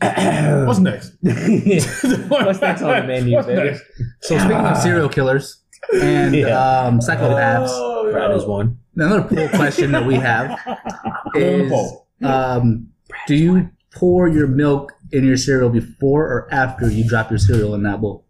What's 0.00 0.78
next? 0.78 1.12
What's 1.22 2.60
next 2.60 2.82
on 2.82 3.00
the 3.00 3.04
menu, 3.06 3.34
What's 3.36 3.46
baby? 3.48 3.70
next? 3.70 3.82
So 4.22 4.38
speaking 4.38 4.56
of 4.56 4.76
serial 4.78 5.08
killers 5.08 5.60
and 5.94 6.34
Yeah. 6.34 6.48
um, 6.58 7.00
psychopaths, 7.00 8.12
Brad 8.12 8.30
is 8.32 8.44
one. 8.44 8.78
another 8.94 9.22
poll 9.22 9.48
question 9.54 9.90
that 9.92 10.06
we 10.06 10.14
have 10.14 10.56
Put 11.32 11.42
it 11.42 11.52
on 11.52 11.58
the 11.58 11.64
is: 11.64 11.70
poll. 11.70 12.06
um, 12.22 12.88
Do 13.26 13.34
you 13.34 13.70
pour 13.94 14.28
your 14.28 14.46
milk 14.46 14.92
in 15.12 15.24
your 15.24 15.36
cereal 15.36 15.70
before 15.70 16.24
or 16.26 16.48
after 16.54 16.88
you 16.88 17.08
drop 17.08 17.30
your 17.30 17.38
cereal 17.38 17.74
in 17.74 17.82
that 17.82 18.00
bowl? 18.00 18.24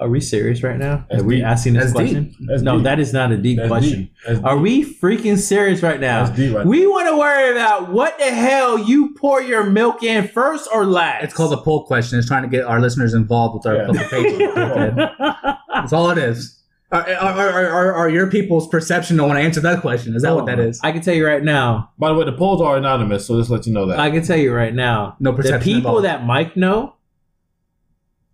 Are 0.00 0.08
we 0.08 0.20
serious 0.20 0.62
right 0.62 0.78
now? 0.78 1.04
That's 1.10 1.22
Are 1.22 1.26
we 1.26 1.36
deep. 1.36 1.44
asking 1.44 1.74
this 1.74 1.82
That's 1.84 1.92
question? 1.92 2.34
That's 2.40 2.62
no, 2.62 2.76
deep. 2.76 2.84
that 2.84 2.98
is 3.00 3.12
not 3.12 3.32
a 3.32 3.36
deep 3.36 3.58
That's 3.58 3.68
question. 3.68 3.98
deep. 3.98 4.14
That's 4.26 4.40
Are 4.42 4.54
deep. 4.54 4.62
we 4.62 4.94
freaking 4.94 5.36
serious 5.38 5.82
right 5.82 6.00
now? 6.00 6.24
That's 6.24 6.36
deep 6.36 6.54
right 6.56 6.64
We 6.66 6.86
want 6.86 7.08
to 7.08 7.18
worry 7.18 7.50
about 7.52 7.90
what 7.92 8.18
the 8.18 8.30
hell 8.30 8.78
you 8.78 9.14
pour 9.14 9.42
your 9.42 9.64
milk 9.64 10.02
in 10.02 10.26
first 10.28 10.68
or 10.72 10.86
last. 10.86 11.24
It's 11.24 11.34
called 11.34 11.52
a 11.52 11.58
poll 11.58 11.84
question. 11.86 12.18
It's 12.18 12.26
trying 12.28 12.42
to 12.44 12.48
get 12.48 12.64
our 12.64 12.80
listeners 12.80 13.12
involved 13.14 13.54
with 13.56 13.66
our 13.66 13.76
Yeah. 13.76 13.86
public 13.86 14.08
page. 14.10 14.38
That's 15.74 15.92
all 15.92 16.10
it 16.10 16.18
is. 16.18 16.56
Are, 16.92 17.02
are, 17.08 17.48
are, 17.50 17.66
are, 17.68 17.92
are 17.94 18.08
your 18.10 18.28
people's 18.30 18.66
perception 18.68 19.16
don't 19.16 19.28
want 19.28 19.38
to 19.38 19.44
answer 19.44 19.60
that 19.60 19.80
question? 19.80 20.16
Is 20.16 20.22
that 20.22 20.34
what 20.34 20.46
that 20.46 20.58
is? 20.58 20.80
I 20.82 20.90
can 20.90 21.02
tell 21.02 21.14
you 21.14 21.24
right 21.24 21.44
now. 21.44 21.92
By 21.98 22.08
the 22.08 22.14
way, 22.16 22.24
the 22.24 22.32
polls 22.32 22.60
are 22.60 22.76
anonymous, 22.76 23.26
so 23.26 23.38
just 23.38 23.48
let 23.50 23.64
you 23.66 23.72
know 23.72 23.86
that. 23.86 24.00
I 24.00 24.10
can 24.10 24.24
tell 24.24 24.36
you 24.38 24.52
right 24.52 24.74
now. 24.74 25.16
No 25.20 25.30
The 25.30 25.36
perception 25.36 25.60
people 25.62 25.98
involved. 25.98 26.04
that 26.06 26.24
Mike 26.26 26.56
know, 26.56 26.94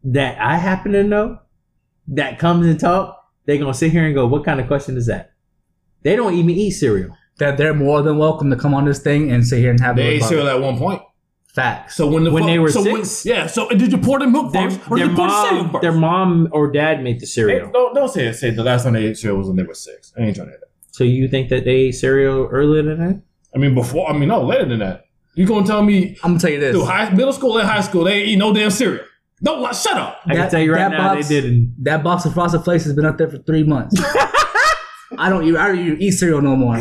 that 0.05 0.41
I 0.41 0.57
happen 0.57 0.93
to 0.93 1.03
know, 1.05 1.39
that 2.09 2.39
comes 2.39 2.67
and 2.67 2.79
talk, 2.79 3.25
they're 3.47 3.59
gonna 3.59 3.75
sit 3.75 3.93
here 3.93 4.05
and 4.05 4.15
go, 4.15 4.27
"What 4.27 4.45
kind 4.45 4.61
of 4.61 4.67
question 4.67 4.97
is 4.97 5.07
that?" 5.07 5.33
They 6.03 6.17
don't 6.17 6.35
even 6.35 6.51
eat 6.51 6.71
cereal. 6.73 7.17
that 7.39 7.59
they're 7.59 7.75
more 7.75 8.01
than 8.01 8.17
welcome 8.17 8.49
to 8.49 8.57
come 8.57 8.73
on 8.73 8.87
this 8.87 8.99
thing 8.99 9.31
and 9.31 9.47
sit 9.47 9.59
here 9.59 9.71
and 9.71 9.79
have 9.81 9.95
they 9.97 10.07
ate 10.15 10.23
cereal 10.23 10.49
at 10.49 10.59
one 10.59 10.79
point. 10.79 11.03
facts. 11.55 11.95
So 11.95 12.07
when 12.07 12.25
the 12.25 12.31
When 12.31 12.45
fuck- 12.45 12.49
they 12.51 12.59
were 12.59 12.71
so 12.71 12.83
six? 12.83 13.25
when, 13.27 13.35
yeah. 13.35 13.47
So 13.47 13.69
did 13.69 13.93
you 13.93 13.99
pour 13.99 14.19
the 14.19 14.27
milk 14.27 14.53
Their, 14.55 14.71
first, 14.71 14.91
or 14.91 14.97
their 14.99 15.07
did 15.09 15.11
you 15.13 15.17
pour 15.19 15.27
the 15.29 15.43
cereal 15.43 15.63
mom, 15.65 15.73
first? 15.73 15.83
their 15.83 15.93
mom 15.93 16.49
or 16.53 16.71
dad 16.73 17.03
made 17.03 17.17
the 17.17 17.27
Hey, 17.27 17.27
cereal. 17.27 17.71
don't 17.73 17.95
don't 17.95 18.09
say 18.11 18.27
it. 18.29 18.35
Say 18.37 18.51
the 18.51 18.63
last 18.65 18.85
time 18.85 18.95
they 18.95 19.05
ate 19.05 19.19
cereal 19.19 19.37
was 19.39 19.49
when 19.49 19.57
they 19.57 19.65
were 19.65 19.75
six. 19.75 20.15
I 20.17 20.23
ain't 20.23 20.35
trying 20.37 20.47
to 20.49 20.53
hear 20.53 20.61
that. 20.61 20.69
So 20.93 21.05
you 21.05 21.29
think 21.29 21.51
that 21.51 21.65
they 21.67 21.73
ate 21.89 21.93
cereal 21.93 22.49
earlier 22.51 22.83
than 22.83 22.99
that? 23.07 23.21
I 23.55 23.59
mean, 23.59 23.75
before. 23.75 24.09
I 24.09 24.15
mean, 24.17 24.29
no, 24.31 24.43
later 24.43 24.65
than 24.67 24.79
that. 24.79 25.05
You 25.35 25.47
gonna 25.47 25.67
tell 25.67 25.83
me 25.83 26.17
I'm 26.25 26.31
gonna 26.33 26.39
tell 26.41 26.51
you 26.51 26.61
this. 26.61 26.73
through 26.75 26.85
high, 26.87 27.11
middle 27.11 27.35
school 27.35 27.59
and 27.59 27.69
high 27.69 27.83
school 27.83 28.05
they 28.05 28.15
ain't 28.21 28.29
eat 28.29 28.37
no 28.37 28.55
damn 28.55 28.71
cereal? 28.71 29.05
No, 29.43 29.61
what? 29.61 29.77
Shut 29.77 29.97
up. 29.97 30.21
I 30.27 30.35
can 30.35 30.51
tell 30.51 30.61
you 30.61 30.73
right 30.73 30.79
that 30.91 30.91
now 30.93 31.15
box- 31.15 31.29
they 31.29 31.41
didn't. 31.41 31.75
That 31.85 32.03
box 32.03 32.25
of 32.25 32.35
Frosted 32.35 32.63
Flakes 32.65 32.85
has 32.85 32.95
been 32.95 33.05
up 33.05 33.19
there 33.19 33.29
for 33.29 33.39
three 33.39 33.63
months. 33.65 34.01
I 35.19 35.29
don't. 35.29 35.45
eat- 35.45 35.57
I 35.57 35.69
don't 35.69 35.79
even 35.79 36.03
eat 36.03 36.13
cereal 36.13 36.41
no 36.43 36.57
more. 36.57 36.79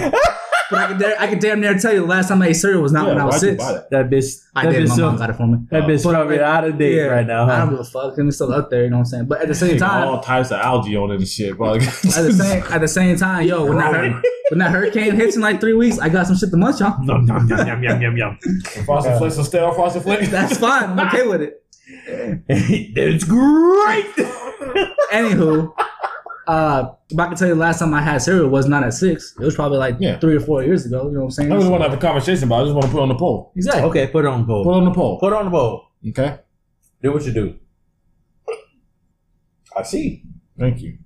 But 0.72 0.80
I 0.80 0.88
can, 0.88 0.98
dare, 0.98 1.22
I 1.22 1.28
can 1.28 1.38
damn 1.38 1.62
near 1.62 1.78
tell 1.78 1.94
you 1.94 2.00
the 2.00 2.08
last 2.08 2.28
time 2.28 2.42
I 2.42 2.48
ate 2.48 2.54
cereal 2.56 2.82
was 2.82 2.92
not 2.92 3.08
when 3.08 3.20
I 3.20 3.26
was 3.26 3.36
why'd 3.36 3.44
you 3.44 3.50
six. 3.50 3.64
buy 3.64 3.74
that? 3.74 3.90
That 3.92 4.10
bitch. 4.10 4.34
I 4.56 4.66
that 4.66 4.72
did. 4.72 4.84
bitch 4.86 4.90
My 4.90 4.96
so- 4.96 5.02
mom 5.08 5.18
got 5.18 5.30
it 5.30 5.34
for 5.36 5.46
me. 5.48 5.58
That 5.70 5.84
bitch 5.84 6.04
But- 6.04 6.14
probably 6.14 6.40
out 6.40 6.64
of 6.64 6.78
date 6.80 7.08
right 7.08 7.28
now. 7.28 7.48
I 7.48 7.60
don't 7.60 7.70
give 7.70 7.80
a 7.82 7.84
fuck. 7.84 8.16
It's 8.18 8.36
still 8.38 8.52
up 8.52 8.72
there. 8.72 8.84
You 8.86 8.90
know 8.90 8.96
what 8.98 9.00
I'm 9.02 9.06
saying? 9.06 9.26
But 9.26 9.42
at 9.42 9.48
the 9.48 9.54
same 9.54 9.78
Got 9.78 9.88
time, 9.90 10.08
all 10.08 10.22
types 10.22 10.50
of 10.52 10.60
algae 10.60 10.96
on 10.98 11.12
it 11.12 11.16
and 11.18 11.28
shit, 11.28 11.56
bro. 11.56 11.76
at 11.76 11.82
the 11.82 12.34
same 12.36 12.64
at 12.72 12.82
the 12.82 12.88
same 12.88 13.16
time, 13.18 13.48
yo, 13.48 13.64
when 13.66 13.78
that 13.78 13.94
hur- 13.94 14.22
when 14.50 14.58
that 14.60 14.72
hurricane 14.72 15.14
hits 15.16 15.36
in 15.36 15.44
like 15.44 15.60
three 15.62 15.74
weeks, 15.74 16.00
I 16.00 16.10
got 16.10 16.26
some 16.26 16.36
shit 16.36 16.50
to 16.50 16.58
munch 16.58 16.82
on. 16.82 17.04
Yum, 17.04 17.28
yum, 17.28 17.48
yum, 17.48 17.68
yum, 17.68 17.84
yum, 17.84 18.02
yum, 18.02 18.18
yum. 18.18 18.38
Frosted 18.86 19.18
Flakes 19.20 19.38
or 19.38 19.44
stale 19.44 19.72
Frosted 19.74 20.02
Flakes. 20.02 20.30
That's 20.30 20.58
fine. 20.58 20.90
I'm 20.98 21.00
okay 21.08 21.28
with 21.28 21.42
it. 21.42 21.62
it's 22.48 23.24
great. 23.24 24.06
Anywho, 25.14 25.74
uh, 26.48 26.92
if 27.10 27.20
I 27.20 27.28
can 27.28 27.36
tell 27.36 27.48
you 27.48 27.54
the 27.54 27.60
last 27.60 27.80
time 27.80 27.94
I 27.94 28.02
had 28.02 28.22
cereal 28.22 28.50
was 28.50 28.68
not 28.68 28.84
at 28.84 28.94
six. 28.94 29.36
It 29.40 29.44
was 29.46 29.56
probably 29.56 29.78
like 29.78 29.96
Yeah. 30.00 30.20
three 30.20 30.36
or 30.36 30.40
four 30.40 30.64
years 30.64 30.86
ago. 30.86 31.06
You 31.08 31.14
know 31.14 31.20
what 31.20 31.26
I'm 31.26 31.32
saying? 31.32 31.50
I 31.52 31.56
don't 31.56 31.60
really 31.60 31.72
want 31.72 31.84
to 31.84 31.90
have 31.90 31.98
a 31.98 32.02
conversation 32.02 32.46
about. 32.46 32.60
it. 32.60 32.62
I 32.62 32.66
just 32.66 32.74
want 32.76 32.86
to 32.86 32.92
put 32.92 32.98
it 33.00 33.02
on 33.04 33.10
the 33.10 33.16
poll. 33.16 33.52
exactly. 33.56 33.84
okay, 33.84 34.08
put 34.08 34.26
it 34.26 34.28
on 34.30 34.42
the 34.42 34.48
pole. 34.48 34.64
Put 34.64 34.70
it 34.70 34.74
bowl. 34.74 34.80
on 34.80 34.86
the 34.86 34.92
poll. 34.92 35.20
Put 35.20 35.34
it 35.34 35.36
on 35.36 35.46
the 35.46 35.52
bowl. 35.52 35.88
Okay. 36.10 36.40
Do 37.02 37.12
what 37.14 37.26
you 37.26 37.34
do. 37.34 37.56
I 39.78 39.84
see. 39.84 40.24
Thank 40.58 40.82
you. 40.82 40.98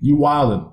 You 0.00 0.16
wildin'. 0.16 0.72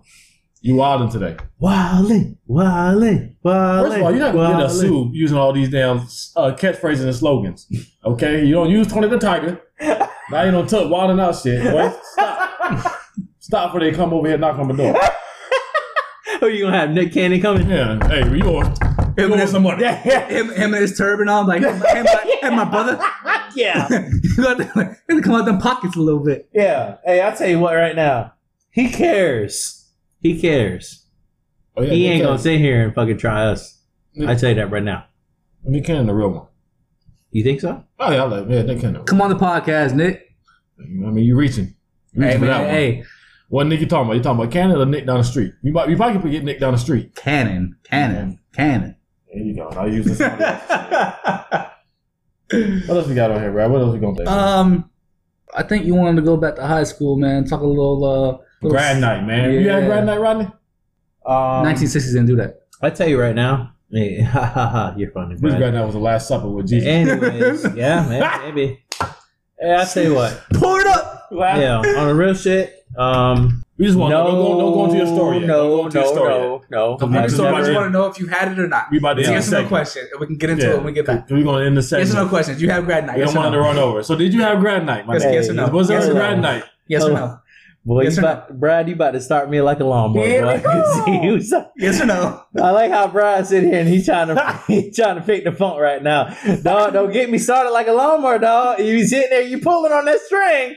You 0.61 0.75
wildin' 0.75 1.09
today. 1.11 1.37
Wildin', 1.61 2.35
wildin', 2.49 3.35
wildin'. 3.45 3.83
First 3.83 3.97
of 3.97 4.03
all, 4.03 4.11
you're 4.11 4.19
not 4.19 4.33
gonna 4.33 4.57
get 4.57 4.65
a 4.65 4.69
wildin'. 4.69 4.79
sue 4.79 5.09
using 5.13 5.37
all 5.37 5.53
these 5.53 5.69
damn 5.69 5.99
uh, 5.99 6.53
catchphrases 6.57 7.03
and 7.05 7.15
slogans. 7.15 7.65
Okay, 8.03 8.43
you 8.45 8.53
don't 8.53 8.69
use 8.69 8.87
Tony 8.87 9.07
the 9.07 9.17
Tiger. 9.17 9.61
Now 10.31 10.43
you 10.43 10.51
don't 10.51 10.69
tuck 10.69 10.91
wilding 10.91 11.19
out 11.19 11.35
shit. 11.35 11.63
Boy, 11.63 11.91
stop. 12.03 12.99
stop 13.39 13.69
before 13.69 13.79
they 13.79 13.91
come 13.91 14.13
over 14.13 14.27
here 14.27 14.35
and 14.35 14.41
knock 14.41 14.59
on 14.59 14.67
the 14.67 14.75
door. 14.75 14.95
Who 16.39 16.47
you 16.55 16.65
gonna 16.65 16.77
have? 16.77 16.91
Nick 16.91 17.13
Cannon 17.13 17.41
coming? 17.41 17.67
Yeah, 17.67 17.97
hey, 18.07 18.19
you 18.37 18.45
want, 18.45 18.77
you 19.17 19.23
Him, 19.23 19.29
want 19.31 19.41
and 19.41 19.49
some 19.49 19.63
money? 19.63 19.83
him, 19.83 20.49
him 20.51 20.73
and 20.73 20.75
his 20.75 20.95
turban 20.95 21.29
on, 21.29 21.47
like, 21.47 21.63
hey, 21.63 21.71
my, 22.03 22.37
hey, 22.43 22.49
my 22.51 22.63
brother. 22.65 23.01
yeah. 23.55 23.87
you 23.89 24.43
got 24.43 24.57
to 24.59 24.97
to 25.09 25.21
come 25.23 25.33
out 25.33 25.45
them 25.45 25.57
pockets 25.57 25.95
a 25.95 25.99
little 25.99 26.23
bit. 26.23 26.47
Yeah. 26.53 26.97
Hey, 27.03 27.21
I'll 27.21 27.35
tell 27.35 27.49
you 27.49 27.57
what 27.57 27.73
right 27.73 27.95
now. 27.95 28.33
He 28.69 28.89
cares. 28.89 29.78
He 30.21 30.39
cares. 30.39 31.05
Oh, 31.77 31.83
yeah, 31.83 31.93
he 31.93 32.07
ain't 32.07 32.23
gonna 32.23 32.39
sit 32.39 32.59
here 32.59 32.83
and 32.83 32.93
fucking 32.93 33.17
try 33.17 33.45
us. 33.45 33.77
I 34.27 34.35
tell 34.35 34.49
you 34.49 34.55
that 34.55 34.69
right 34.71 34.83
now. 34.83 35.05
Nick 35.63 35.85
Cannon, 35.85 36.07
the 36.07 36.13
real 36.13 36.29
one. 36.29 36.47
You 37.31 37.43
think 37.43 37.61
so? 37.61 37.83
Oh 37.99 38.11
yeah, 38.11 38.23
I 38.23 38.27
like 38.27 38.45
yeah, 38.49 38.61
Nick 38.63 38.81
Cannon. 38.81 39.05
Come 39.05 39.21
on 39.21 39.29
the 39.29 39.35
podcast, 39.35 39.93
Nick. 39.93 40.35
I 40.79 40.83
mean, 40.85 41.23
you 41.25 41.35
reaching. 41.35 41.75
You 42.13 42.21
Hey, 42.21 42.27
reaching 42.27 42.39
for 42.41 42.45
man, 42.45 42.53
that 42.53 42.61
one. 42.65 42.69
hey, 42.69 43.03
What 43.49 43.67
Nick 43.67 43.79
you 43.81 43.85
talking 43.85 44.07
about? 44.07 44.17
You 44.17 44.23
talking 44.23 44.41
about 44.41 44.51
Cannon 44.51 44.77
or 44.81 44.85
Nick 44.85 45.05
down 45.05 45.19
the 45.19 45.23
street? 45.23 45.53
You 45.61 45.71
might, 45.71 45.89
you 45.89 45.95
probably 45.95 46.19
could 46.21 46.31
get 46.31 46.43
Nick 46.43 46.59
down 46.59 46.73
the 46.73 46.79
street. 46.79 47.15
cannon, 47.15 47.77
cannon, 47.83 48.39
cannon. 48.53 48.95
There 49.31 49.43
you 49.43 49.55
go. 49.55 49.67
I 49.69 49.85
use 49.85 50.05
this. 50.05 50.19
what 50.19 51.71
else 52.97 53.07
we 53.07 53.15
got 53.15 53.31
on 53.31 53.39
here, 53.41 53.51
Brad? 53.51 53.71
What 53.71 53.81
else 53.81 53.93
we 53.93 53.99
gonna 53.99 54.23
do? 54.23 54.29
Um, 54.29 54.89
I 55.55 55.63
think 55.63 55.85
you 55.85 55.95
wanted 55.95 56.17
to 56.17 56.21
go 56.25 56.37
back 56.37 56.55
to 56.55 56.65
high 56.65 56.83
school, 56.83 57.17
man. 57.17 57.45
Talk 57.45 57.61
a 57.61 57.65
little, 57.65 58.03
uh, 58.03 58.19
little 58.19 58.43
grad 58.61 58.99
night, 59.01 59.25
man. 59.25 59.53
You 59.53 59.69
had 59.69 59.85
grad 59.85 60.05
night, 60.05 60.19
Rodney? 60.19 60.45
um, 61.25 61.65
1960s 61.65 62.13
didn't 62.13 62.25
do 62.27 62.35
that. 62.37 62.61
I 62.81 62.89
tell 62.89 63.07
you 63.07 63.19
right 63.19 63.35
now. 63.35 63.73
Hey, 63.91 64.21
ha 64.21 64.45
ha 64.45 64.67
ha! 64.69 64.93
You're 64.97 65.09
funny, 65.11 65.31
Whose 65.33 65.41
Brad. 65.41 65.57
grad 65.57 65.73
night 65.73 65.83
was 65.85 65.95
the 65.95 65.99
Last 65.99 66.27
Supper 66.27 66.47
with 66.47 66.67
Jesus? 66.67 66.87
Anyways, 66.87 67.63
yeah, 67.75 68.07
man, 68.07 68.41
maybe. 68.55 68.83
Hey, 69.59 69.75
I 69.75 69.83
tell 69.85 70.03
you 70.03 70.13
what. 70.15 70.43
Pull 70.53 70.75
it 70.77 70.85
up. 70.87 71.27
Yeah, 71.31 71.77
on 71.79 72.07
the 72.07 72.15
real 72.15 72.33
shit. 72.35 72.85
Um, 72.97 73.63
We 73.77 73.85
just 73.85 73.97
want 73.97 74.11
no, 74.11 74.25
to 74.25 74.31
don't 74.31 74.35
go, 74.41 74.59
don't 74.59 74.73
go 74.73 74.85
into 74.85 74.97
your 74.97 75.07
story 75.07 75.37
yet. 75.39 75.47
no, 75.47 75.57
don't 75.57 75.69
go 75.77 75.85
into 75.85 75.97
no, 75.99 76.03
your 76.05 76.13
story 76.13 76.29
no, 76.29 76.61
no. 76.69 76.97
Come 76.97 77.09
on, 77.11 77.17
I 77.17 77.21
just 77.23 77.35
just, 77.35 77.37
so 77.37 77.55
I 77.55 77.59
just 77.61 77.73
want 77.73 77.85
to 77.87 77.89
know 77.91 78.05
if 78.07 78.19
you 78.19 78.27
had 78.27 78.51
it 78.51 78.59
or 78.59 78.67
not. 78.67 78.85
We 78.91 78.97
about 78.99 79.13
to 79.15 79.19
It's 79.21 79.29
end 79.29 79.35
yes 79.35 79.49
the 79.49 79.57
or 79.57 79.61
no 79.61 79.63
segment. 79.63 79.69
question. 79.69 80.07
We 80.19 80.25
can 80.27 80.37
get 80.37 80.49
into 80.51 80.63
Yeah. 80.65 80.71
it 80.71 80.75
when 80.77 80.85
we 80.85 80.91
get 80.91 81.05
back. 81.05 81.29
We're 81.29 81.43
going 81.43 81.61
to 81.61 81.65
end 81.67 81.77
the 81.77 81.81
segment. 81.83 82.09
Yes 82.09 82.17
or 82.17 82.23
no 82.23 82.29
questions. 82.29 82.61
You 82.61 82.69
have 82.71 82.85
grad 82.85 83.05
night. 83.07 83.15
We 83.17 83.21
Yes 83.23 83.33
don't 83.33 83.43
or 83.43 83.49
want 83.49 83.53
to 83.53 83.59
run 83.59 83.77
over. 83.77 84.03
So 84.03 84.15
did 84.15 84.33
you 84.33 84.41
have 84.41 84.59
grad 84.59 84.85
night, 84.85 85.05
my 85.05 85.13
Yes, 85.13 85.23
man? 85.23 85.33
yes 85.33 85.49
or 85.49 85.53
no? 85.53 85.67
Was 85.67 85.87
there 85.87 85.99
Yes 85.99 86.09
a 86.09 86.13
grad 86.13 86.37
no? 86.37 86.41
night? 86.43 86.63
Yes 86.87 87.03
or 87.03 87.11
no? 87.13 87.39
Boy, 87.85 88.03
Yes 88.03 88.17
you 88.17 88.23
or 88.23 88.25
about, 88.25 88.59
Brad, 88.59 88.87
you 88.89 88.95
about 88.95 89.11
to 89.11 89.21
start 89.21 89.49
me 89.49 89.61
like 89.61 89.79
a 89.79 89.85
lawnmower. 89.85 90.25
Here 90.25 90.43
boy. 90.43 90.57
we 90.57 90.61
go. 90.61 91.01
See, 91.05 91.23
you 91.23 91.63
Yes 91.77 92.01
or 92.01 92.05
no? 92.05 92.43
I 92.61 92.71
like 92.71 92.91
how 92.91 93.07
Brian 93.07 93.45
sitting 93.45 93.69
here 93.69 93.79
and 93.79 93.89
he's 93.89 94.05
trying 94.05 94.27
to 94.27 94.63
he's 94.67 94.95
trying 94.95 95.15
to 95.15 95.21
pick 95.21 95.43
the 95.43 95.51
funk 95.51 95.79
right 95.79 96.03
now. 96.03 96.35
Dog, 96.61 96.93
don't 96.93 97.11
get 97.11 97.29
me 97.29 97.37
started 97.37 97.71
like 97.71 97.87
a 97.87 97.93
lawnmower, 97.93 98.37
dog. 98.39 98.79
You 98.79 99.05
sitting 99.07 99.29
there, 99.29 99.41
you 99.41 99.59
pulling 99.59 99.91
on 99.91 100.05
that 100.05 100.19
string. 100.21 100.75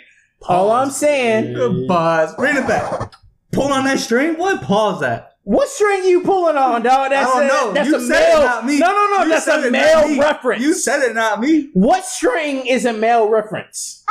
All 0.49 0.71
I'm 0.71 0.91
saying, 0.91 1.55
Good 1.55 1.87
pause. 1.89 2.35
Bring 2.37 2.57
it 2.57 2.67
back. 2.67 3.13
Pull 3.53 3.73
on 3.73 3.85
that 3.85 4.01
string. 4.01 4.35
What? 4.39 4.63
Pause 4.63 5.01
that. 5.01 5.37
what 5.45 5.69
string 5.69 6.05
you 6.05 6.23
pulling 6.23 6.57
on, 6.57 6.83
dog? 6.83 7.11
That's 7.11 7.31
I 7.31 7.41
don't 7.41 7.45
a, 7.45 7.49
know. 7.49 7.73
That's 7.75 7.89
You 7.89 7.97
a 7.97 8.01
said 8.01 8.31
it, 8.31 8.35
male. 8.39 8.43
not 8.45 8.65
me. 8.67 8.79
No, 8.79 8.87
no, 8.87 9.17
no. 9.19 9.23
You 9.25 9.29
that's 9.29 9.47
a 9.47 9.71
male 9.71 10.19
reference. 10.21 10.63
You 10.63 10.73
said 10.75 11.03
it, 11.03 11.15
not 11.15 11.41
me. 11.41 11.69
what 11.75 12.05
string 12.07 12.67
is 12.67 12.87
a 12.87 12.93
male 12.93 13.29
reference? 13.29 14.03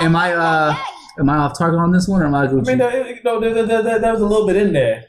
Am 0.00 0.16
I 0.16 0.32
uh 0.32 0.76
am 1.18 1.30
I 1.30 1.36
off 1.38 1.58
target 1.58 1.78
on 1.78 1.92
this 1.92 2.08
one 2.08 2.22
or 2.22 2.26
am 2.26 2.34
I 2.34 2.44
I 2.44 2.52
mean, 2.52 2.78
there, 2.78 3.18
no, 3.24 3.40
there, 3.40 3.54
there, 3.54 3.82
there, 3.82 3.98
there 3.98 4.12
was 4.12 4.20
a 4.20 4.26
little 4.26 4.46
bit 4.46 4.56
in 4.56 4.72
there. 4.72 5.04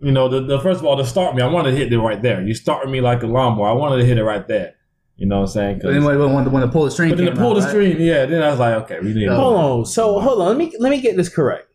You 0.00 0.12
know, 0.12 0.28
the, 0.28 0.40
the 0.40 0.60
first 0.60 0.80
of 0.80 0.86
all, 0.86 0.96
to 0.96 1.04
start 1.04 1.34
me, 1.34 1.42
I 1.42 1.46
wanted 1.46 1.72
to 1.72 1.76
hit 1.76 1.92
it 1.92 1.98
right 1.98 2.22
there. 2.22 2.40
You 2.42 2.54
started 2.54 2.90
me 2.90 3.00
like 3.00 3.22
a 3.22 3.26
lawnmower. 3.26 3.68
I 3.68 3.72
wanted 3.72 3.98
to 3.98 4.04
hit 4.04 4.18
it 4.18 4.24
right 4.24 4.46
there. 4.46 4.74
You 5.16 5.26
know 5.26 5.40
what 5.40 5.42
I'm 5.42 5.48
saying? 5.48 5.80
Cause, 5.80 5.96
anyway, 5.96 6.16
when 6.16 6.44
the 6.44 6.50
when 6.50 6.60
the 6.60 6.68
pull 6.68 6.84
the 6.84 6.92
string 6.92 7.10
but 7.10 7.18
then 7.18 7.26
to 7.26 7.32
pull 7.34 7.50
out, 7.50 7.54
the 7.54 7.60
right? 7.62 7.68
string, 7.68 8.00
yeah. 8.00 8.24
Then 8.24 8.40
I 8.40 8.50
was 8.50 8.60
like, 8.60 8.74
okay, 8.84 9.00
we 9.00 9.12
need. 9.12 9.28
Hold 9.28 9.56
on. 9.56 9.84
So 9.84 10.20
hold 10.20 10.40
on. 10.40 10.46
Let 10.46 10.56
me 10.56 10.72
let 10.78 10.90
me 10.90 11.00
get 11.00 11.16
this 11.16 11.28
correct. 11.28 11.66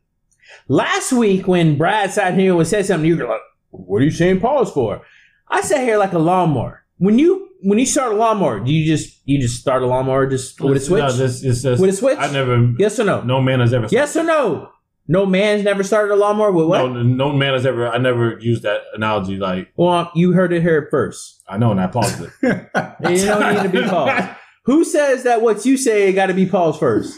Last 0.69 1.11
week 1.11 1.45
when 1.45 1.77
Brad 1.77 2.11
sat 2.11 2.35
here 2.35 2.55
and 2.57 2.65
said 2.65 2.85
something, 2.85 3.05
you 3.05 3.17
were 3.17 3.27
like, 3.27 3.41
"What 3.71 4.01
are 4.01 4.05
you 4.05 4.11
saying 4.11 4.39
pause 4.39 4.71
for?" 4.71 5.01
I 5.49 5.59
sat 5.59 5.81
here 5.81 5.97
like 5.97 6.13
a 6.13 6.19
lawnmower. 6.19 6.85
When 6.99 7.19
you 7.19 7.49
when 7.63 7.79
you 7.79 7.85
start 7.85 8.13
a 8.13 8.15
lawnmower, 8.15 8.59
do 8.59 8.71
you 8.71 8.85
just 8.85 9.21
you 9.25 9.39
just 9.39 9.59
start 9.59 9.81
a 9.81 9.85
lawnmower 9.85 10.27
just 10.27 10.59
with 10.61 10.77
a 10.77 10.79
switch? 10.79 11.01
No, 11.01 11.11
this, 11.11 11.41
just, 11.41 11.65
With 11.79 11.89
a 11.89 11.93
switch? 11.93 12.17
I 12.19 12.31
never. 12.31 12.73
yes 12.77 12.99
or 12.99 13.05
no? 13.05 13.21
No 13.21 13.41
man 13.41 13.59
has 13.59 13.73
ever. 13.73 13.87
Yes 13.89 14.15
or 14.15 14.23
no? 14.23 14.69
No 15.07 15.25
man's 15.25 15.63
never 15.63 15.83
started 15.83 16.13
a 16.13 16.15
lawnmower 16.15 16.51
with 16.51 16.67
what? 16.67 16.77
No, 16.77 17.03
no 17.03 17.33
man 17.33 17.53
has 17.53 17.65
ever. 17.65 17.89
I 17.89 17.97
never 17.97 18.39
used 18.39 18.63
that 18.63 18.81
analogy. 18.93 19.37
Like 19.37 19.73
Well, 19.75 20.11
you 20.15 20.31
heard 20.31 20.53
it 20.53 20.61
here 20.61 20.87
first. 20.89 21.41
I 21.47 21.57
know, 21.57 21.71
and 21.71 21.81
I 21.81 21.87
paused 21.87 22.21
it. 22.21 22.29
You 23.09 23.25
don't 23.25 23.53
need 23.55 23.63
to 23.63 23.69
be 23.69 23.87
paused. 23.87 24.29
Who 24.65 24.85
says 24.85 25.23
that 25.23 25.41
what 25.41 25.65
you 25.65 25.75
say 25.75 26.13
got 26.13 26.27
to 26.27 26.33
be 26.33 26.45
paused 26.45 26.79
first? 26.79 27.17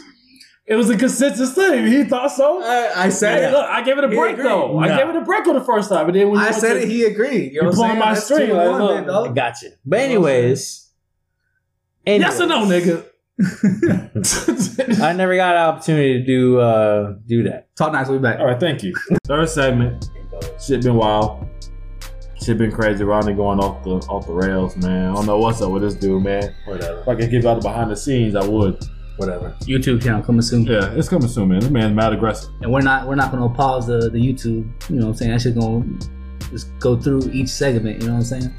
It 0.68 0.74
was 0.74 0.90
a 0.90 0.96
consensus 0.96 1.52
thing. 1.54 1.86
He 1.86 2.02
thought 2.04 2.32
so. 2.32 2.60
I, 2.62 3.04
I 3.04 3.08
said 3.08 3.38
Hey, 3.38 3.48
it. 3.48 3.52
look, 3.52 3.64
I 3.68 3.82
gave 3.82 3.98
it 3.98 4.04
a 4.04 4.08
He 4.08 4.16
break 4.16 4.32
agreed. 4.32 4.46
though. 4.46 4.78
I 4.78 4.88
gave 4.96 5.08
it 5.08 5.14
a 5.16 5.20
break 5.20 5.46
on 5.46 5.54
the 5.54 5.60
first 5.64 5.88
time, 5.88 6.06
and 6.06 6.16
then 6.16 6.28
when 6.30 6.40
I 6.40 6.50
said 6.50 6.74
to- 6.74 6.82
it. 6.82 6.88
He 6.88 7.04
agreed. 7.04 7.52
You 7.52 7.62
know 7.62 7.70
You 7.70 7.78
what 7.78 7.86
pulling 7.88 7.98
my 8.00 8.14
string, 8.14 8.50
like, 8.50 9.06
look. 9.06 9.28
I 9.30 9.32
got 9.32 9.62
you. 9.62 9.70
But 9.84 10.00
anyways, 10.00 10.90
Yes 12.04 12.40
or 12.40 12.46
no, 12.46 12.64
nigga? 12.66 13.04
I 15.02 15.12
never 15.12 15.36
got 15.36 15.54
an 15.56 15.60
opportunity 15.62 16.20
to 16.20 16.24
do 16.24 16.58
uh 16.58 17.14
do 17.26 17.42
that. 17.44 17.68
Talk 17.76 17.92
nice. 17.92 18.08
We'll 18.08 18.18
be 18.18 18.22
back. 18.22 18.40
All 18.40 18.46
right, 18.46 18.58
thank 18.58 18.82
you. 18.82 18.94
Third 19.26 19.48
segment. 19.48 20.08
Shit 20.60 20.82
been 20.82 20.96
wild. 20.96 21.46
Shit 22.42 22.58
been 22.58 22.72
crazy. 22.72 23.04
Ronnie 23.04 23.34
going 23.34 23.60
off 23.60 23.82
the 23.84 23.90
off 24.08 24.26
the 24.26 24.32
rails, 24.32 24.76
man. 24.78 25.10
I 25.10 25.14
don't 25.14 25.26
know 25.26 25.38
what's 25.38 25.60
up 25.62 25.70
with 25.70 25.82
this 25.82 25.94
dude, 25.94 26.22
man. 26.22 26.54
Whatever. 26.66 27.00
If 27.00 27.08
I 27.08 27.14
could 27.14 27.30
give 27.30 27.42
you 27.44 27.48
out 27.48 27.56
the 27.56 27.68
behind 27.68 27.90
the 27.90 27.96
scenes, 27.96 28.34
I 28.36 28.44
would. 28.46 28.82
Whatever. 29.16 29.54
YouTube 29.62 30.02
channel 30.02 30.22
coming 30.22 30.42
soon. 30.42 30.64
Yeah, 30.66 30.90
it's 30.92 31.08
coming 31.08 31.28
soon, 31.28 31.48
man. 31.48 31.60
This 31.60 31.70
man's 31.70 31.94
mad 31.94 32.12
aggressive. 32.12 32.50
And 32.60 32.72
we're 32.72 32.80
not 32.82 33.06
we're 33.06 33.14
not 33.14 33.30
gonna 33.32 33.48
pause 33.54 33.86
the, 33.86 34.10
the 34.10 34.18
YouTube. 34.18 34.68
You 34.90 34.96
know 34.96 35.06
what 35.06 35.12
I'm 35.12 35.14
saying? 35.14 35.30
That 35.32 35.40
shit 35.40 35.54
gonna 35.58 35.84
just 36.50 36.78
go 36.78 36.96
through 37.00 37.30
each 37.32 37.48
segment. 37.48 38.00
You 38.02 38.08
know 38.08 38.14
what 38.14 38.18
I'm 38.20 38.24
saying? 38.24 38.54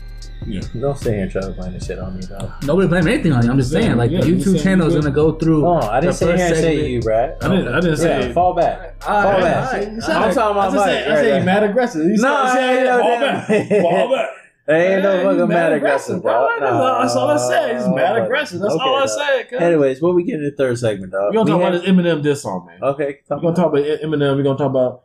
Yeah. 0.46 0.62
Don't 0.80 0.96
stay 0.98 1.14
here 1.14 1.24
and 1.24 1.32
try 1.32 1.42
to 1.42 1.50
blame 1.52 1.74
this 1.74 1.88
shit 1.88 1.98
on 1.98 2.16
me, 2.16 2.22
dog. 2.22 2.52
Nobody 2.64 2.88
blame 2.88 3.08
anything 3.08 3.32
on 3.34 3.44
you. 3.44 3.50
I'm 3.50 3.58
just 3.58 3.74
Yeah, 3.74 3.80
saying, 3.82 3.98
like 3.98 4.12
yeah, 4.12 4.22
the 4.22 4.28
YouTube 4.28 4.44
saying 4.54 4.64
channel 4.64 4.88
is 4.88 4.94
gonna 4.94 5.10
go 5.12 5.34
through. 5.34 5.66
Oh, 5.66 5.78
I 5.80 6.00
didn't 6.00 6.12
The 6.12 6.18
sit 6.18 6.36
here 6.38 6.46
and 6.48 6.56
say 6.56 6.62
segment- 6.76 6.90
you, 6.90 7.02
Brad. 7.02 7.38
I 7.42 7.48
didn't. 7.50 7.68
I 7.70 7.80
didn't 7.80 8.00
Yeah, 8.00 8.22
say. 8.22 8.34
fall 8.34 8.54
back. 8.54 8.96
All 9.08 9.22
Fall 9.24 9.32
right, 9.34 9.42
back. 9.42 9.66
all 9.66 9.80
right. 9.80 9.88
I'm 9.88 10.00
talking 10.00 10.12
about 10.38 10.58
I 10.58 10.64
just 10.66 10.76
Mike. 10.76 10.86
say, 10.86 11.02
I 11.02 11.16
say 11.16 11.32
right 11.32 11.38
he's 11.38 11.46
mad 11.46 11.64
aggressive. 11.64 12.06
You 12.06 12.18
No, 12.18 12.22
no, 12.22 12.36
I 12.36 12.54
say, 12.54 12.70
ain't 12.78 12.86
yeah, 12.86 12.98
no 12.98 13.02
fall 13.02 13.20
back, 13.20 13.82
fall 13.82 14.16
back. 14.16 14.30
There 14.68 14.94
ain't 14.96 15.04
no 15.04 15.24
fucking 15.24 15.40
he's 15.40 15.48
mad 15.48 15.72
aggressive, 15.74 16.22
bro. 16.22 16.34
dog. 16.34 16.60
That's, 16.60 16.72
all, 16.74 17.02
that's 17.02 17.16
all 17.16 17.30
I 17.32 17.38
said. 17.50 17.76
He's 17.78 17.88
mad 17.88 18.18
No, 18.18 18.26
aggressive. 18.26 18.60
That's 18.60 18.74
okay, 18.74 18.84
all 18.84 18.96
I 18.98 19.00
dog. 19.06 19.10
said. 19.10 19.50
cuz. 19.50 19.62
Anyways, 19.62 20.02
what 20.02 20.14
we 20.14 20.24
get 20.24 20.36
in 20.36 20.44
the 20.44 20.52
third 20.52 20.78
segment, 20.78 21.14
dog? 21.14 21.34
We're 21.34 21.44
gonna 21.44 21.50
talk 21.52 21.60
We 21.60 21.66
about 21.68 21.82
this 21.82 21.90
Eminem 21.90 22.22
diss 22.22 22.42
song, 22.42 22.66
man. 22.66 22.84
Okay, 22.84 23.20
We're 23.30 23.40
gonna 23.40 23.56
talk 23.56 23.68
about 23.74 23.86
Eminem. 23.86 24.36
We're 24.36 24.44
gonna 24.44 24.58
talk 24.58 24.70
about 24.72 25.04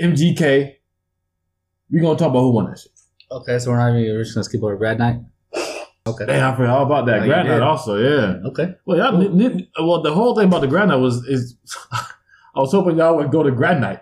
MGK. 0.00 0.74
We're 1.90 2.02
gonna 2.02 2.18
talk 2.18 2.30
about 2.30 2.40
who 2.40 2.50
won 2.52 2.70
that 2.70 2.78
shit. 2.78 2.92
Okay, 3.30 3.58
so 3.58 3.70
we're 3.70 3.76
not 3.78 3.90
even 3.98 4.14
we're 4.16 4.22
just 4.22 4.34
gonna 4.34 4.44
skip 4.44 4.62
over 4.62 4.76
Brad 4.76 4.98
Night. 4.98 5.20
Okay. 6.06 6.26
Damn, 6.26 6.52
I 6.52 6.56
forgot 6.56 6.78
all 6.78 6.86
about 6.86 7.06
that. 7.06 7.20
Oh, 7.20 7.24
you 7.24 7.28
Grand. 7.30 7.48
Night 7.48 7.60
also, 7.60 7.96
yeah. 7.96 8.48
Okay. 8.48 8.74
Well, 8.86 8.98
y'all, 8.98 9.22
n- 9.22 9.40
n- 9.40 9.68
well, 9.78 10.02
the 10.02 10.12
whole 10.12 10.34
thing 10.34 10.46
about 10.48 10.62
the 10.62 10.66
Grand 10.66 10.88
Night 10.88 10.96
was 10.96 11.24
is 11.28 11.56
I 11.92 12.60
was 12.60 12.72
hoping 12.72 12.96
y'all 12.98 13.16
would 13.16 13.30
go 13.30 13.42
to 13.42 13.50
Grand 13.52 13.80
Night. 13.82 14.00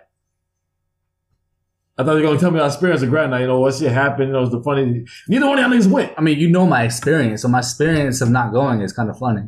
I 1.97 2.03
thought 2.03 2.13
you 2.15 2.21
were 2.21 2.27
gonna 2.29 2.39
tell 2.39 2.51
me 2.51 2.57
your 2.57 2.65
experience 2.67 3.01
of 3.01 3.09
Grand 3.09 3.31
Night. 3.31 3.41
You 3.41 3.47
know 3.47 3.59
what 3.59 3.75
shit 3.75 3.91
happened. 3.91 4.27
You 4.29 4.33
know, 4.33 4.39
it 4.39 4.41
was 4.41 4.51
the 4.51 4.63
funny. 4.63 5.05
Neither 5.27 5.45
one 5.47 5.59
of 5.59 5.69
y'all 5.69 5.77
niggas 5.79 5.87
went. 5.91 6.13
I 6.17 6.21
mean, 6.21 6.39
you 6.39 6.49
know 6.49 6.65
my 6.65 6.83
experience, 6.83 7.41
so 7.41 7.47
my 7.47 7.59
experience 7.59 8.21
of 8.21 8.29
not 8.29 8.51
going 8.53 8.81
is 8.81 8.93
kind 8.93 9.09
of 9.09 9.17
funny. 9.19 9.43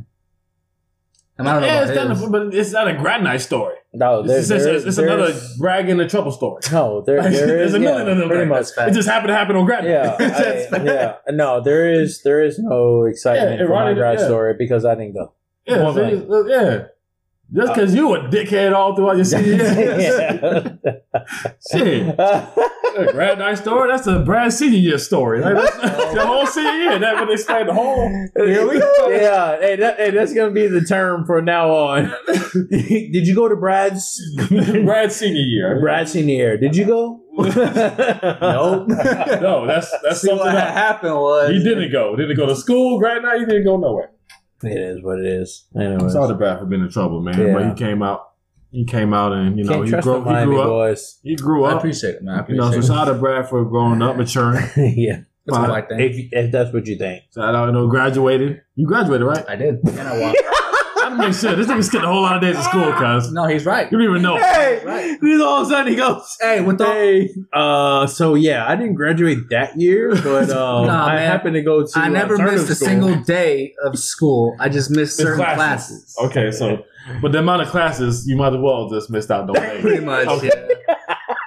And 1.37 1.49
I 1.49 1.53
don't 1.53 1.61
know 1.61 1.67
yeah, 1.67 1.73
about 1.81 1.89
it's 1.89 1.97
kind 1.97 2.09
his. 2.11 2.21
of, 2.23 2.31
but 2.31 2.53
it's 2.53 2.71
not 2.73 2.87
a 2.87 2.93
Grand 2.93 3.23
Night 3.23 3.37
story. 3.41 3.75
No, 3.95 4.21
there, 4.21 4.39
It's, 4.39 4.49
it's, 4.51 4.65
it's, 4.65 4.85
it's 4.85 4.97
another 4.99 5.27
there's- 5.31 5.57
bragging 5.57 5.99
and 5.99 6.09
trouble 6.09 6.31
story. 6.31 6.61
No, 6.71 7.01
there, 7.05 7.21
Like, 7.21 7.31
there 7.31 7.47
there's 7.57 7.69
is 7.69 7.75
a 7.75 7.79
million 7.79 8.05
yeah, 8.05 8.11
of 8.11 8.17
them. 8.19 8.27
pretty 8.27 8.49
like, 8.49 8.65
much. 8.77 8.87
It 8.87 8.93
just 8.93 9.07
happened 9.09 9.29
to 9.29 9.35
happen 9.35 9.55
on 9.55 9.65
Grand 9.65 9.85
Night. 9.85 9.91
Yeah, 9.91 10.15
It's 10.19 10.73
I- 10.73 10.83
yeah. 10.83 11.15
No, 11.31 11.59
there 11.61 11.91
is 11.91 12.21
there 12.23 12.43
is 12.43 12.59
no 12.59 13.05
excitement 13.05 13.59
Yeah, 13.59 13.65
for 13.65 13.73
my 13.73 13.81
Ronnie- 13.83 13.95
grad 13.95 14.19
yeah. 14.19 14.25
story 14.25 14.53
because 14.57 14.85
I 14.85 14.93
didn't 14.95 15.13
go. 15.15 15.33
yeah, 15.65 15.77
Well, 15.81 15.93
see, 15.95 16.01
uh, 16.29 16.43
yeah. 16.45 16.83
Just 17.51 17.71
uh, 17.71 17.73
because 17.73 17.95
you 17.95 18.13
a 18.13 18.19
dickhead 18.29 18.73
all 18.73 18.95
throughout 18.95 19.15
your 19.15 19.25
senior 19.25 19.55
year. 19.55 20.79
Shit. 21.71 22.19
A 22.97 23.11
Grand 23.11 23.39
Night 23.39 23.55
story? 23.55 23.91
That's 23.91 24.07
a 24.07 24.19
Brad 24.19 24.53
senior 24.53 24.79
year 24.79 24.97
story. 24.97 25.41
Like, 25.41 25.55
that's 25.55 25.77
oh. 25.83 26.15
the 26.15 26.25
whole 26.25 26.47
senior 26.47 26.71
year. 26.71 26.99
That 26.99 27.19
would 27.19 27.31
explain 27.31 27.67
the 27.67 27.73
whole. 27.73 28.09
Here 28.35 28.67
we 28.67 28.79
go. 28.79 29.09
Yeah, 29.09 29.59
hey, 29.59 29.75
that, 29.77 29.97
hey, 29.97 30.11
that's 30.11 30.33
gonna 30.33 30.51
be 30.51 30.67
the 30.67 30.81
term 30.81 31.25
from 31.25 31.45
now 31.45 31.69
on. 31.71 32.13
Did 32.69 33.27
you 33.27 33.35
go 33.35 33.47
to 33.47 33.55
Brad's 33.55 34.21
Brad 34.49 35.11
senior 35.11 35.41
year. 35.41 35.79
Brad 35.79 36.09
senior 36.09 36.35
year? 36.35 36.57
Did 36.57 36.75
you 36.75 36.85
go? 36.85 37.19
nope. 37.35 38.87
No, 38.87 39.65
that's 39.65 39.91
that's 40.03 40.21
See 40.21 40.27
something 40.27 40.37
what 40.37 40.55
else. 40.55 40.73
happened 40.73 41.15
was 41.15 41.49
He 41.49 41.63
didn't 41.63 41.91
go. 41.91 42.15
Didn't 42.15 42.37
go 42.37 42.45
to 42.45 42.55
school. 42.55 42.99
Grand 42.99 43.23
Night. 43.23 43.39
He 43.39 43.45
didn't 43.45 43.65
go 43.65 43.77
nowhere. 43.77 44.11
It 44.63 44.77
is 44.81 45.03
what 45.03 45.19
it 45.19 45.25
is. 45.25 45.65
I'm 45.75 45.81
Anyways, 45.81 46.13
sorry 46.13 46.29
to 46.29 46.35
Brad 46.35 46.59
for 46.59 46.65
being 46.65 46.81
in 46.83 46.89
trouble, 46.89 47.21
man. 47.21 47.39
Yeah. 47.39 47.53
But 47.53 47.67
he 47.69 47.73
came 47.75 48.01
out. 48.03 48.29
He 48.71 48.85
came 48.85 49.13
out 49.13 49.33
and 49.33 49.57
you 49.57 49.65
know 49.65 49.73
can't 49.73 49.85
he 49.85 49.89
trust 49.91 50.03
grew, 50.07 50.23
the 50.23 50.39
he 50.39 50.45
grew 50.45 50.61
up. 50.61 50.67
boys. 50.67 51.19
He 51.21 51.35
grew 51.35 51.63
I 51.65 51.71
up. 51.73 51.77
appreciate 51.77 52.15
it, 52.15 52.23
man. 52.23 52.39
I 52.39 52.47
You 52.47 52.55
know, 52.55 52.71
so 52.71 52.79
it. 52.79 52.85
shout 52.85 53.07
out 53.07 53.13
to 53.13 53.19
Brad 53.19 53.47
for 53.49 53.63
growing 53.65 54.01
up, 54.01 54.17
maturing. 54.17 54.65
yeah, 54.77 55.19
That's 55.45 55.57
Fine. 55.57 55.69
a 55.69 55.73
white 55.73 55.89
thing. 55.89 55.99
if, 55.99 56.29
if 56.31 56.51
that's 56.51 56.73
what 56.73 56.87
you 56.87 56.97
think. 56.97 57.23
Shout 57.35 57.53
out, 57.53 57.67
you 57.67 57.71
know, 57.73 57.87
graduated. 57.87 58.61
You 58.75 58.87
graduated, 58.87 59.27
right? 59.27 59.45
I 59.47 59.55
did. 59.57 59.75
And 59.87 59.99
I 59.99 60.19
walked. 60.19 60.39
I 61.13 61.17
didn't 61.17 61.31
make 61.31 61.39
sure. 61.39 61.55
This 61.55 61.67
nigga 61.67 61.83
skipped 61.83 62.03
a 62.03 62.07
whole 62.07 62.21
lot 62.21 62.35
of 62.35 62.41
days 62.41 62.57
of 62.57 62.63
school, 62.63 62.91
cuz. 62.93 63.31
no, 63.31 63.45
he's 63.45 63.65
right. 63.65 63.91
You 63.91 63.97
don't 63.97 64.07
even 64.09 64.21
know. 64.21 64.37
Hey, 64.37 64.81
Right. 64.85 65.17
then 65.21 65.41
all 65.41 65.61
of 65.61 65.67
a 65.67 65.69
sudden 65.69 65.91
he 65.91 65.95
goes, 65.97 66.37
Hey, 66.41 66.61
what 66.61 66.77
the 66.77 66.85
Hey, 66.85 67.29
uh, 67.53 68.07
so 68.07 68.35
yeah, 68.35 68.65
I 68.67 68.75
didn't 68.75 68.95
graduate 68.95 69.49
that 69.49 69.79
year, 69.79 70.09
but 70.15 70.49
um, 70.51 70.87
Nah, 70.87 71.05
I 71.05 71.15
man. 71.15 71.31
happened 71.31 71.55
to 71.55 71.61
go 71.61 71.85
to. 71.85 71.91
I 71.99 72.09
never 72.09 72.33
alternative 72.33 72.59
missed 72.67 72.71
a 72.71 72.75
school. 72.75 72.87
single 72.87 73.15
day 73.23 73.73
of 73.83 73.97
school. 73.97 74.55
I 74.59 74.69
just 74.69 74.89
missed 74.89 74.97
Missed 75.03 75.17
certain 75.17 75.43
classes. 75.55 76.15
Okay, 76.25 76.51
so, 76.51 76.83
but 77.21 77.31
the 77.31 77.39
amount 77.39 77.61
of 77.61 77.67
classes, 77.69 78.25
you 78.27 78.35
might 78.35 78.53
as 78.53 78.59
well 78.59 78.89
just 78.89 79.09
missed 79.09 79.29
out 79.31 79.47
those 79.47 79.57
days. 79.57 79.81
Pretty 79.85 80.03
much. 80.03 80.27
Okay. 80.27 80.49
Yeah. 80.87 80.92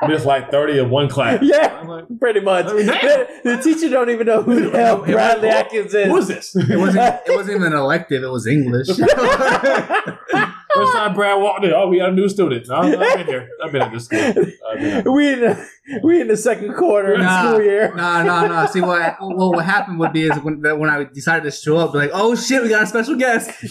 Missed 0.07 0.27
like 0.27 0.51
30 0.51 0.79
of 0.79 0.91
one 0.91 1.09
class. 1.09 1.39
Yeah, 1.43 1.79
I'm 1.81 1.89
like, 1.89 2.05
pretty 2.21 2.41
much. 2.41 2.67
I 2.67 2.73
mean, 2.75 2.87
the, 2.87 3.29
the 3.45 3.57
teacher 3.63 3.89
don't 3.89 4.11
even 4.11 4.27
know 4.27 4.43
who 4.43 4.71
the 4.71 4.77
hell 4.79 5.03
It- 5.05 5.11
it- 5.11 5.13
Bradley 5.15 5.49
it- 5.49 5.55
Atkins 5.55 5.95
is. 5.95 6.07
who 6.07 6.17
is 6.19 6.29
this? 6.29 6.55
It 6.57 6.77
wasn't. 6.77 7.21
It 7.27 7.35
wasn't 7.37 7.57
even 7.57 7.73
an 7.73 7.79
elective. 7.79 8.23
It 8.23 8.29
was 8.31 8.47
English. 8.47 8.89
First 10.77 10.93
time 10.93 11.15
Brad 11.15 11.41
walked 11.41 11.65
in, 11.65 11.73
oh, 11.73 11.89
we 11.89 11.99
got 11.99 12.11
a 12.11 12.13
new 12.13 12.29
student. 12.29 12.69
No, 12.69 12.75
I've 12.77 13.17
been 13.17 13.27
here. 13.27 13.49
I've 13.65 13.73
been 13.73 13.81
at 13.83 13.93
this 13.93 14.05
school. 14.05 14.19
I've 14.21 14.79
been 14.79 14.91
at- 14.99 15.09
we 15.09 15.33
in 15.33 15.41
the 15.41 15.69
we 16.03 16.21
in 16.21 16.29
the 16.29 16.37
second 16.37 16.75
quarter 16.75 17.15
of 17.15 17.21
the 17.21 17.43
school 17.43 17.63
year. 17.63 17.95
No, 17.95 18.23
no, 18.25 18.47
no. 18.47 18.67
See 18.67 18.81
what? 18.81 19.17
Well, 19.21 19.53
what 19.53 19.65
happened 19.65 19.99
would 20.01 20.13
be 20.13 20.25
is 20.25 20.37
when 20.41 20.61
when 20.63 20.91
I 20.91 21.05
decided 21.05 21.45
to 21.45 21.51
show 21.51 21.77
up, 21.77 21.95
like, 21.95 22.11
oh 22.13 22.35
shit, 22.35 22.63
we 22.63 22.69
got 22.69 22.83
a 22.83 22.87
special 22.87 23.17
guest. 23.17 23.51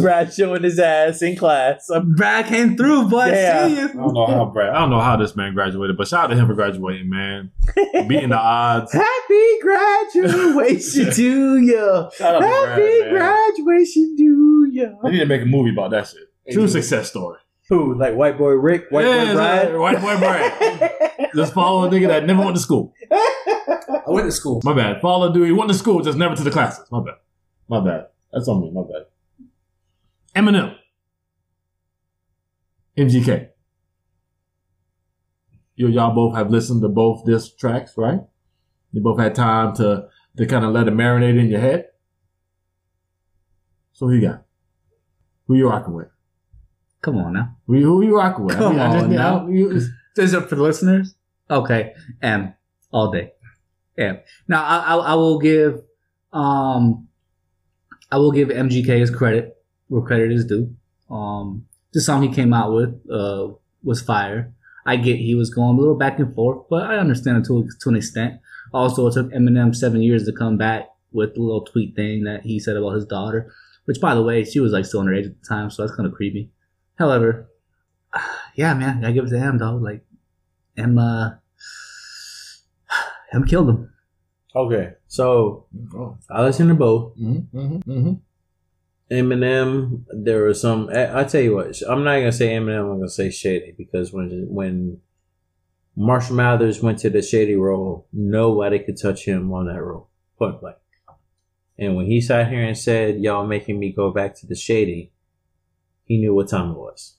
Brad 0.00 0.32
showing 0.32 0.62
his 0.62 0.78
ass 0.78 1.22
in 1.22 1.36
class. 1.36 1.88
Brad 2.16 2.46
came 2.46 2.76
through, 2.76 3.08
but 3.08 3.32
Yeah. 3.32 3.66
see 3.68 3.80
I 3.80 3.86
don't 3.88 4.14
know 4.14 4.26
how 4.26 4.44
Brad. 4.46 4.70
I 4.70 4.80
don't 4.80 4.90
know 4.90 5.00
how 5.00 5.16
this 5.16 5.34
man 5.36 5.54
graduated, 5.54 5.96
but 5.96 6.08
shout 6.08 6.24
out 6.24 6.26
to 6.28 6.36
him 6.36 6.46
for 6.46 6.54
graduating, 6.54 7.08
man. 7.08 7.50
Beating 8.08 8.30
the 8.30 8.38
odds. 8.38 8.92
Happy 8.92 9.58
graduation 9.62 11.12
to 11.12 11.58
you. 11.58 12.08
Shout 12.16 12.34
out 12.36 12.40
Brad, 12.40 12.68
Happy 12.68 13.10
graduation 13.10 14.16
to 14.16 14.68
you. 14.72 14.98
They 15.04 15.10
need 15.10 15.18
to 15.20 15.26
make 15.26 15.42
a 15.42 15.46
movie 15.46 15.70
about 15.70 15.90
that 15.92 16.06
shit. 16.08 16.20
True 16.52 16.68
success 16.68 17.08
story. 17.10 17.38
Who? 17.70 17.94
Like 17.94 18.14
white 18.16 18.36
boy 18.36 18.50
Rick, 18.50 18.86
white 18.90 19.06
Yeah, 19.06 19.14
boy 19.14 19.22
it's 19.22 19.34
Brad. 19.34 19.72
like 19.74 19.80
White 19.80 20.00
boy 20.02 20.18
Brad. 20.18 21.30
Just 21.34 21.54
follow 21.54 21.84
a 21.86 21.88
nigga 21.88 22.08
that 22.08 22.26
never 22.26 22.40
went 22.42 22.56
to 22.56 22.60
school. 22.60 22.92
I 23.10 24.02
went 24.08 24.26
to 24.26 24.32
school. 24.32 24.60
My 24.64 24.74
bad. 24.74 25.00
Follow 25.00 25.30
a 25.30 25.32
dude. 25.32 25.46
He 25.46 25.52
went 25.52 25.70
to 25.70 25.74
school, 25.76 26.02
just 26.02 26.18
never 26.18 26.34
to 26.34 26.42
the 26.42 26.50
classes. 26.50 26.84
My 26.90 27.00
bad. 27.00 27.14
My 27.68 27.78
bad. 27.84 28.06
That's 28.32 28.48
on 28.48 28.60
me. 28.60 28.70
My 28.72 28.82
bad. 28.82 29.06
Eminem. 30.34 30.74
MGK. 32.98 33.48
You 35.76 35.86
y'all 35.88 36.12
both 36.14 36.34
have 36.34 36.50
listened 36.50 36.82
to 36.82 36.88
both 36.88 37.24
disc 37.24 37.56
tracks, 37.56 37.92
right? 37.96 38.20
You 38.92 39.00
both 39.00 39.20
had 39.20 39.34
time 39.36 39.74
to 39.76 40.08
to 40.36 40.46
kind 40.46 40.64
of 40.64 40.72
let 40.72 40.88
it 40.88 40.94
marinate 40.94 41.38
in 41.38 41.46
your 41.48 41.60
head. 41.60 41.86
So 43.92 44.08
who 44.08 44.14
you 44.14 44.22
got? 44.22 44.42
Who 45.46 45.54
you 45.54 45.68
rocking 45.68 45.94
with? 45.94 46.08
Come 47.02 47.16
on 47.18 47.32
now. 47.32 47.56
Who 47.66 47.76
you, 47.76 47.84
who 47.86 48.02
you 48.04 48.16
rocking 48.16 48.44
with? 48.44 48.56
Come 48.56 48.78
I 48.78 48.92
just- 48.92 49.04
on 49.04 49.10
now. 49.14 49.46
you- 49.48 49.72
This 49.72 49.88
is 50.16 50.34
up 50.34 50.48
for 50.48 50.56
the 50.56 50.62
listeners. 50.62 51.14
Okay, 51.50 51.94
M 52.22 52.54
all 52.92 53.10
day. 53.10 53.32
M. 53.98 54.18
Now 54.48 54.62
I, 54.64 54.76
I, 54.78 54.96
I 54.96 55.14
will 55.14 55.38
give, 55.38 55.80
um, 56.32 57.08
I 58.10 58.18
will 58.18 58.32
give 58.32 58.48
MGK 58.48 58.98
his 58.98 59.10
credit 59.10 59.56
where 59.88 60.02
credit 60.02 60.32
is 60.32 60.44
due. 60.46 60.74
Um, 61.10 61.66
the 61.92 62.00
song 62.00 62.22
he 62.22 62.28
came 62.28 62.52
out 62.52 62.72
with 62.72 63.00
uh, 63.10 63.48
was 63.82 64.00
fire. 64.00 64.52
I 64.86 64.96
get 64.96 65.16
he 65.16 65.34
was 65.34 65.50
going 65.50 65.76
a 65.76 65.78
little 65.80 65.96
back 65.96 66.18
and 66.18 66.34
forth, 66.34 66.66
but 66.70 66.84
I 66.84 66.98
understand 66.98 67.38
it 67.38 67.46
to 67.46 67.68
to 67.80 67.88
an 67.88 67.96
extent. 67.96 68.40
Also, 68.72 69.06
it 69.08 69.14
took 69.14 69.30
Eminem 69.32 69.74
seven 69.74 70.00
years 70.02 70.24
to 70.26 70.32
come 70.32 70.56
back 70.56 70.88
with 71.12 71.34
the 71.34 71.40
little 71.40 71.64
tweet 71.64 71.96
thing 71.96 72.22
that 72.24 72.42
he 72.42 72.60
said 72.60 72.76
about 72.76 72.90
his 72.94 73.04
daughter, 73.04 73.52
which, 73.86 74.00
by 74.00 74.14
the 74.14 74.22
way, 74.22 74.44
she 74.44 74.60
was 74.60 74.72
like 74.72 74.84
still 74.84 75.02
underage 75.02 75.26
at 75.26 75.40
the 75.40 75.46
time, 75.48 75.70
so 75.70 75.82
that's 75.82 75.94
kind 75.96 76.06
of 76.06 76.14
creepy. 76.14 76.50
However, 77.00 77.48
yeah, 78.54 78.74
man, 78.74 79.04
I 79.04 79.12
give 79.12 79.24
it 79.24 79.30
to 79.30 79.38
him 79.40 79.58
though. 79.58 79.76
Like, 79.76 80.04
M, 80.76 80.98
uh, 80.98 81.30
M 83.32 83.44
killed 83.44 83.70
him. 83.70 83.92
Okay, 84.54 84.92
so. 85.08 85.66
I 86.28 86.42
listen 86.42 86.68
to 86.68 86.74
both. 86.74 87.16
Mm-hmm, 87.16 87.58
mm-hmm, 87.58 87.90
mm-hmm. 87.90 88.12
Eminem, 89.10 90.04
there 90.12 90.44
was 90.44 90.60
some. 90.60 90.88
I, 90.90 91.20
I 91.20 91.24
tell 91.24 91.40
you 91.40 91.56
what, 91.56 91.80
I'm 91.88 92.04
not 92.04 92.18
gonna 92.18 92.32
say 92.32 92.50
Eminem. 92.50 92.92
I'm 92.92 92.98
gonna 92.98 93.08
say 93.08 93.30
Shady 93.30 93.74
because 93.76 94.12
when 94.12 94.46
when 94.48 95.00
Marshall 95.96 96.36
Mathers 96.36 96.80
went 96.80 96.98
to 97.00 97.10
the 97.10 97.20
Shady 97.20 97.56
role, 97.56 98.06
nobody 98.12 98.78
could 98.78 99.00
touch 99.00 99.24
him 99.24 99.52
on 99.52 99.66
that 99.66 99.82
role, 99.82 100.08
point 100.38 100.60
blank. 100.60 100.76
And 101.76 101.96
when 101.96 102.06
he 102.06 102.20
sat 102.20 102.50
here 102.50 102.62
and 102.62 102.78
said, 102.78 103.20
"Y'all 103.20 103.46
making 103.46 103.80
me 103.80 103.90
go 103.90 104.12
back 104.12 104.36
to 104.36 104.46
the 104.46 104.54
Shady," 104.54 105.10
he 106.10 106.18
knew 106.18 106.34
what 106.34 106.48
time 106.48 106.72
it 106.72 106.76
was. 106.76 107.14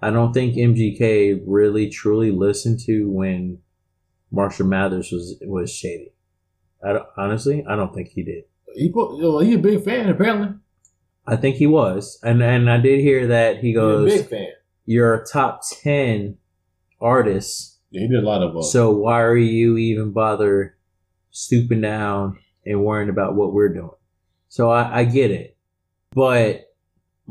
I 0.00 0.08
don't 0.08 0.32
think 0.32 0.54
MGK 0.54 1.42
really 1.46 1.90
truly 1.90 2.30
listened 2.30 2.80
to 2.86 3.10
when 3.10 3.58
Marshall 4.30 4.68
Mathers 4.68 5.12
was 5.12 5.36
was 5.42 5.70
Shady. 5.70 6.14
I 6.82 6.94
don't, 6.94 7.06
honestly, 7.18 7.62
I 7.68 7.76
don't 7.76 7.94
think 7.94 8.08
he 8.08 8.22
did. 8.22 8.44
He 8.74 8.90
put, 8.90 9.18
well, 9.18 9.40
he 9.40 9.52
a 9.52 9.58
big 9.58 9.84
fan 9.84 10.08
apparently. 10.08 10.56
I 11.26 11.36
think 11.36 11.56
he 11.56 11.66
was, 11.66 12.18
and 12.22 12.42
and 12.42 12.70
I 12.70 12.78
did 12.78 13.00
hear 13.00 13.26
that 13.26 13.56
he 13.56 13.68
He 13.68 13.74
goes, 13.74 14.10
big 14.10 14.28
fan. 14.30 14.48
"You're 14.86 15.12
a 15.16 15.26
top 15.26 15.60
ten 15.82 16.38
artist, 17.02 17.80
Yeah, 17.90 18.00
he 18.00 18.08
did 18.08 18.24
a 18.24 18.26
lot 18.26 18.42
of. 18.42 18.56
Uh, 18.56 18.62
so 18.62 18.92
why 18.92 19.20
are 19.20 19.36
you 19.36 19.76
even 19.76 20.12
bother 20.12 20.78
stooping 21.32 21.82
down 21.82 22.38
and 22.64 22.82
worrying 22.82 23.10
about 23.10 23.36
what 23.36 23.52
we're 23.52 23.74
doing?" 23.74 23.90
So 24.48 24.70
I, 24.70 25.00
I 25.00 25.04
get 25.04 25.30
it, 25.30 25.58
but 26.12 26.69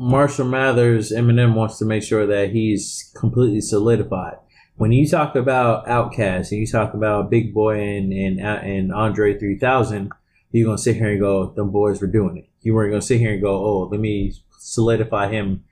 Marshall 0.00 0.46
Mathers, 0.46 1.12
Eminem 1.12 1.54
wants 1.54 1.76
to 1.78 1.84
make 1.84 2.02
sure 2.02 2.26
that 2.26 2.50
he's 2.50 3.12
completely 3.14 3.60
solidified. 3.60 4.38
When 4.76 4.92
you 4.92 5.06
talk 5.06 5.36
about 5.36 5.86
Outkast 5.86 6.50
and 6.52 6.60
you 6.60 6.66
talk 6.66 6.94
about 6.94 7.28
Big 7.30 7.52
Boi 7.52 7.78
and 7.78 8.10
and 8.10 8.40
and 8.40 8.92
Andre 8.92 9.38
three 9.38 9.58
thousand, 9.58 10.10
you're 10.52 10.64
gonna 10.64 10.78
sit 10.78 10.96
here 10.96 11.10
and 11.10 11.20
go, 11.20 11.50
"Them 11.50 11.70
boys 11.70 12.00
were 12.00 12.06
doing 12.06 12.38
it." 12.38 12.48
You 12.62 12.74
weren't 12.74 12.92
gonna 12.92 13.02
sit 13.02 13.20
here 13.20 13.32
and 13.32 13.42
go, 13.42 13.52
"Oh, 13.54 13.88
let 13.92 14.00
me 14.00 14.32
solidify 14.58 15.28
him 15.28 15.64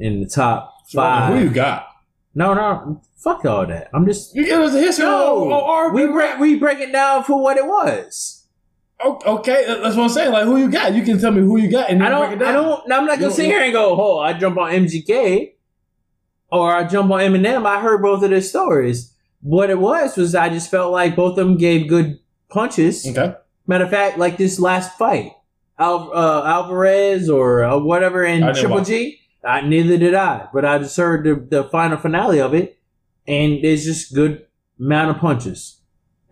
in 0.00 0.20
the 0.20 0.26
top 0.26 0.74
five. 0.92 1.32
who 1.32 1.44
you 1.44 1.50
got? 1.50 1.86
No, 2.34 2.54
no, 2.54 3.00
fuck 3.16 3.44
all 3.44 3.64
that. 3.66 3.90
I'm 3.94 4.06
just 4.06 4.34
You 4.34 4.44
give 4.44 4.60
us 4.60 4.74
a 4.74 4.80
history. 4.80 5.04
no. 5.04 5.52
Oh, 5.52 5.64
R&B 5.64 5.94
we 6.06 6.10
break 6.10 6.38
we 6.40 6.58
break 6.58 6.80
it 6.80 6.90
down 6.90 7.22
for 7.22 7.40
what 7.40 7.56
it 7.58 7.66
was. 7.66 8.41
Okay, 9.04 9.64
that's 9.66 9.96
what 9.96 10.04
I'm 10.04 10.08
saying. 10.08 10.32
Like, 10.32 10.44
who 10.44 10.56
you 10.58 10.70
got? 10.70 10.94
You 10.94 11.02
can 11.02 11.18
tell 11.18 11.32
me 11.32 11.40
who 11.40 11.58
you 11.58 11.70
got, 11.70 11.90
and 11.90 12.02
I 12.02 12.08
don't. 12.08 12.42
I 12.42 12.52
don't. 12.52 12.92
I'm 12.92 13.06
not 13.06 13.18
gonna 13.18 13.32
sit 13.32 13.46
here 13.46 13.62
and 13.62 13.72
go, 13.72 13.96
"Oh, 14.00 14.18
I 14.18 14.32
jump 14.32 14.58
on 14.58 14.70
MGK," 14.70 15.54
or 16.50 16.72
I 16.72 16.84
jump 16.84 17.10
on 17.10 17.20
Eminem. 17.20 17.66
I 17.66 17.80
heard 17.80 18.02
both 18.02 18.22
of 18.22 18.30
their 18.30 18.40
stories. 18.40 19.14
What 19.40 19.70
it 19.70 19.78
was 19.78 20.16
was 20.16 20.34
I 20.34 20.48
just 20.50 20.70
felt 20.70 20.92
like 20.92 21.16
both 21.16 21.36
of 21.38 21.46
them 21.46 21.56
gave 21.56 21.88
good 21.88 22.20
punches. 22.48 23.06
Okay. 23.06 23.34
Matter 23.66 23.84
of 23.84 23.90
fact, 23.90 24.18
like 24.18 24.36
this 24.36 24.60
last 24.60 24.96
fight, 24.96 25.32
Al, 25.78 26.12
uh, 26.14 26.44
Alvarez 26.44 27.28
or 27.28 27.64
uh, 27.64 27.78
whatever 27.78 28.24
in 28.24 28.42
Triple 28.54 28.84
G. 28.84 29.18
I, 29.44 29.60
neither 29.62 29.98
did 29.98 30.14
I, 30.14 30.48
but 30.52 30.64
I 30.64 30.78
just 30.78 30.96
heard 30.96 31.24
the, 31.24 31.34
the 31.34 31.64
final 31.64 31.98
finale 31.98 32.40
of 32.40 32.54
it, 32.54 32.78
and 33.26 33.54
it's 33.64 33.84
just 33.84 34.14
good 34.14 34.46
amount 34.78 35.10
of 35.10 35.18
punches, 35.18 35.80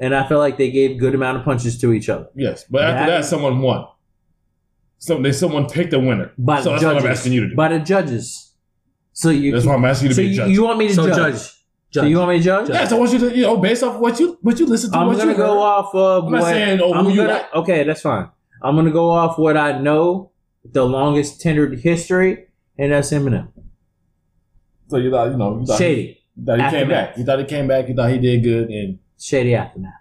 and 0.01 0.14
I 0.14 0.26
felt 0.26 0.40
like 0.40 0.57
they 0.59 0.70
gave 0.70 0.98
good 0.98 1.14
amount 1.14 1.38
of 1.38 1.44
punches 1.44 1.78
to 1.82 1.92
each 1.92 2.09
other 2.09 2.26
Yes, 2.34 2.64
but 2.68 2.82
after 2.82 3.11
That- 3.11 3.20
that, 3.20 3.24
someone 3.26 3.61
won. 3.61 3.84
So 4.98 5.20
they 5.22 5.32
someone 5.32 5.66
picked 5.68 5.92
a 5.94 5.98
winner. 5.98 6.32
by 6.36 6.59
so 6.59 6.64
the 6.64 6.70
that's 6.70 6.82
judges. 6.82 6.94
what 7.03 7.05
I'm 7.07 7.11
asking 7.12 7.32
you 7.32 7.40
to 7.42 7.48
do. 7.51 7.57
By 7.57 7.68
the 7.68 7.78
judges. 7.78 8.53
So 9.12 9.30
you. 9.30 9.53
that's 9.53 9.64
why 9.66 9.74
I'm 9.74 9.84
asking 9.84 10.09
you 10.09 10.09
to 10.11 10.14
so 10.14 10.22
be 10.22 10.26
a 10.26 10.30
you, 10.30 10.36
judge. 10.36 10.51
you 10.51 10.62
want 10.64 10.78
me 10.78 10.88
to 10.88 10.94
So 10.94 11.07
judge? 11.09 11.16
judge. 11.34 11.53
So 11.92 12.05
you 12.05 12.18
want 12.18 12.30
me 12.30 12.38
to 12.38 12.44
judge? 12.44 12.68
Yes, 12.68 12.78
yeah, 12.82 12.88
so 12.88 12.96
I 12.96 12.98
want 13.01 13.12
you 13.12 13.18
to, 13.18 13.36
you 13.36 13.42
know, 13.42 13.57
based 13.57 13.82
off 13.82 13.98
what 13.98 14.20
you 14.20 14.38
what 14.42 14.59
you 14.61 14.66
listen 14.66 14.92
to, 14.92 14.98
I'm 14.98 15.07
what 15.09 15.16
gonna 15.18 15.32
you 15.32 15.36
go 15.36 15.55
heard. 15.55 15.59
off 15.59 15.94
of 15.94 16.24
I'm 16.26 16.32
not 16.32 16.42
what 16.42 16.48
saying, 16.51 16.80
oh, 16.82 16.92
I'm 16.94 17.05
who 17.07 17.11
you 17.11 17.16
gonna. 17.16 17.32
like. 17.32 17.55
Okay, 17.55 17.82
that's 17.84 18.03
fine. 18.03 18.28
I'm 18.62 18.76
gonna 18.76 18.90
go 18.92 19.11
off 19.11 19.38
what 19.38 19.57
I 19.57 19.78
know, 19.80 20.30
the 20.64 20.84
longest 20.84 21.40
tenured 21.40 21.80
history, 21.80 22.46
and 22.78 22.92
that's 22.92 23.11
Eminem. 23.11 23.48
So 24.88 24.98
you 24.98 25.11
thought, 25.11 25.30
you 25.32 25.36
know, 25.36 25.59
you 25.61 25.66
thought 25.66 25.80
he, 25.80 26.20
you 26.36 26.44
thought 26.44 26.59
he 26.59 26.62
came 26.62 26.74
Aftermath. 26.74 26.88
back. 27.09 27.18
You 27.18 27.24
thought 27.24 27.38
he 27.40 27.44
came 27.46 27.66
back. 27.68 27.88
You 27.88 27.94
thought 27.94 28.11
he 28.11 28.18
did 28.18 28.42
good, 28.44 28.68
and 28.70 28.98
shady 29.21 29.55
aftermath. 29.55 29.93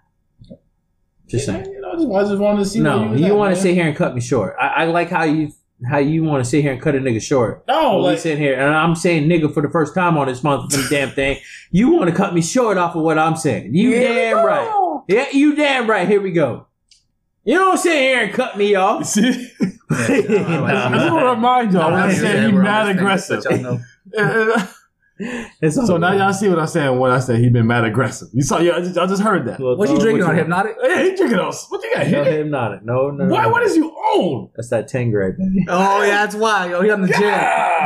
Just 1.28 1.46
saying. 1.46 1.64
you 1.66 1.80
know, 1.80 1.94
just, 1.94 2.08
I 2.10 2.22
just 2.30 2.40
wanted 2.42 2.58
to 2.60 2.64
see. 2.64 2.80
No, 2.80 3.06
was 3.08 3.20
you 3.20 3.26
at, 3.28 3.36
want 3.36 3.54
to 3.54 3.60
sit 3.60 3.74
here 3.74 3.86
and 3.86 3.96
cut 3.96 4.14
me 4.16 4.20
short. 4.20 4.56
I, 4.60 4.66
I 4.68 4.84
like 4.86 5.10
how 5.10 5.22
you 5.24 5.52
how 5.88 5.98
you 5.98 6.24
want 6.24 6.44
to 6.44 6.50
sit 6.50 6.62
here 6.62 6.72
and 6.72 6.82
cut 6.82 6.94
a 6.94 6.98
nigga 6.98 7.22
short. 7.22 7.64
No, 7.68 7.90
When 7.94 7.98
we 7.98 8.02
like 8.10 8.18
sit 8.18 8.36
here, 8.36 8.54
and 8.54 8.74
I'm 8.74 8.94
saying 8.96 9.28
nigga 9.28 9.52
for 9.54 9.62
the 9.62 9.70
first 9.70 9.94
time 9.94 10.18
on 10.18 10.26
this 10.26 10.40
motherfucking 10.40 10.90
damn 10.90 11.10
thing. 11.10 11.38
You 11.70 11.90
want 11.90 12.10
to 12.10 12.16
cut 12.16 12.34
me 12.34 12.42
short 12.42 12.76
off 12.78 12.96
of 12.96 13.02
what 13.02 13.18
I'm 13.18 13.36
saying. 13.36 13.74
You 13.74 13.90
Here 13.90 14.08
we 14.08 14.14
damn 14.14 14.36
go. 14.38 14.44
right. 14.44 15.00
Yeah, 15.08 15.26
you 15.32 15.54
damn 15.54 15.88
right. 15.88 16.06
Here 16.08 16.20
we 16.20 16.32
go. 16.32 16.66
You 17.44 17.56
don't 17.58 17.78
sit 17.78 17.94
here 17.96 18.24
and 18.24 18.32
cut 18.34 18.58
me 18.58 18.74
off. 18.74 19.06
see, 19.06 19.22
I 19.90 20.16
just 20.18 20.28
Nah. 20.30 21.14
want 21.14 21.24
to 21.24 21.30
remind 21.30 21.72
y'all. 21.72 21.94
I 21.94 22.00
I 22.00 22.02
understand 22.02 22.16
said 22.38 22.46
he 22.48 22.52
where 22.52 22.62
mad 22.62 22.88
aggressive. 22.88 23.42
But 25.20 25.26
y'all 25.26 25.32
know. 25.32 25.46
It's 25.60 25.74
so 25.76 25.96
now 25.98 26.10
good. 26.12 26.18
y'all 26.18 26.32
see 26.32 26.48
what 26.48 26.58
I'm 26.58 26.66
saying 26.66 26.98
when 26.98 27.10
I 27.10 27.18
said 27.20 27.38
he 27.38 27.48
been 27.50 27.66
mad 27.66 27.84
aggressive. 27.84 28.28
You 28.32 28.42
saw, 28.42 28.58
yeah, 28.58 28.76
I 28.76 28.80
just, 28.80 28.96
I 28.98 29.06
just 29.06 29.22
heard 29.22 29.46
that. 29.46 29.60
Look, 29.60 29.78
What 29.78 29.88
you 29.90 29.98
drinking 29.98 30.24
on 30.24 30.36
you- 30.36 30.44
Hpnotiq? 30.44 30.74
Hey, 30.82 31.10
he 31.10 31.16
drinking 31.16 31.38
on 31.38 31.52
What 31.68 31.82
you 31.82 31.90
got 31.94 32.06
No, 32.08 32.24
here? 32.24 32.44
Hpnotiq. 32.44 32.82
No, 32.82 33.10
no. 33.10 33.26
Why? 33.26 33.42
no. 33.42 33.48
What 33.50 33.62
is 33.62 33.76
you 33.76 33.94
own? 34.14 34.50
That's 34.56 34.70
that 34.70 34.88
10 34.88 35.10
grade, 35.10 35.36
baby. 35.36 35.64
Oh 35.68 36.02
yeah, 36.02 36.24
that's 36.24 36.34
why. 36.34 36.70
Yo, 36.70 36.82
he 36.82 36.90
on 36.90 37.02
the 37.02 37.08
gin. 37.08 37.20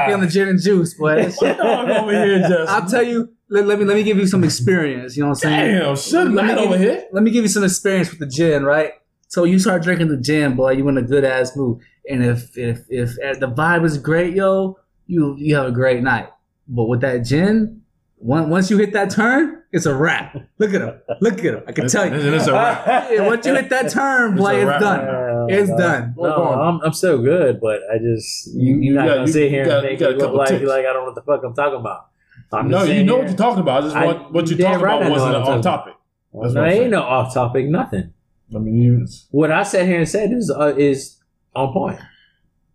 He 0.07 0.12
on 0.12 0.20
the 0.20 0.26
gin 0.28 0.49
and 0.49 0.61
juice, 0.62 0.95
boy. 0.95 1.16
That 1.16 1.32
shit- 1.35 1.57
Dog 1.59 1.89
over 1.91 2.12
here, 2.12 2.39
just. 2.41 2.70
I'll 2.70 2.89
tell 2.89 3.03
you. 3.03 3.30
Let, 3.51 3.66
let 3.66 3.78
me 3.78 3.85
let 3.85 3.95
me 3.97 4.03
give 4.03 4.16
you 4.16 4.26
some 4.26 4.43
experience. 4.43 5.16
You 5.16 5.22
know 5.24 5.28
what 5.30 5.45
I'm 5.45 5.51
saying? 5.51 5.78
Damn, 5.78 5.97
shut 5.97 6.12
Let 6.24 6.28
me 6.28 6.35
man 6.35 6.47
give 6.57 6.59
over 6.66 6.76
you- 6.76 6.82
here. 6.91 7.05
Let 7.12 7.22
me 7.22 7.30
give 7.30 7.45
you 7.45 7.49
some 7.49 7.62
experience 7.64 8.11
with 8.11 8.18
the 8.20 8.26
gin, 8.26 8.64
right? 8.64 8.93
So 9.28 9.45
you 9.45 9.59
start 9.59 9.82
drinking 9.82 10.09
the 10.09 10.16
gin, 10.16 10.57
boy. 10.57 10.72
You 10.72 10.89
in 10.89 10.97
a 10.97 11.03
good 11.03 11.24
ass 11.24 11.55
mood, 11.57 11.80
and 12.09 12.24
if 12.24 12.57
if 12.57 12.80
if, 12.89 13.16
if 13.20 13.41
the 13.41 13.49
vibe 13.49 13.85
is 13.85 13.99
great, 13.99 14.35
yo, 14.35 14.78
you 15.07 15.35
you 15.39 15.57
have 15.57 15.66
a 15.66 15.72
great 15.72 16.03
night. 16.03 16.28
But 16.68 16.84
with 16.84 17.00
that 17.02 17.18
gin, 17.24 17.82
once 18.18 18.48
once 18.48 18.70
you 18.70 18.78
hit 18.78 18.92
that 18.94 19.10
turn, 19.10 19.62
it's 19.72 19.86
a 19.86 19.94
wrap. 19.94 20.36
Look 20.58 20.72
at 20.72 20.80
him. 20.80 20.94
Look 21.20 21.38
at 21.40 21.44
him. 21.44 21.62
I 21.66 21.72
can 21.72 21.88
tell 21.88 22.06
you. 22.06 22.12
And 22.14 22.34
it's 22.34 22.46
a 22.46 22.52
wrap. 22.52 23.10
Once 23.26 23.44
you 23.46 23.54
hit 23.54 23.68
that 23.70 23.90
turn, 23.90 24.32
It's 24.34 24.40
boy, 24.40 24.54
it's 24.56 24.66
wrap. 24.66 24.80
done. 24.80 25.50
It's 25.50 25.68
done. 25.70 26.14
No, 26.16 26.32
I'm, 26.32 26.80
I'm 26.82 26.92
still 26.92 27.20
good, 27.20 27.60
but 27.60 27.80
I 27.92 27.98
just 27.98 28.54
you, 28.54 28.76
You- 28.76 28.80
you're 28.82 28.94
not 28.94 29.06
got- 29.08 29.14
gonna 29.16 29.26
you- 29.26 29.32
sit 29.32 29.50
here 29.50 29.64
got- 29.66 29.78
and 29.78 29.86
make 29.88 30.00
you 30.00 30.06
it 30.06 30.10
look 30.12 30.20
couple 30.20 30.36
like 30.38 30.48
ticks. 30.48 30.64
like 30.68 30.86
I 30.86 30.92
don't 30.92 31.02
know 31.02 31.04
what 31.04 31.14
the 31.16 31.22
fuck 31.22 31.42
I'm 31.44 31.54
talking 31.54 31.80
about. 31.80 32.06
I'm 32.52 32.68
No, 32.68 32.84
you 32.84 33.04
know 33.04 33.14
here- 33.16 33.22
what 33.24 33.28
you're 33.28 33.36
talking 33.36 33.60
about. 33.60 33.82
I 33.82 33.86
just 33.86 33.96
I- 33.96 34.06
what 34.06 34.48
you're 34.48 34.58
talking 34.58 34.80
right 34.82 34.96
about 35.02 35.10
wasn't 35.10 35.32
what 35.34 35.42
I'm 35.42 35.48
on 35.54 35.62
topic. 35.62 35.94
That's 36.40 36.54
no, 36.54 36.60
what 36.62 36.70
ain't 36.72 36.90
no 36.90 37.02
off 37.02 37.34
topic, 37.34 37.66
nothing. 37.68 38.12
I 38.54 38.58
mean, 38.58 38.76
you, 38.76 39.06
What 39.32 39.50
I 39.50 39.64
sat 39.64 39.86
here 39.86 39.98
and 39.98 40.08
said 40.08 40.32
is 40.32 40.50
uh, 40.50 40.74
is 40.76 41.18
on 41.54 41.72
point. 41.72 41.98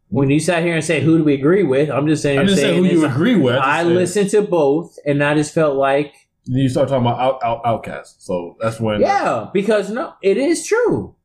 When 0.10 0.30
you 0.32 0.40
sat 0.40 0.64
here 0.64 0.74
and 0.76 0.84
say 0.84 1.02
who 1.02 1.20
do 1.20 1.24
we 1.24 1.36
agree 1.36 1.64
with, 1.64 1.90
I'm 1.90 2.08
just 2.08 2.24
saying. 2.24 2.40
I 2.40 2.44
didn't 2.44 2.58
say 2.58 2.76
who 2.76 2.84
you 2.84 3.06
agree 3.06 3.36
with. 3.36 3.56
I 3.56 3.84
just 3.84 3.94
listened 3.94 4.30
to 4.32 4.42
both, 4.42 4.98
and 5.06 5.24
I 5.24 5.36
just 5.36 5.54
felt 5.54 5.76
like 5.76 6.14
Then 6.46 6.62
you 6.62 6.70
start 6.70 6.90
talking 6.90 7.06
about 7.06 7.20
out, 7.20 7.40
out, 7.44 7.64
Outkast. 7.64 8.16
So 8.18 8.58
that's 8.60 8.80
when. 8.80 8.96
Uh, 8.96 9.08
yeah, 9.08 9.50
because 9.54 9.92
no, 9.92 10.16
it 10.22 10.38
is 10.38 10.66
true. 10.66 11.16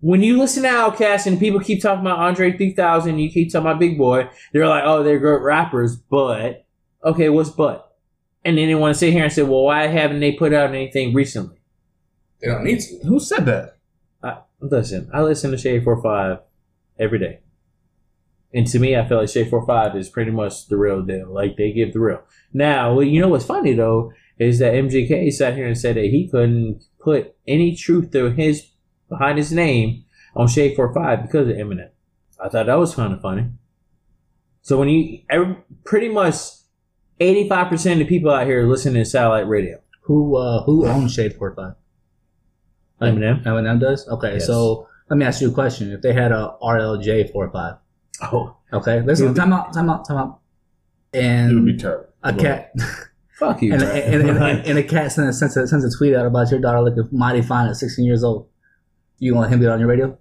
When 0.00 0.22
you 0.22 0.38
listen 0.38 0.64
to 0.64 0.68
Outkast 0.68 1.26
and 1.26 1.38
people 1.38 1.60
keep 1.60 1.80
talking 1.80 2.00
about 2.00 2.18
Andre 2.18 2.56
3000, 2.56 3.18
you 3.18 3.30
keep 3.30 3.50
talking 3.50 3.66
about 3.66 3.80
Big 3.80 3.96
Boi, 3.96 4.28
they're 4.52 4.68
like, 4.68 4.84
oh, 4.84 5.02
they're 5.02 5.18
great 5.18 5.40
rappers, 5.40 5.96
but 5.96 6.66
okay, 7.04 7.28
what's 7.28 7.50
but? 7.50 7.96
And 8.44 8.58
then 8.58 8.68
they 8.68 8.74
want 8.74 8.94
to 8.94 8.98
sit 8.98 9.12
here 9.12 9.24
and 9.24 9.32
say, 9.32 9.42
well, 9.42 9.62
why 9.62 9.86
haven't 9.86 10.20
they 10.20 10.32
put 10.32 10.52
out 10.52 10.70
anything 10.70 11.14
recently? 11.14 11.58
They 12.40 12.48
don't 12.48 12.64
need 12.64 12.80
to. 12.80 12.98
Who 13.06 13.18
said 13.18 13.46
that? 13.46 13.78
I, 14.22 14.38
listen, 14.60 15.10
I 15.12 15.22
listen 15.22 15.50
to 15.52 15.58
Shade 15.58 15.84
45 15.84 16.38
every 16.98 17.18
day. 17.18 17.40
And 18.56 18.66
to 18.68 18.78
me, 18.78 18.96
I 18.96 19.06
feel 19.06 19.18
like 19.18 19.28
Shade 19.28 19.50
45 19.50 19.94
is 19.96 20.08
pretty 20.08 20.30
much 20.30 20.66
the 20.68 20.76
real 20.78 21.02
deal. 21.02 21.32
Like, 21.32 21.56
they 21.56 21.72
give 21.72 21.92
the 21.92 22.00
real. 22.00 22.22
Now, 22.54 22.94
well, 22.94 23.04
you 23.04 23.20
know 23.20 23.28
what's 23.28 23.44
funny, 23.44 23.74
though, 23.74 24.12
is 24.38 24.58
that 24.60 24.72
MGK 24.72 25.30
sat 25.32 25.54
here 25.54 25.66
and 25.66 25.76
said 25.76 25.96
that 25.96 26.06
he 26.06 26.28
couldn't 26.28 26.82
put 26.98 27.34
any 27.46 27.76
truth 27.76 28.10
to 28.12 28.30
his 28.30 28.66
behind 29.08 29.36
his 29.38 29.52
name 29.52 30.04
on 30.34 30.48
Shade 30.48 30.74
45 30.74 31.22
because 31.22 31.48
of 31.48 31.54
Eminem. 31.56 31.90
I 32.42 32.48
thought 32.48 32.66
that 32.66 32.74
was 32.78 32.94
kind 32.94 33.12
of 33.12 33.20
funny. 33.20 33.46
So 34.62 34.78
when 34.78 34.88
you, 34.88 35.20
every, 35.30 35.56
pretty 35.84 36.08
much 36.08 36.34
85% 37.20 37.92
of 37.92 37.98
the 37.98 38.04
people 38.06 38.30
out 38.30 38.46
here 38.46 38.66
listening 38.66 39.02
to 39.02 39.08
satellite 39.08 39.48
radio. 39.48 39.80
Who 40.02 40.36
uh 40.36 40.62
who 40.64 40.86
owns 40.86 41.12
Shade 41.14 41.34
Four 41.36 41.54
Five? 41.54 41.74
Eminem. 43.00 43.44
Eminem 43.44 43.80
does. 43.80 44.06
Okay, 44.08 44.34
Yes. 44.34 44.46
so 44.46 44.88
let 45.10 45.16
me 45.16 45.24
ask 45.24 45.40
you 45.40 45.48
a 45.50 45.52
question. 45.54 45.92
If 45.92 46.02
they 46.02 46.12
had 46.12 46.32
a 46.32 46.54
RLJ 46.62 47.32
Four 47.32 47.50
Five, 47.50 47.76
Oh, 48.22 48.56
okay, 48.72 49.00
listen, 49.02 49.34
time 49.34 49.52
out, 49.52 49.72
time 49.72 49.90
out, 49.90 50.06
time 50.06 50.16
out, 50.16 50.40
And 51.12 51.50
It 51.50 51.54
would 51.54 51.64
be 51.66 51.70
and 51.72 51.80
terrible. 51.80 52.06
a 52.22 52.32
cat. 52.34 52.72
fuck 53.38 53.60
you. 53.62 53.72
and, 53.74 53.82
and, 53.82 54.28
and, 54.28 54.38
and, 54.42 54.66
and 54.66 54.78
a 54.78 54.82
cat 54.82 55.12
sent 55.12 55.28
a, 55.28 55.32
sends, 55.32 55.56
a, 55.56 55.66
sends 55.66 55.84
a 55.84 55.96
tweet 55.98 56.14
out 56.14 56.24
about 56.26 56.50
your 56.50 56.60
daughter 56.60 56.80
looking 56.80 57.06
mighty 57.12 57.42
fine 57.42 57.68
at 57.68 57.76
16 57.76 58.04
years 58.04 58.24
old. 58.24 58.48
You 59.18 59.32
gonna 59.32 59.42
let 59.42 59.52
him 59.52 59.60
get 59.60 59.70
on 59.70 59.78
your 59.80 59.88
radio? 59.88 60.18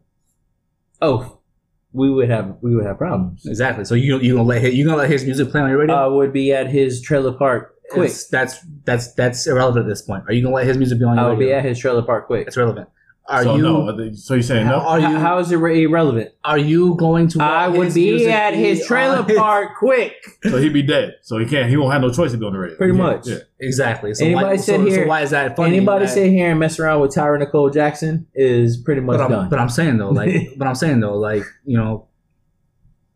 oh, 1.02 1.40
we 1.94 2.10
would 2.10 2.30
have 2.30 2.58
we 2.62 2.76
would 2.76 2.86
have 2.86 2.98
problems. 2.98 3.46
Exactly. 3.46 3.86
So 3.86 3.96
you 3.96 4.20
you 4.20 4.36
gonna 4.36 4.48
let 4.48 4.62
his, 4.62 4.74
you 4.76 4.84
gonna 4.86 4.98
let 4.98 5.10
his 5.10 5.24
music 5.24 5.50
play 5.50 5.62
on 5.62 5.70
your 5.70 5.80
radio? 5.80 5.96
I 5.96 6.08
would 6.08 6.34
be 6.34 6.52
at 6.54 6.68
his 6.70 7.02
trailer 7.02 7.32
park 7.32 7.74
quick. 7.92 8.06
It's- 8.06 8.28
that's 8.28 8.58
that's 8.84 9.14
that's 9.14 9.48
irrelevant 9.48 9.86
at 9.86 9.90
this 9.90 10.02
point. 10.02 10.24
Are 10.28 10.34
you 10.34 10.44
gonna 10.44 10.56
let 10.56 10.66
his 10.68 10.78
music 10.78 11.00
be 11.00 11.06
on 11.06 11.16
your 11.16 11.24
radio? 11.24 11.28
I 11.28 11.30
would 11.30 11.40
be 11.40 11.54
at 11.54 11.64
his 11.64 11.80
trailer 11.80 12.02
park 12.02 12.28
quick. 12.28 12.48
It's 12.48 12.58
relevant. 12.58 12.90
Are 13.28 13.44
so 13.44 13.56
you 13.56 13.64
no. 13.64 13.90
I 13.92 13.98
think- 13.98 14.16
So 14.18 14.36
you're 14.36 14.44
saying 14.44 14.68
no? 14.68 14.76
Are 14.76 15.00
you- 15.00 15.08
how 15.18 15.40
is 15.40 15.52
it 15.52 15.56
re- 15.58 15.84
irrelevant? 15.84 16.30
are 16.44 16.60
you 16.60 16.94
going 16.96 17.28
to? 17.30 17.42
I 17.42 17.68
would 17.68 17.92
be 17.94 18.28
at 18.30 18.54
his 18.54 18.86
trailer 18.86 19.18
on 19.18 19.26
his- 19.28 19.38
park 19.40 19.78
quick. 19.80 20.14
So 20.44 20.58
he'd 20.58 20.74
be 20.74 20.84
dead. 20.84 21.16
So 21.24 21.40
he 21.40 21.46
can't. 21.48 21.68
He 21.70 21.76
won't 21.76 21.92
have 21.94 22.04
no 22.04 22.12
choice 22.12 22.32
to 22.34 22.38
be 22.38 22.46
on 22.46 22.54
the 22.54 22.60
radio. 22.60 22.78
Pretty 22.78 22.96
Yeah, 22.96 23.02
much. 23.04 23.28
Yeah. 23.28 23.38
Exactly. 23.60 24.14
So 24.14 24.26
Anybody 24.26 24.46
why, 24.46 24.56
sit 24.58 24.76
so, 24.76 24.86
here- 24.86 25.04
so 25.04 25.08
why 25.10 25.22
is 25.22 25.32
that 25.32 25.56
funny? 25.56 25.78
Anybody 25.78 26.06
that- 26.06 26.12
sit 26.14 26.30
here 26.32 26.52
and 26.52 26.60
mess 26.60 26.80
around 26.80 27.02
with 27.02 27.16
Tyra 27.16 27.40
Nicole 27.40 27.72
Jackson 27.72 28.28
is 28.36 28.78
pretty 28.78 29.02
much 29.02 29.18
but 29.18 29.24
I'm, 29.26 29.32
done. 29.32 29.50
but 29.50 29.58
I'm 29.60 29.70
saying 29.70 29.98
though, 29.98 30.12
like, 30.12 30.54
but 30.58 30.68
I'm 30.68 30.76
saying 30.76 31.00
though, 31.00 31.18
like, 31.18 31.44
you 31.66 31.78
know, 31.78 32.08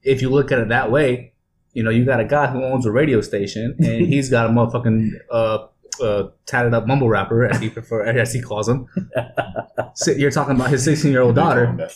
if 0.01 0.21
you 0.23 0.29
look 0.29 0.51
at 0.51 0.57
it 0.59 0.69
that 0.69 0.91
way, 0.91 1.33
you 1.73 1.83
know, 1.83 1.91
you 1.91 2.03
got 2.03 2.19
a 2.19 2.25
guy 2.25 2.47
who 2.47 2.63
owns 2.63 2.85
a 2.87 2.91
radio 2.91 3.21
station 3.21 3.75
and 3.77 4.07
he's 4.07 4.29
got 4.29 4.47
a 4.47 4.49
motherfucking 4.49 5.09
uh, 5.29 5.67
uh, 6.01 6.29
tatted 6.45 6.73
up 6.73 6.87
mumble 6.87 7.09
rapper, 7.09 7.45
as 7.45 7.59
he 7.59 7.69
prefer, 7.69 8.05
as 8.05 8.33
he 8.33 8.41
calls 8.41 8.67
him. 8.67 8.87
So 9.95 10.11
you're 10.11 10.31
talking 10.31 10.55
about 10.55 10.69
his 10.69 10.83
16 10.85 11.11
year 11.11 11.21
old 11.21 11.35
daughter, 11.35 11.89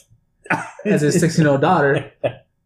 as 0.84 1.02
his 1.02 1.20
16 1.20 1.44
year 1.44 1.52
old 1.52 1.62
daughter, 1.62 2.12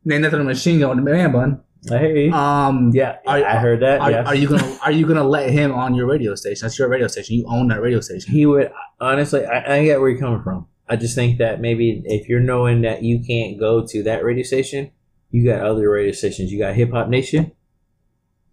named 0.05 0.25
after 0.25 0.37
the 0.37 0.43
machine 0.43 0.79
gun, 0.79 0.95
the 0.95 1.03
man 1.03 1.31
bun. 1.31 1.61
You. 1.91 2.31
Um, 2.33 2.91
yeah, 2.93 3.17
are- 3.27 3.43
I 3.45 3.57
heard 3.57 3.81
that. 3.81 3.99
Are, 4.01 4.11
are 4.29 4.35
you 4.35 4.47
gonna 4.47 4.77
Are 4.81 4.91
you 4.91 5.05
gonna 5.05 5.23
let 5.23 5.51
him 5.51 5.71
on 5.73 5.93
your 5.93 6.07
radio 6.07 6.33
station? 6.35 6.65
That's 6.65 6.79
your 6.79 6.89
radio 6.89 7.07
station. 7.07 7.35
You 7.35 7.45
own 7.47 7.67
that 7.67 7.81
radio 7.81 7.99
station. 7.99 8.31
he 8.31 8.45
would 8.45 8.71
honestly. 8.99 9.45
I, 9.45 9.75
I 9.77 9.83
get 9.85 9.99
where 9.99 10.09
you're 10.09 10.19
coming 10.19 10.41
from. 10.41 10.67
I 10.89 10.95
just 10.95 11.13
think 11.13 11.37
that 11.37 11.61
maybe 11.61 12.01
if 12.05 12.27
you're 12.27 12.39
knowing 12.39 12.81
that 12.81 13.03
you 13.03 13.19
can't 13.25 13.59
go 13.59 13.85
to 13.85 14.03
that 14.03 14.23
radio 14.23 14.43
station, 14.43 14.91
you 15.29 15.45
got 15.45 15.61
other 15.61 15.89
radio 15.89 16.13
stations. 16.13 16.51
You 16.51 16.59
got 16.59 16.73
Hip 16.75 16.91
Hop 16.91 17.09
Nation. 17.09 17.51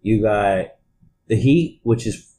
You 0.01 0.21
got 0.21 0.67
the 1.27 1.35
Heat, 1.35 1.79
which 1.83 2.05
is 2.05 2.34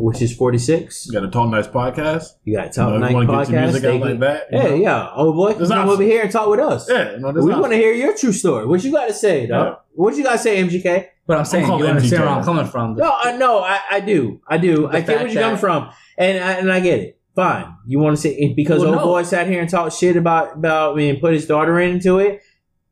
which 0.00 0.22
is 0.22 0.34
46. 0.36 1.06
You 1.06 1.12
got 1.12 1.24
a 1.24 1.30
Talk 1.30 1.50
Nice 1.50 1.66
podcast. 1.66 2.24
You 2.44 2.56
got 2.56 2.72
Top 2.72 2.88
you 2.88 2.94
know, 2.94 2.98
Night 2.98 3.10
you 3.10 3.14
wanna 3.16 3.26
get 3.26 3.32
your 3.50 3.60
podcast. 3.60 3.62
music 3.64 3.82
They 3.82 3.88
out 3.94 4.00
like 4.00 4.10
can- 4.10 4.20
that. 4.20 4.42
you 4.52 4.58
Hey, 4.60 4.68
know? 4.70 4.74
yeah. 4.76 5.10
Oh 5.14 5.32
boy, 5.32 5.52
come 5.54 5.62
options. 5.62 5.90
over 5.90 6.02
here 6.02 6.22
and 6.22 6.30
talk 6.30 6.48
with 6.48 6.60
us. 6.60 6.88
Yeah, 6.88 7.16
no, 7.18 7.30
we 7.32 7.40
options. 7.40 7.60
want 7.60 7.72
to 7.72 7.76
hear 7.76 7.92
your 7.92 8.16
true 8.16 8.32
story. 8.32 8.66
What 8.66 8.82
you 8.84 8.92
got 8.92 9.06
to 9.08 9.14
say, 9.14 9.46
dog? 9.46 9.66
Yeah. 9.68 9.74
What 9.94 10.16
you 10.16 10.22
got 10.22 10.32
to 10.32 10.38
say, 10.38 10.62
MGK? 10.62 11.06
But 11.26 11.38
I'm 11.38 11.44
saying 11.44 11.66
calling 11.66 11.82
you 11.84 11.90
understand 11.90 12.22
where 12.22 12.32
I'm 12.32 12.44
coming 12.44 12.66
from. 12.66 12.94
No, 12.94 13.12
I 13.20 13.36
know. 13.36 13.58
I, 13.58 13.80
I 13.90 14.00
do. 14.00 14.40
I 14.46 14.58
do. 14.58 14.82
The 14.82 14.88
I 14.88 14.92
get 15.00 15.06
fact 15.06 15.18
where 15.22 15.28
you're 15.32 15.42
coming 15.42 15.58
from, 15.58 15.90
and 16.16 16.38
I, 16.44 16.52
and 16.52 16.70
I 16.72 16.78
get 16.80 17.00
it. 17.00 17.18
Fine. 17.34 17.74
You 17.86 17.98
want 17.98 18.16
to 18.16 18.22
say 18.22 18.52
because 18.54 18.80
Well, 18.80 18.90
old 18.90 18.98
no. 18.98 19.04
boy 19.04 19.22
sat 19.24 19.46
here 19.48 19.60
and 19.60 19.68
talked 19.68 19.94
shit 19.96 20.16
about 20.16 20.54
about 20.56 20.96
me 20.96 21.10
and 21.10 21.20
put 21.20 21.32
his 21.34 21.46
daughter 21.46 21.78
into 21.80 22.18
it. 22.18 22.42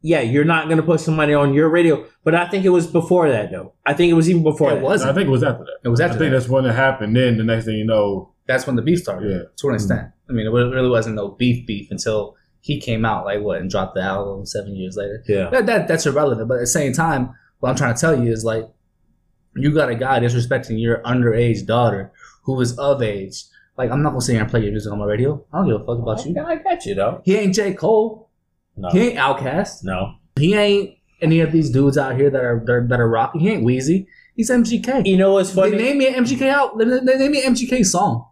Yeah, 0.07 0.21
you're 0.21 0.45
not 0.45 0.67
going 0.67 0.77
to 0.77 0.83
put 0.83 1.01
somebody 1.01 1.33
on 1.33 1.55
your 1.55 1.71
radio. 1.71 2.05
But 2.25 2.35
I 2.35 2.47
think 2.47 2.67
it 2.67 2.69
was 2.69 2.87
before 2.87 3.31
that, 3.31 3.51
though. 3.51 3.73
I 3.87 3.95
think 3.95 4.11
it 4.11 4.15
was 4.15 4.29
even 4.29 4.43
before 4.43 4.71
It 4.71 4.75
that. 4.77 4.83
was. 4.83 5.03
I 5.03 5.15
think 5.15 5.29
it 5.29 5.31
was 5.31 5.43
after 5.43 5.65
that. 5.65 5.79
It 5.83 5.89
was 5.89 5.99
after 5.99 6.17
I 6.17 6.19
think 6.19 6.31
that. 6.33 6.39
that's 6.41 6.49
when 6.51 6.67
it 6.67 6.75
happened. 6.75 7.17
Then 7.17 7.39
the 7.39 7.43
next 7.45 7.65
thing 7.65 7.77
you 7.79 7.87
know, 7.87 8.35
That's 8.47 8.67
when 8.67 8.77
the 8.77 8.83
beef 8.83 8.99
started. 9.01 9.31
Yeah. 9.31 9.43
To 9.57 9.69
an 9.71 9.75
extent. 9.77 10.03
Mm-hmm. 10.03 10.31
I 10.31 10.33
mean, 10.35 10.47
it 10.47 10.51
really 10.51 10.91
wasn't 10.91 11.15
no 11.17 11.29
beef 11.31 11.67
beef 11.67 11.91
until 11.91 12.37
he 12.61 12.79
came 12.81 13.07
out, 13.07 13.25
like 13.25 13.41
what, 13.41 13.61
and 13.63 13.71
dropped 13.71 13.95
the 13.95 14.03
album 14.03 14.45
seven 14.45 14.77
years 14.77 14.95
later. 14.97 15.23
Yeah. 15.27 15.49
That, 15.51 15.65
that 15.67 15.89
that's 15.89 16.05
irrelevant. 16.05 16.49
But 16.49 16.57
at 16.57 16.61
the 16.61 16.67
same 16.67 16.93
time, 16.93 17.35
what 17.61 17.71
I'm 17.71 17.77
trying 17.77 17.95
to 17.95 18.01
tell 18.01 18.23
you 18.23 18.31
is 18.31 18.45
like, 18.45 18.65
you 19.57 19.73
got 19.73 19.89
a 19.89 19.95
guy 19.95 20.21
disrespecting 20.21 20.79
your 20.81 21.03
underage 21.03 21.65
daughter 21.65 22.13
who 22.43 22.61
is 22.61 22.79
of 22.79 23.01
age. 23.03 23.45
Like, 23.79 23.91
I'm 23.91 24.03
not 24.03 24.11
gonna 24.11 24.21
sit 24.21 24.33
here 24.33 24.43
and 24.43 24.51
play 24.51 24.61
your 24.61 24.71
music 24.73 24.93
on 24.93 24.99
my 24.99 25.07
radio. 25.07 25.43
I 25.53 25.59
don't 25.59 25.69
give 25.69 25.81
a 25.81 25.85
fuck 25.87 25.99
about 25.99 26.25
you. 26.27 26.39
I 26.45 26.57
got 26.57 26.85
you, 26.85 26.95
though. 26.95 27.23
He 27.25 27.37
ain't 27.37 27.55
J. 27.55 27.73
Cole. 27.73 28.24
No. 28.77 28.89
He 28.91 29.01
ain't 29.09 29.19
Outkast. 29.19 29.85
no. 29.85 30.15
He 30.37 30.55
ain't 30.55 30.97
any 31.21 31.41
of 31.41 31.53
these 31.53 31.71
dudes 31.71 31.97
out 31.97 32.17
here 32.17 32.29
that 32.31 32.43
are 32.45 32.63
that 32.67 32.73
are, 32.73 32.87
that 32.89 33.01
are 33.01 33.09
rocking. 33.09 33.41
He 33.41 33.51
ain't 33.51 33.65
Weezy. 33.65 34.07
He's 34.37 34.51
MGK. 34.51 35.07
You 35.07 35.17
know 35.17 35.35
what's 35.35 35.53
funny? 35.55 35.71
They 35.71 35.77
funny? 35.79 35.89
name 35.91 35.99
me 35.99 36.07
an 36.09 36.25
MGK 36.25 36.49
out. 36.49 36.77
They, 36.77 36.85
they 36.85 37.19
name 37.19 37.31
me 37.33 37.45
an 37.45 37.55
MGK 37.55 37.85
song. 37.87 38.27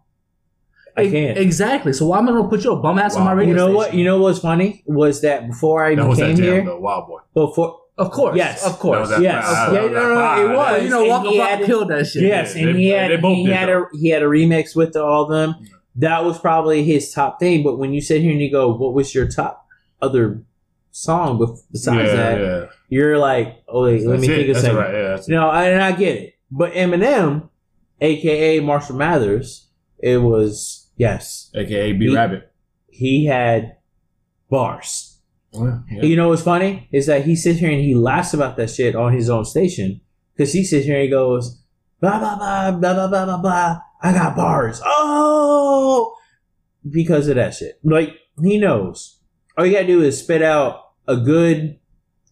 I 0.95 1.09
can't. 1.09 1.37
Exactly. 1.37 1.91
So 1.93 2.05
why 2.07 2.19
am 2.19 2.27
I 2.29 2.33
gonna 2.33 2.49
put 2.49 2.63
your 2.63 2.75
bum 2.81 2.99
ass 2.99 3.15
on 3.15 3.23
my 3.23 3.31
radio? 3.31 3.49
You 3.51 3.55
know 3.55 3.71
what? 3.71 3.93
You 3.95 4.03
know 4.03 4.19
what's 4.21 4.39
funny 4.39 4.83
was 4.85 5.21
that 5.21 5.47
before 5.47 5.83
I 5.85 5.89
that 5.89 5.93
even 5.93 6.07
was 6.09 6.19
that 6.19 6.35
came 6.35 6.43
here, 6.43 6.65
though. 6.65 6.79
Wild 6.79 7.07
Boy. 7.07 7.19
before 7.33 7.79
Of 7.97 8.11
course. 8.11 8.35
Yes. 8.37 8.63
Of 8.65 8.77
course. 8.79 8.95
That 8.95 9.01
was 9.01 9.09
that 9.11 9.21
Yes. 9.21 9.45
Yeah, 9.47 9.69
That 9.81 9.91
no, 9.91 10.01
no, 10.09 10.15
no, 10.15 10.51
it 10.51 10.55
was. 10.55 10.83
you 10.83 10.89
know, 10.89 10.99
And 11.01 11.09
Walk 11.09 11.25
he 11.25 11.39
Walk 11.39 11.61
killed 11.63 11.89
that 11.89 12.05
shit. 12.05 12.23
Yes, 12.23 12.55
Yeah, 12.55 12.61
and 12.67 12.75
they- 12.75 12.79
he 12.81 12.89
they 12.89 12.95
had 12.97 13.11
he 13.23 13.45
had 13.49 13.69
though. 13.69 13.83
a 13.83 13.97
he 13.97 14.09
had 14.09 14.21
a 14.21 14.25
remix 14.25 14.75
with 14.75 14.95
all 14.95 15.23
of 15.23 15.29
them. 15.29 15.55
That 15.95 16.25
was 16.25 16.37
probably 16.37 16.83
his 16.83 17.11
top 17.11 17.39
thing. 17.39 17.63
But 17.63 17.77
when 17.79 17.93
you 17.93 18.01
sit 18.01 18.21
here 18.21 18.31
and 18.31 18.41
you 18.41 18.51
go, 18.51 18.73
"What 18.73 18.93
was 18.93 19.15
your 19.15 19.27
top 19.27 19.62
other 20.03 20.43
song 20.91 21.39
besides 21.71 22.09
yeah, 22.11 22.15
that?" 22.15 22.41
yeah. 22.41 22.65
You're 22.89 23.17
like, 23.17 23.63
"Oh, 23.67 23.83
wait, 23.85 24.05
let 24.05 24.17
That's 24.19 24.27
me 24.27 24.33
it. 24.33 24.37
think 24.37 24.49
a 24.49 24.53
That's 24.53 24.65
second. 24.65 24.77
right. 24.77 24.93
Yeah, 24.93 25.21
You 25.27 25.35
know, 25.35 25.49
and 25.51 25.81
I 25.81 25.91
get 25.93 26.15
it. 26.17 26.33
But 26.51 26.73
Eminem, 26.73 27.49
aka 28.01 28.59
Marshall 28.59 28.97
Mathers, 28.97 29.69
it 29.99 30.17
was 30.19 30.89
yes, 30.97 31.49
AKA 31.55 31.93
B 31.93 32.07
He- 32.09 32.15
Rabbit. 32.15 32.51
he 32.89 33.25
had 33.25 33.77
bars. 34.49 35.09
Oh, 35.55 35.81
yeah. 35.91 36.01
You 36.03 36.15
know 36.15 36.29
what's 36.29 36.41
funny 36.41 36.87
is 36.91 37.05
that 37.07 37.25
he 37.25 37.35
sits 37.35 37.59
here 37.59 37.71
and 37.71 37.79
he 37.81 37.93
laughs 37.95 38.33
about 38.33 38.57
that 38.57 38.69
shit 38.71 38.95
on 38.95 39.13
his 39.13 39.29
own 39.29 39.45
station 39.45 40.01
because 40.35 40.51
he 40.53 40.63
sits 40.63 40.85
here 40.85 40.95
and 40.95 41.03
he 41.03 41.09
goes 41.09 41.61
blah 42.01 42.17
blah 42.19 42.35
blah 42.37 42.71
blah 42.71 42.93
blah 42.93 43.07
blah 43.07 43.25
blah 43.25 43.37
blah. 43.41 43.79
I 44.01 44.11
got 44.13 44.35
bars. 44.35 44.81
Oh, 44.83 46.15
because 46.89 47.27
of 47.27 47.35
that 47.35 47.53
shit. 47.55 47.79
Like 47.83 48.09
he 48.41 48.57
knows. 48.57 49.19
All 49.57 49.65
you 49.65 49.73
gotta 49.73 49.87
do 49.87 50.01
is 50.01 50.19
spit 50.19 50.41
out 50.41 50.91
a 51.07 51.15
good 51.17 51.79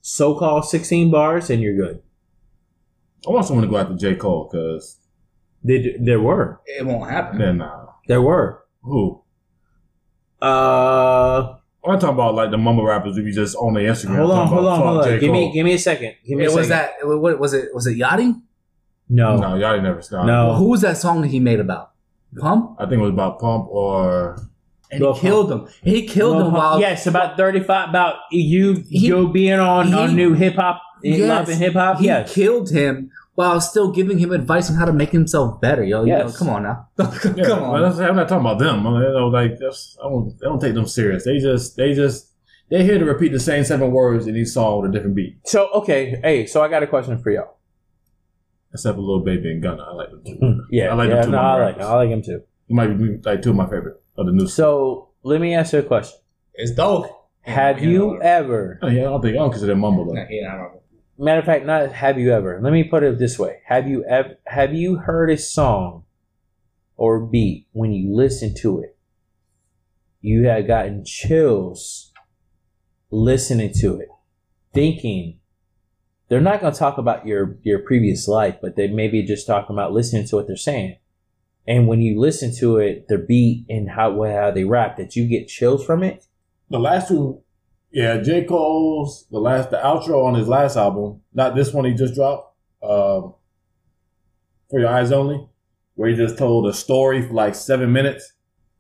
so-called 0.02 0.66
sixteen 0.66 1.12
bars 1.12 1.50
and 1.50 1.62
you're 1.62 1.76
good. 1.76 2.02
I 3.28 3.32
want 3.32 3.46
someone 3.46 3.66
to 3.66 3.70
go 3.72 3.78
after 3.78 3.96
J 3.96 4.16
Cole 4.16 4.50
because 4.52 4.98
There, 5.64 5.80
there 6.00 6.20
were, 6.20 6.60
It 6.66 6.86
won't 6.86 7.10
happen. 7.12 7.38
then 7.38 7.62
uh, 7.62 7.86
there 8.08 8.22
were. 8.22 8.64
who? 8.82 9.22
Uh, 10.42 11.56
I'm 11.86 12.00
talking 12.00 12.10
about 12.10 12.34
like 12.36 12.52
the 12.52 12.58
mumble 12.58 12.86
rappers 12.86 13.16
who 13.16 13.24
be 13.24 13.32
just 13.32 13.56
on 13.56 13.74
their 13.76 13.92
Instagram. 13.92 14.18
hold 14.18 14.32
on, 14.32 14.48
hold 14.48 14.66
on, 14.66 14.78
"Fuck 14.80 14.86
hold 14.86 15.04
J. 15.06 15.14
on. 15.14 15.20
Give 15.20 15.32
me, 15.32 15.52
give 15.54 15.66
me 15.66 15.74
a 15.74 15.80
second. 15.80 16.16
Give 16.26 16.38
me 16.38 16.46
It 16.46 16.52
a 16.52 16.56
was 16.56 16.68
second. 16.68 17.10
that. 17.10 17.20
What 17.20 17.40
was 17.40 17.54
it? 17.54 17.74
Was 17.74 17.86
it 17.88 17.98
yachting? 17.98 18.42
No, 19.10 19.38
No, 19.38 19.56
y'all 19.56 19.80
never 19.82 20.02
stopped. 20.02 20.26
No. 20.26 20.48
Well, 20.48 20.56
who 20.58 20.70
was 20.70 20.82
that 20.82 20.98
song 20.98 21.22
that 21.22 21.28
he 21.28 21.40
made 21.40 21.60
about? 21.60 21.92
Pump. 22.40 22.78
I 22.80 22.84
think 22.86 22.94
it 23.00 23.02
was 23.04 23.10
about 23.12 23.40
Pump 23.40 23.68
or 23.70 24.38
And 24.92 25.00
Lil 25.02 25.14
he 25.14 25.20
killed 25.22 25.52
him. 25.52 25.68
He 25.82 26.06
killed 26.08 26.36
Well, 26.38 26.48
him 26.48 26.54
while 26.54 26.80
yes, 26.80 27.08
about 27.08 27.38
thirty-five. 27.38 27.90
About 27.90 28.16
you, 28.32 28.84
He- 28.90 29.08
you 29.08 29.30
being 29.32 29.60
on 29.60 29.88
he- 29.88 29.94
on 29.94 30.16
new 30.16 30.34
hip 30.34 30.56
hop, 30.56 30.82
Yes. 31.04 31.28
love 31.30 31.50
and 31.50 31.58
hip 31.58 31.74
hop. 31.74 32.00
he 32.00 32.06
Yes, 32.08 32.34
killed 32.34 32.70
him 32.72 33.10
while 33.36 33.62
still 33.62 33.90
giving 33.92 34.18
him 34.20 34.32
advice 34.34 34.70
on 34.70 34.76
how 34.76 34.84
to 34.86 34.92
make 34.94 35.10
himself 35.12 35.62
better. 35.62 35.84
Yo, 35.84 36.04
you 36.04 36.12
know, 36.12 36.18
Yes. 36.26 36.38
come 36.38 36.50
on 36.50 36.64
now. 36.64 36.88
come 36.98 37.36
Yeah, 37.38 37.44
but 37.48 37.62
on. 37.62 37.82
that's- 37.82 38.00
I'm 38.00 38.16
not 38.18 38.28
talking 38.28 38.46
about 38.46 38.60
them. 38.60 38.86
I 38.86 38.92
mean, 38.92 39.02
you 39.02 39.14
know, 39.14 39.28
like 39.30 39.58
that's, 39.58 39.98
I 40.04 40.10
don't, 40.10 40.34
I 40.44 40.46
don't 40.48 40.60
take 40.60 40.74
them 40.74 40.86
serious. 40.86 41.24
They 41.24 41.38
just, 41.40 41.78
they 41.78 41.94
just, 41.94 42.28
They're 42.70 42.84
here 42.84 43.00
to 43.00 43.06
repeat 43.06 43.32
the 43.34 43.40
same 43.40 43.64
seven 43.66 43.92
words 43.92 44.28
in 44.28 44.36
each 44.38 44.48
song 44.50 44.82
with 44.82 44.92
a 44.92 44.94
different 44.94 45.16
beat. 45.16 45.40
So 45.46 45.70
okay, 45.76 46.20
hey, 46.24 46.46
so 46.46 46.62
I 46.62 46.68
got 46.70 46.84
a 46.84 46.88
question 46.88 47.18
for 47.22 47.30
y'all. 47.32 47.58
Except 48.74 48.96
for 48.96 49.02
Lil 49.02 49.20
Baby 49.26 49.52
and 49.52 49.62
Gunna. 49.62 49.84
I 49.84 49.94
like 49.94 50.10
them 50.10 50.24
too. 50.26 50.38
Hmm, 50.40 50.60
Yeah, 50.70 50.92
I 50.92 50.94
like 50.96 51.10
yeah, 51.10 51.16
them 51.16 51.26
too. 51.26 51.32
no, 51.32 51.38
I 51.38 51.52
like 51.56 51.76
rappers. 51.78 51.86
I 51.86 51.96
like 51.96 52.10
him 52.10 52.22
too. 52.22 52.42
It 52.70 52.74
might 52.74 52.98
be 52.98 53.18
like 53.26 53.42
two 53.42 53.50
of 53.50 53.56
my 53.58 53.66
favorite 53.66 54.01
of 54.22 54.28
the 54.28 54.34
new. 54.34 54.48
So 54.48 55.10
let 55.24 55.42
me 55.42 55.54
ask 55.54 55.74
you 55.74 55.80
a 55.80 55.84
question. 55.84 56.20
It's 56.54 56.72
dope. 56.72 57.08
Have 57.42 57.84
you 57.84 58.22
ever? 58.22 58.80
Oh, 58.82 58.88
yeah, 58.88 59.02
I 59.02 59.04
don't 59.06 59.22
think 59.22 59.36
I 59.36 59.40
don't 59.40 59.52
consider 59.52 59.72
them 59.72 59.80
mumble 59.80 60.06
though. 60.06 60.82
Matter 61.18 61.40
of 61.40 61.46
fact, 61.46 61.66
not 61.66 61.92
have 61.92 62.18
you 62.18 62.32
ever. 62.32 62.60
Let 62.62 62.74
me 62.74 62.84
put 62.84 63.04
it 63.04 63.20
this 63.20 63.38
way: 63.38 63.60
Have 63.66 63.88
you 63.88 64.04
ever? 64.06 64.36
Have 64.46 64.74
you 64.74 64.98
heard 64.98 65.30
a 65.30 65.38
song 65.38 66.04
or 66.98 67.20
beat 67.20 67.68
when 67.72 67.92
you 67.92 68.16
listen 68.16 68.56
to 68.62 68.82
it? 68.82 68.98
You 70.22 70.46
had 70.46 70.68
gotten 70.68 71.04
chills 71.04 72.12
listening 73.10 73.74
to 73.82 74.00
it, 74.00 74.10
thinking 74.74 75.40
they're 76.30 76.40
not 76.40 76.62
going 76.62 76.74
to 76.74 76.80
talk 76.80 76.98
about 76.98 77.26
your 77.26 77.58
your 77.62 77.80
previous 77.80 78.28
life, 78.28 78.58
but 78.62 78.76
they 78.76 78.88
maybe 78.88 79.24
just 79.24 79.48
talking 79.48 79.76
about 79.76 79.94
listening 79.94 80.26
to 80.28 80.36
what 80.36 80.48
they're 80.48 80.56
saying. 80.56 80.98
And 81.68 81.88
when 81.88 82.02
you 82.02 82.20
listen 82.20 82.54
to 82.58 82.78
it, 82.78 83.08
their 83.08 83.20
beat 83.20 83.66
and 83.70 83.90
how 83.92 84.24
how 84.24 84.52
they 84.52 84.64
rap, 84.64 84.98
that 84.98 85.16
you 85.16 85.28
get 85.28 85.48
chills 85.48 85.86
from 85.86 86.04
it. 86.04 86.26
The 86.70 86.80
last 86.80 87.10
two, 87.10 87.42
yeah, 87.92 88.18
J 88.18 88.44
Cole's 88.46 89.26
the 89.30 89.40
last, 89.40 89.70
the 89.70 89.78
outro 89.78 90.26
on 90.26 90.36
his 90.36 90.48
last 90.48 90.76
album, 90.76 91.22
not 91.34 91.56
this 91.56 91.74
one 91.74 91.86
he 91.86 91.94
just 91.94 92.16
dropped. 92.16 92.56
Um, 92.82 93.36
for 94.72 94.80
your 94.80 94.90
eyes 94.90 95.12
only, 95.12 95.48
where 95.96 96.10
he 96.10 96.16
just 96.16 96.38
told 96.38 96.66
a 96.66 96.74
story 96.74 97.22
for 97.22 97.34
like 97.34 97.54
seven 97.56 97.92
minutes. 97.92 98.34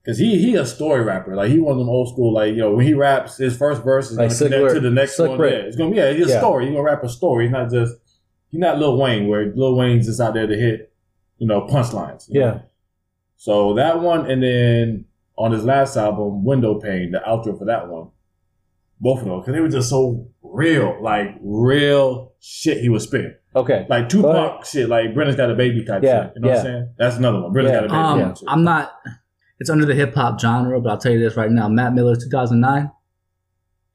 Cause 0.03 0.17
he 0.17 0.39
he 0.39 0.55
a 0.55 0.65
story 0.65 1.03
rapper, 1.03 1.36
like 1.36 1.51
he 1.51 1.59
one 1.59 1.73
of 1.73 1.77
them 1.77 1.88
old 1.88 2.09
school, 2.09 2.34
like 2.34 2.55
yo, 2.55 2.73
when 2.73 2.84
he 2.88 2.95
raps, 2.95 3.38
his 3.38 3.55
first 3.55 3.84
verse 3.84 4.09
is 4.09 4.17
Like 4.17 4.29
gonna 4.29 4.49
connect 4.49 4.73
to 4.73 4.79
the 4.79 4.89
next 4.89 5.15
Slick 5.17 5.29
one. 5.29 5.39
Rick. 5.39 5.53
Yeah, 5.53 5.59
it's 5.67 5.75
gonna 5.75 5.91
be 5.91 5.97
yeah, 5.97 6.11
he's 6.11 6.25
a 6.25 6.29
Yeah. 6.29 6.39
story. 6.39 6.65
He's 6.65 6.73
gonna 6.73 6.84
rap 6.84 7.03
a 7.03 7.09
story. 7.09 7.45
He's 7.45 7.51
not 7.51 7.69
just 7.69 7.93
he's 8.49 8.59
not 8.59 8.79
Lil 8.79 8.97
Wayne, 8.97 9.27
where 9.27 9.53
Lil 9.55 9.75
Wayne's 9.75 10.07
just 10.07 10.19
out 10.19 10.34
there 10.34 10.47
to 10.47 10.55
hit, 10.57 10.91
you 11.38 11.45
know, 11.45 11.61
punchlines. 11.67 12.27
you 12.29 12.39
know? 12.39 12.61
Yeah. 13.45 13.53
So 13.53 13.73
that 13.75 13.99
one, 14.01 14.29
and 14.29 14.41
then 14.43 15.05
on 15.37 15.51
his 15.51 15.63
last 15.63 15.97
album, 15.97 16.43
Window 16.45 16.79
Pain, 16.79 17.11
the 17.11 17.19
outro 17.19 17.57
for 17.57 17.65
that 17.65 17.87
one, 17.89 18.09
both 18.99 19.19
of 19.21 19.25
them, 19.25 19.39
because 19.39 19.53
they 19.53 19.59
were 19.61 19.69
just 19.69 19.89
so 19.89 20.27
real, 20.43 21.01
like 21.01 21.35
real 21.41 22.33
shit 22.39 22.77
he 22.79 22.89
was 22.89 23.03
spitting. 23.03 23.35
Okay. 23.55 23.85
Like 23.89 24.09
Go 24.09 24.21
Tupac 24.21 24.65
shit, 24.65 24.87
like 24.89 25.13
Brenda's 25.13 25.35
got 25.35 25.49
a 25.51 25.55
baby 25.55 25.83
type 25.83 26.03
Yeah, 26.03 26.25
shit. 26.27 26.33
You 26.35 26.41
know 26.41 26.47
what. 26.49 26.57
I'm 26.59 26.63
saying? 26.63 26.93
That's 26.97 27.17
another 27.17 27.41
one. 27.41 27.51
Brenda's 27.51 27.73
Yeah. 27.73 27.79
got 27.81 27.85
a 27.85 27.87
baby 27.89 27.97
Um, 28.23 28.29
type 28.29 28.37
shit. 28.37 28.47
I'm 28.47 28.63
not. 28.63 28.91
it's 29.59 29.69
under 29.69 29.85
the 29.85 29.95
hip 29.95 30.13
hop 30.15 30.39
genre, 30.39 30.79
but 30.79 30.89
I'll 30.89 30.97
tell 30.97 31.11
you 31.11 31.19
this 31.19 31.35
right 31.35 31.51
now: 31.51 31.67
Mac 31.67 31.93
Miller, 31.93 32.15
two 32.15 32.29
thousand 32.29 32.59
nine. 32.61 32.91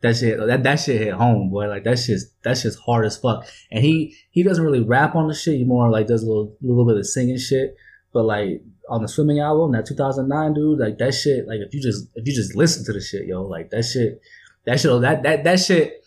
That 0.02 0.14
shit, 0.16 0.38
that, 0.38 0.62
that 0.62 0.76
shit 0.76 1.00
hit 1.00 1.14
home, 1.14 1.50
boy. 1.50 1.68
Like 1.68 1.84
that 1.84 1.98
shit's 1.98 2.26
that 2.44 2.58
shit's 2.58 2.76
hard 2.76 3.06
as 3.06 3.16
fuck. 3.16 3.46
And 3.70 3.82
he 3.82 4.14
he 4.30 4.42
doesn't 4.42 4.62
really 4.62 4.82
rap 4.82 5.14
on 5.14 5.26
the 5.28 5.34
shit. 5.34 5.56
He 5.56 5.64
more 5.64 5.88
like 5.90 6.06
does 6.06 6.22
a 6.22 6.26
little 6.26 6.54
little 6.60 6.84
bit 6.86 6.96
of 6.98 7.06
singing 7.06 7.38
shit. 7.38 7.76
But 8.12 8.24
like 8.24 8.62
on 8.88 9.02
the 9.02 9.08
swimming 9.08 9.40
album, 9.40 9.72
that 9.72 9.86
2009 9.86 10.54
dude, 10.54 10.78
like 10.78 10.98
that 10.98 11.12
shit. 11.12 11.46
Like 11.46 11.60
if 11.60 11.74
you 11.74 11.82
just 11.82 12.08
if 12.14 12.26
you 12.26 12.34
just 12.34 12.54
listen 12.54 12.84
to 12.86 12.92
the 12.92 13.00
shit, 13.00 13.26
yo, 13.26 13.42
like 13.42 13.70
that 13.70 13.84
shit, 13.84 14.20
that 14.64 14.80
shit, 14.80 15.00
that 15.00 15.22
that 15.22 15.44
that 15.44 15.60
shit, 15.60 16.04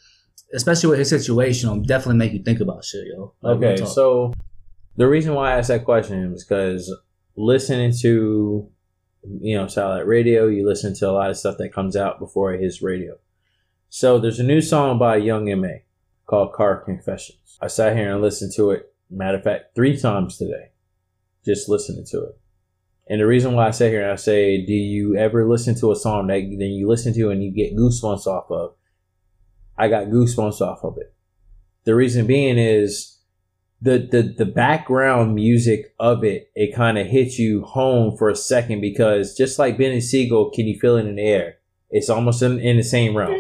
especially 0.54 0.90
with 0.90 1.00
his 1.00 1.10
situation, 1.10 1.70
will 1.70 1.82
definitely 1.82 2.18
make 2.18 2.34
you 2.34 2.44
think 2.44 2.60
about 2.60 2.86
shit, 2.86 3.06
yo. 3.08 3.34
Like, 3.42 3.58
Okay, 3.58 3.86
so 3.86 4.34
the 4.96 5.08
reason 5.08 5.34
why 5.34 5.54
I 5.54 5.58
asked 5.58 5.70
that 5.70 5.86
question 5.86 6.34
is 6.34 6.44
because 6.44 6.94
listening 7.36 7.94
to, 8.02 8.70
you 9.42 9.58
know, 9.58 9.68
satellite 9.68 10.08
radio, 10.08 10.48
you 10.48 10.68
listen 10.68 10.94
to 10.96 11.10
a 11.10 11.12
lot 11.12 11.30
of 11.30 11.38
stuff 11.38 11.58
that 11.58 11.74
comes 11.74 11.96
out 11.96 12.20
before 12.20 12.54
his 12.54 12.82
radio. 12.82 13.18
So 13.90 14.20
there's 14.20 14.40
a 14.40 14.44
new 14.44 14.62
song 14.62 15.00
by 15.00 15.18
Young 15.18 15.50
M.A. 15.50 15.84
called 16.26 16.54
Car 16.54 16.78
Confessions. 16.78 17.58
I 17.62 17.68
sat 17.68 17.96
here 17.96 18.12
and 18.12 18.22
listened 18.22 18.54
to 18.56 18.72
it, 18.72 18.94
matter 19.10 19.38
of 19.38 19.44
fact, 19.44 19.74
three 19.76 19.98
times 19.98 20.38
today, 20.38 20.70
just 21.46 21.68
listening 21.68 22.06
to 22.12 22.24
it. 22.26 22.39
And 23.10 23.20
the 23.20 23.26
reason 23.26 23.54
why 23.54 23.68
I 23.68 23.72
sit 23.72 23.90
here 23.90 24.04
and 24.04 24.12
I 24.12 24.16
say, 24.16 24.64
do 24.64 24.74
you 24.74 25.16
ever 25.16 25.50
listen 25.50 25.74
to 25.80 25.92
a 25.92 25.96
song 25.96 26.28
that 26.28 26.42
then 26.42 26.70
you 26.70 26.88
listen 26.88 27.14
to 27.16 27.32
and 27.32 27.44
you 27.44 27.52
get 27.52 27.76
goosebumps 27.76 28.28
off 28.28 28.52
of? 28.52 28.76
I 29.78 29.88
got 29.88 30.08
goosebumps 30.08 30.62
off 30.62 30.84
of 30.84 30.98
it. 30.98 31.14
The 31.86 31.96
reason 31.96 32.28
being 32.28 32.60
is 32.60 33.18
the 33.82 33.98
the 34.12 34.22
the 34.38 34.46
background 34.46 35.34
music 35.36 35.96
of 36.00 36.24
it, 36.24 36.52
it 36.54 36.76
kind 36.76 36.98
of 36.98 37.08
hits 37.08 37.40
you 37.40 37.64
home 37.64 38.16
for 38.18 38.30
a 38.30 38.36
second 38.36 38.82
because 38.82 39.36
just 39.36 39.58
like 39.58 39.78
Beanie 39.78 40.04
Sigel, 40.04 40.52
can 40.54 40.68
you 40.68 40.78
feel 40.80 40.98
it 40.98 41.06
in 41.08 41.16
the 41.16 41.24
air? 41.24 41.56
It's 41.90 42.10
almost 42.10 42.44
in, 42.44 42.60
in 42.60 42.78
the 42.78 42.84
same 42.84 43.18
realm. 43.18 43.36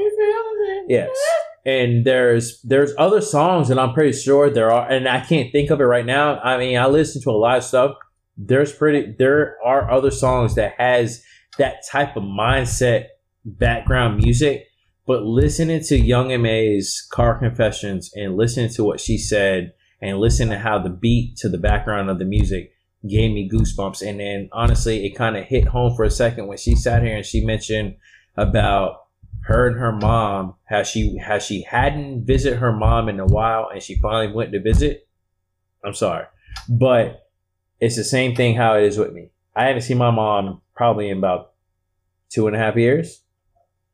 Yes. 0.88 1.09
And 1.65 2.05
there's 2.05 2.61
there's 2.63 2.93
other 2.97 3.22
songs 3.22 3.67
that 3.67 3.78
I'm 3.78 3.93
pretty 3.93 4.17
sure 4.17 4.49
there 4.49 4.72
are, 4.72 4.89
and 4.89 5.07
I 5.07 5.20
can't 5.20 5.51
think 5.51 5.70
of 5.70 5.80
it 5.80 5.84
right 5.84 6.05
now. 6.05 6.39
I 6.39 6.57
mean, 6.57 6.78
I 6.78 6.88
listen 6.88 7.22
to 7.24 7.30
a 7.30 7.38
lot 7.38 7.57
of 7.57 7.63
stuff. 7.63 7.95
There's 8.41 8.71
pretty 8.71 9.15
there 9.19 9.57
are 9.65 9.91
other 9.91 10.11
songs 10.11 10.55
that 10.55 10.75
has 10.77 11.21
that 11.57 11.85
type 11.91 12.15
of 12.15 12.23
mindset 12.23 13.07
background 13.43 14.17
music, 14.17 14.67
but 15.05 15.23
listening 15.23 15.83
to 15.83 15.97
Young 15.97 16.31
M.A.'s 16.31 17.05
Car 17.11 17.37
Confessions 17.37 18.11
and 18.15 18.37
listening 18.37 18.69
to 18.69 18.83
what 18.85 19.01
she 19.01 19.17
said 19.17 19.73
and 20.01 20.19
listening 20.19 20.49
to 20.49 20.57
how 20.57 20.79
the 20.79 20.89
beat 20.89 21.35
to 21.37 21.49
the 21.49 21.57
background 21.57 22.09
of 22.09 22.17
the 22.17 22.25
music 22.25 22.71
gave 23.07 23.31
me 23.31 23.49
goosebumps. 23.49 24.07
And 24.07 24.21
then 24.21 24.49
honestly, 24.53 25.05
it 25.05 25.15
kind 25.15 25.35
of 25.35 25.43
hit 25.45 25.67
home 25.67 25.95
for 25.95 26.05
a 26.05 26.11
second 26.11 26.47
when 26.47 26.57
she 26.57 26.75
sat 26.75 27.03
here 27.03 27.15
and 27.15 27.25
she 27.25 27.45
mentioned 27.45 27.97
about 28.37 29.07
her 29.41 29.67
and 29.67 29.79
her 29.79 29.91
mom, 29.91 30.55
how 30.65 30.83
she 30.83 31.17
how 31.17 31.39
she 31.39 31.63
hadn't 31.63 32.25
visited 32.25 32.59
her 32.59 32.71
mom 32.71 33.09
in 33.09 33.19
a 33.19 33.25
while 33.25 33.69
and 33.71 33.81
she 33.81 33.95
finally 33.95 34.33
went 34.33 34.51
to 34.53 34.61
visit. 34.61 35.07
I'm 35.83 35.93
sorry. 35.93 36.25
But 36.69 37.28
it's 37.80 37.95
the 37.95 38.03
same 38.03 38.36
thing 38.36 38.55
how 38.55 38.75
it 38.75 38.84
is 38.84 38.97
with 38.97 39.13
me. 39.13 39.30
I 39.55 39.65
haven't 39.65 39.84
seen 39.84 39.97
my 39.97 40.11
mom 40.11 40.61
probably 40.75 41.09
in 41.09 41.17
about 41.17 41.53
two 42.30 42.47
and 42.47 42.55
a 42.55 42.59
half 42.59 42.75
years. 42.75 43.23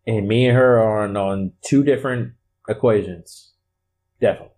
And 0.08 0.28
me 0.28 0.48
and 0.48 0.56
her 0.56 0.80
are 0.80 1.04
on, 1.04 1.18
on 1.18 1.54
two 1.62 1.84
different 1.84 2.34
equations. 2.70 3.54
Definitely. 4.22 4.54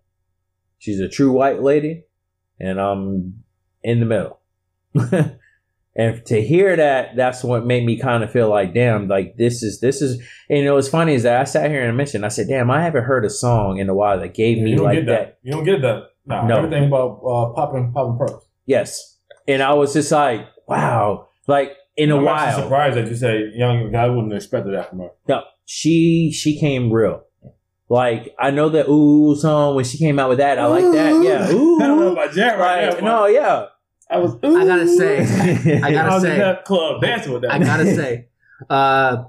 She's 0.78 1.00
a 1.00 1.08
true 1.08 1.32
white 1.32 1.62
lady, 1.62 2.04
and 2.60 2.80
I'm 2.80 3.42
in 3.82 4.00
the 4.00 4.06
middle. 4.06 4.40
and 5.96 6.24
to 6.26 6.42
hear 6.42 6.76
that, 6.76 7.16
that's 7.16 7.42
what 7.42 7.66
made 7.66 7.84
me 7.84 7.98
kind 7.98 8.22
of 8.22 8.30
feel 8.30 8.48
like, 8.48 8.74
damn, 8.74 9.08
like 9.08 9.36
this 9.36 9.62
is 9.62 9.80
this 9.80 10.00
is. 10.02 10.20
And 10.48 10.58
you 10.58 10.64
know, 10.64 10.74
what's 10.74 10.88
funny 10.88 11.14
is 11.14 11.24
that 11.24 11.40
I 11.40 11.44
sat 11.44 11.70
here 11.70 11.80
and 11.80 11.90
I 11.90 11.94
mentioned, 11.94 12.24
I 12.24 12.28
said, 12.28 12.46
damn, 12.48 12.70
I 12.70 12.82
haven't 12.82 13.04
heard 13.04 13.24
a 13.24 13.30
song 13.30 13.78
in 13.78 13.88
a 13.88 13.94
while 13.94 14.20
that 14.20 14.34
gave 14.34 14.58
me 14.58 14.70
you 14.70 14.76
don't 14.76 14.84
like 14.84 14.98
get 14.98 15.06
that. 15.06 15.12
that. 15.12 15.38
You 15.42 15.52
don't 15.52 15.64
get 15.64 15.82
that. 15.82 16.10
Nah, 16.26 16.46
No. 16.46 16.58
Everything 16.58 16.84
about 16.88 17.20
uh, 17.26 17.52
popping, 17.54 17.92
popping 17.92 18.18
perks. 18.18 18.44
Yes, 18.66 19.17
and 19.48 19.62
I 19.62 19.72
was 19.72 19.92
just 19.94 20.12
like, 20.12 20.46
wow, 20.68 21.28
like 21.48 21.72
in 21.96 22.12
a 22.12 22.16
I'm 22.18 22.24
while. 22.24 22.36
actually 22.36 22.62
surprised 22.62 22.96
that 22.96 23.08
you 23.08 23.16
say 23.16 23.50
young 23.54 23.90
guy. 23.90 24.04
I 24.04 24.08
wouldn't 24.08 24.32
expect 24.32 24.66
that 24.70 24.90
from 24.90 25.00
her. 25.00 25.08
No, 25.28 25.42
she 25.64 26.30
she 26.32 26.58
came 26.60 26.92
real. 26.92 27.24
Like 27.88 28.34
I 28.38 28.50
know 28.50 28.68
that 28.68 28.86
ooh 28.88 29.34
song 29.34 29.74
when 29.74 29.84
she 29.84 29.98
came 29.98 30.18
out 30.18 30.28
with 30.28 30.38
that, 30.38 30.58
I 30.58 30.66
like 30.66 30.84
that. 30.84 31.22
Yeah, 31.24 31.50
ooh. 31.52 31.76
I 31.82 31.86
don't 31.86 31.98
know 32.00 32.12
about 32.12 32.32
Jet 32.32 32.58
right 32.58 32.88
Like, 32.92 33.02
now. 33.02 33.20
no, 33.20 33.26
yeah. 33.26 33.66
I 34.10 34.18
was. 34.18 34.34
I 34.42 34.64
gotta 34.64 34.88
say, 34.88 35.18
I 35.82 35.86
I 35.88 35.92
gotta 35.92 36.14
was 36.14 36.24
in 36.24 36.30
say, 36.30 36.38
that 36.38 36.64
club 36.64 37.00
dancing 37.02 37.32
with 37.32 37.42
that. 37.42 37.52
I 37.52 37.58
gotta 37.58 37.84
say, 37.94 38.28
uh, 38.70 39.24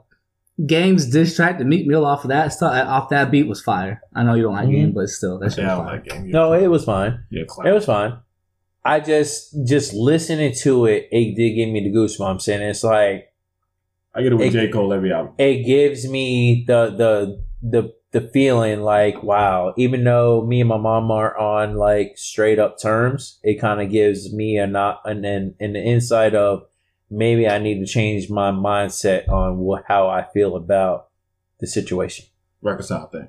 Games 0.65 1.05
diss 1.07 1.35
track 1.37 1.57
to 1.59 1.63
Meek 1.65 1.87
Mill 1.87 2.05
off 2.05 2.23
of 2.25 2.29
that 2.29 2.51
stuff 2.53 2.73
off 2.87 3.09
that 3.09 3.31
beat 3.31 3.47
was 3.47 3.61
fire. 3.61 4.01
I 4.13 4.23
know 4.23 4.33
you 4.35 4.43
don't 4.43 4.53
like 4.55 4.67
Mhm. 4.67 4.71
Game, 4.71 4.91
but 4.93 5.07
still, 5.07 5.39
that's 5.39 5.55
shit 5.55 5.63
yeah, 5.65 5.73
I 5.73 5.77
fire. 5.83 5.85
like 5.95 6.03
game. 6.05 6.25
Yeah, 6.25 6.31
No, 6.31 6.53
it 6.53 6.67
was 6.67 6.83
fine. 6.85 7.23
yeah, 7.29 7.43
It 7.65 7.71
was 7.73 7.85
fine. 7.85 8.17
I 8.85 8.99
just 8.99 9.55
just 9.65 9.93
listening 9.93 10.53
to 10.61 10.85
it, 10.85 11.07
it 11.11 11.35
did 11.35 11.55
give 11.55 11.69
me 11.69 11.81
the 11.83 11.91
goosebumps, 11.97 12.47
and 12.53 12.63
it's 12.63 12.83
like 12.83 13.33
I 14.15 14.23
get 14.23 14.31
it 14.31 14.35
with 14.35 14.47
It- 14.47 14.51
J. 14.67 14.67
Cole 14.69 14.93
every 14.93 15.11
album. 15.13 15.33
it 15.37 15.63
gives 15.65 16.07
me 16.09 16.63
the 16.67 16.89
the 16.91 17.43
the 17.61 17.93
the 18.11 18.21
feeling 18.29 18.81
like 18.81 19.21
wow 19.21 19.71
even 19.77 20.03
though 20.03 20.43
me 20.43 20.61
and 20.61 20.69
my 20.69 20.77
mom 20.77 21.11
are 21.11 21.37
on 21.37 21.75
like 21.75 22.13
straight 22.17 22.57
up 22.57 22.79
terms 22.81 23.37
it 23.43 23.59
kind 23.61 23.79
of 23.81 23.91
gives 23.91 24.33
me 24.33 24.57
a 24.57 24.65
not 24.65 25.01
and 25.05 25.23
then 25.23 25.53
in 25.59 25.73
the 25.73 25.79
inside 25.79 26.33
of 26.33 26.63
maybe 27.11 27.47
i 27.47 27.59
need 27.59 27.79
to 27.79 27.85
change 27.85 28.27
my 28.27 28.49
mindset 28.49 29.29
on 29.29 29.59
what 29.59 29.83
how 29.87 30.07
i 30.07 30.23
feel 30.33 30.55
about 30.55 31.09
the 31.59 31.67
situation. 31.67 32.25
Reconcile 32.63 33.07
thing. 33.09 33.27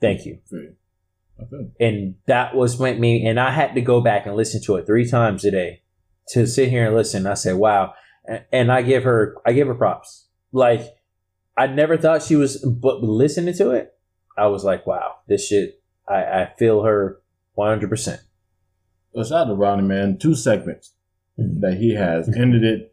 thank 0.00 0.24
you 0.24 0.38
Okay. 1.42 1.70
and 1.80 2.14
that 2.26 2.54
was 2.54 2.76
what 2.76 2.98
me 2.98 3.26
and 3.26 3.38
i 3.40 3.50
had 3.50 3.74
to 3.74 3.80
go 3.80 4.00
back 4.00 4.26
and 4.26 4.36
listen 4.36 4.62
to 4.62 4.76
it 4.76 4.86
three 4.86 5.08
times 5.08 5.44
a 5.44 5.50
day 5.50 5.82
to 6.28 6.46
sit 6.46 6.68
here 6.68 6.86
and 6.86 6.94
listen 6.94 7.26
i 7.26 7.34
said 7.34 7.56
wow 7.56 7.94
and 8.52 8.70
i 8.70 8.82
give 8.82 9.04
her 9.04 9.36
i 9.46 9.52
give 9.52 9.66
her 9.66 9.74
props 9.74 10.26
like 10.52 10.94
i 11.56 11.66
never 11.66 11.96
thought 11.96 12.22
she 12.22 12.36
was 12.36 12.64
but 12.64 13.02
listening 13.02 13.54
to 13.54 13.70
it 13.70 13.94
i 14.36 14.46
was 14.46 14.64
like 14.64 14.86
wow 14.86 15.16
this 15.28 15.46
shit 15.48 15.80
i, 16.08 16.22
I 16.22 16.52
feel 16.58 16.82
her 16.82 17.22
100% 17.56 18.18
Well, 19.12 19.24
shout 19.24 19.32
out 19.32 19.44
to 19.44 19.54
Ronnie, 19.54 19.82
man. 19.82 20.18
Two 20.18 20.34
segments 20.34 20.94
mm-hmm. 21.38 21.60
that 21.60 21.74
he 21.74 21.94
has 21.94 22.28
ended 22.36 22.64
it 22.64 22.91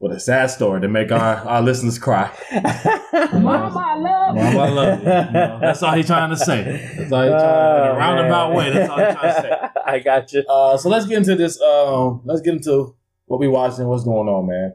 with 0.00 0.12
a 0.12 0.18
sad 0.18 0.46
story 0.46 0.80
to 0.80 0.88
make 0.88 1.12
our, 1.12 1.36
our 1.46 1.60
listeners 1.60 1.98
cry. 1.98 2.34
Mama, 2.52 3.78
I 3.78 3.96
love 3.98 4.36
you. 4.36 4.42
Mama, 4.42 4.58
I 4.58 4.68
love 4.70 4.98
you. 4.98 5.08
You 5.08 5.32
know, 5.32 5.58
that's 5.60 5.82
all 5.82 5.92
he's 5.92 6.06
trying 6.06 6.30
to 6.30 6.36
say. 6.38 6.62
That's 6.96 7.12
all 7.12 7.22
he's 7.22 7.30
trying 7.32 7.84
in 7.84 7.90
a 7.90 7.98
roundabout 7.98 8.54
way. 8.54 8.72
That's 8.72 8.90
all 8.90 8.98
he's 8.98 9.14
trying 9.14 9.34
to 9.34 9.42
say. 9.42 9.50
Oh, 9.52 9.82
I 9.86 9.98
got 9.98 10.32
you. 10.32 10.42
Uh, 10.48 10.76
so 10.78 10.88
let's 10.88 11.06
get 11.06 11.18
into 11.18 11.36
this. 11.36 11.60
Um, 11.60 12.22
let's 12.24 12.40
get 12.40 12.54
into 12.54 12.96
what 13.26 13.40
we 13.40 13.48
watching. 13.48 13.86
What's 13.86 14.04
going 14.04 14.26
on, 14.26 14.48
man? 14.48 14.74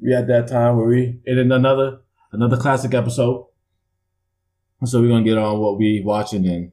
We 0.00 0.14
at 0.14 0.26
that 0.28 0.48
time 0.48 0.76
where 0.76 0.86
we 0.86 1.18
ended 1.26 1.50
another 1.50 2.00
another 2.32 2.58
classic 2.58 2.92
episode. 2.92 3.46
So 4.84 5.00
we're 5.00 5.08
gonna 5.08 5.24
get 5.24 5.38
on 5.38 5.58
what 5.58 5.78
we 5.78 6.02
watching 6.04 6.46
and 6.46 6.72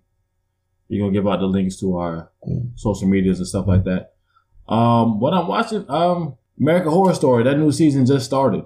we're 0.89 0.99
gonna 0.99 1.13
give 1.13 1.27
out 1.27 1.39
the 1.39 1.45
links 1.45 1.77
to 1.77 1.97
our 1.97 2.29
social 2.75 3.07
medias 3.07 3.39
and 3.39 3.47
stuff 3.47 3.67
like 3.67 3.85
that. 3.85 4.13
Um, 4.67 5.19
what 5.19 5.33
I'm 5.33 5.47
watching, 5.47 5.89
um, 5.89 6.35
American 6.59 6.91
Horror 6.91 7.13
Story. 7.13 7.43
That 7.43 7.57
new 7.57 7.71
season 7.71 8.05
just 8.05 8.25
started. 8.25 8.65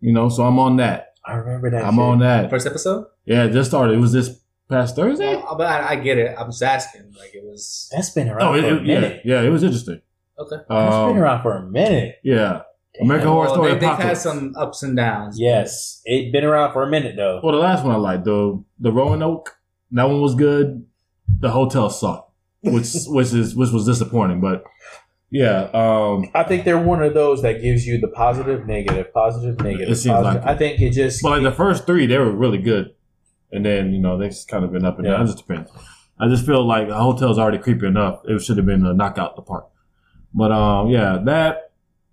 You 0.00 0.12
know, 0.12 0.28
so 0.28 0.44
I'm 0.44 0.58
on 0.58 0.76
that. 0.76 1.14
I 1.24 1.34
remember 1.34 1.70
that. 1.70 1.84
I'm 1.84 1.94
shit. 1.94 2.02
on 2.02 2.18
that. 2.20 2.50
First 2.50 2.66
episode? 2.66 3.06
Yeah, 3.24 3.44
it 3.44 3.52
just 3.52 3.70
started. 3.70 3.94
It 3.94 3.98
was 4.00 4.12
this 4.12 4.40
past 4.70 4.94
Thursday. 4.96 5.36
Well, 5.36 5.56
but 5.56 5.66
I, 5.66 5.90
I 5.90 5.96
get 5.96 6.18
it. 6.18 6.36
I 6.38 6.44
was 6.44 6.62
asking. 6.62 7.12
Like 7.18 7.34
it 7.34 7.42
was 7.44 7.90
That's 7.94 8.10
been 8.10 8.28
around 8.28 8.48
Oh, 8.48 8.54
it, 8.54 8.62
for 8.62 8.68
a 8.68 8.76
it- 8.76 8.86
yeah, 8.86 9.00
minute. 9.00 9.22
yeah, 9.24 9.42
it 9.42 9.48
was 9.48 9.62
interesting. 9.64 10.00
okay. 10.38 10.56
That's 10.56 10.68
been 10.68 10.76
Um, 10.76 11.18
around 11.18 11.42
for 11.42 11.56
a 11.56 11.62
minute. 11.68 12.16
yeah, 12.22 12.62
American 13.00 13.28
Horror 13.28 13.46
Well, 13.46 13.54
Story. 13.54 13.72
they, 13.74 13.78
they've 13.80 13.96
had 13.98 14.16
some 14.16 14.54
ups 14.56 14.82
and 14.84 14.96
downs. 14.96 15.38
Yes, 15.38 16.00
it's 16.04 16.30
been 16.32 16.44
around 16.44 16.72
for 16.72 16.84
a 16.84 16.88
minute 16.88 17.16
though. 17.16 17.40
Well, 17.42 17.52
the 17.52 17.58
last 17.58 17.84
one 17.84 17.92
I 17.94 17.98
liked 17.98 18.24
the 18.24 18.62
the 18.78 18.92
Roanoke. 18.92 19.56
That 19.90 20.04
one 20.08 20.20
was 20.20 20.34
good. 20.36 20.86
The 21.40 21.50
hotel 21.50 21.90
sucked, 21.90 22.30
which 22.62 22.86
which 23.08 23.32
is 23.32 23.54
which 23.56 23.70
was 23.70 23.84
disappointing. 23.84 24.40
But 24.40 24.62
yeah, 25.30 25.68
um, 25.74 26.30
I 26.34 26.42
think 26.42 26.64
they're 26.64 26.78
one 26.78 27.02
of 27.02 27.12
those 27.12 27.42
that 27.42 27.60
gives 27.60 27.86
you 27.86 27.98
the 27.98 28.08
positive, 28.08 28.66
negative, 28.66 29.12
positive, 29.12 29.60
negative. 29.60 29.90
It 29.90 29.96
seems 29.96 30.14
positive. 30.14 30.44
like. 30.44 30.54
I 30.54 30.56
think 30.56 30.80
it 30.80 30.90
just 30.90 31.22
but 31.22 31.30
like 31.30 31.42
the 31.42 31.52
first 31.52 31.86
three, 31.86 32.06
they 32.06 32.16
were 32.16 32.32
really 32.32 32.58
good, 32.58 32.94
and 33.52 33.64
then 33.64 33.92
you 33.92 34.00
know 34.00 34.16
they've 34.16 34.34
kind 34.48 34.64
of 34.64 34.72
been 34.72 34.86
up 34.86 34.98
and 34.98 35.06
down. 35.06 35.22
It 35.22 35.26
just 35.26 35.38
depends. 35.38 35.70
I 36.18 36.28
just 36.28 36.46
feel 36.46 36.66
like 36.66 36.88
the 36.88 36.96
hotel's 36.96 37.38
already 37.38 37.58
creepy 37.58 37.86
enough. 37.86 38.22
It 38.24 38.40
should 38.42 38.56
have 38.56 38.66
been 38.66 38.86
a 38.86 38.94
knockout 38.94 39.36
the 39.36 39.42
park. 39.42 39.68
But 40.32 40.50
um, 40.50 40.88
yeah, 40.88 41.18
that 41.24 41.72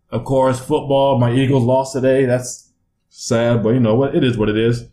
of 0.09 0.26
course 0.26 0.59
football. 0.59 1.18
My 1.18 1.34
Eagles 1.34 1.63
lost 1.63 1.93
today. 1.93 2.26
That's 2.26 2.74
sad, 3.09 3.63
but 3.63 3.70
you 3.70 3.80
know 3.80 3.95
what? 3.95 4.13
It 4.13 4.26
is 4.26 4.38
what 4.38 4.49
it 4.49 4.57
is. 4.57 4.89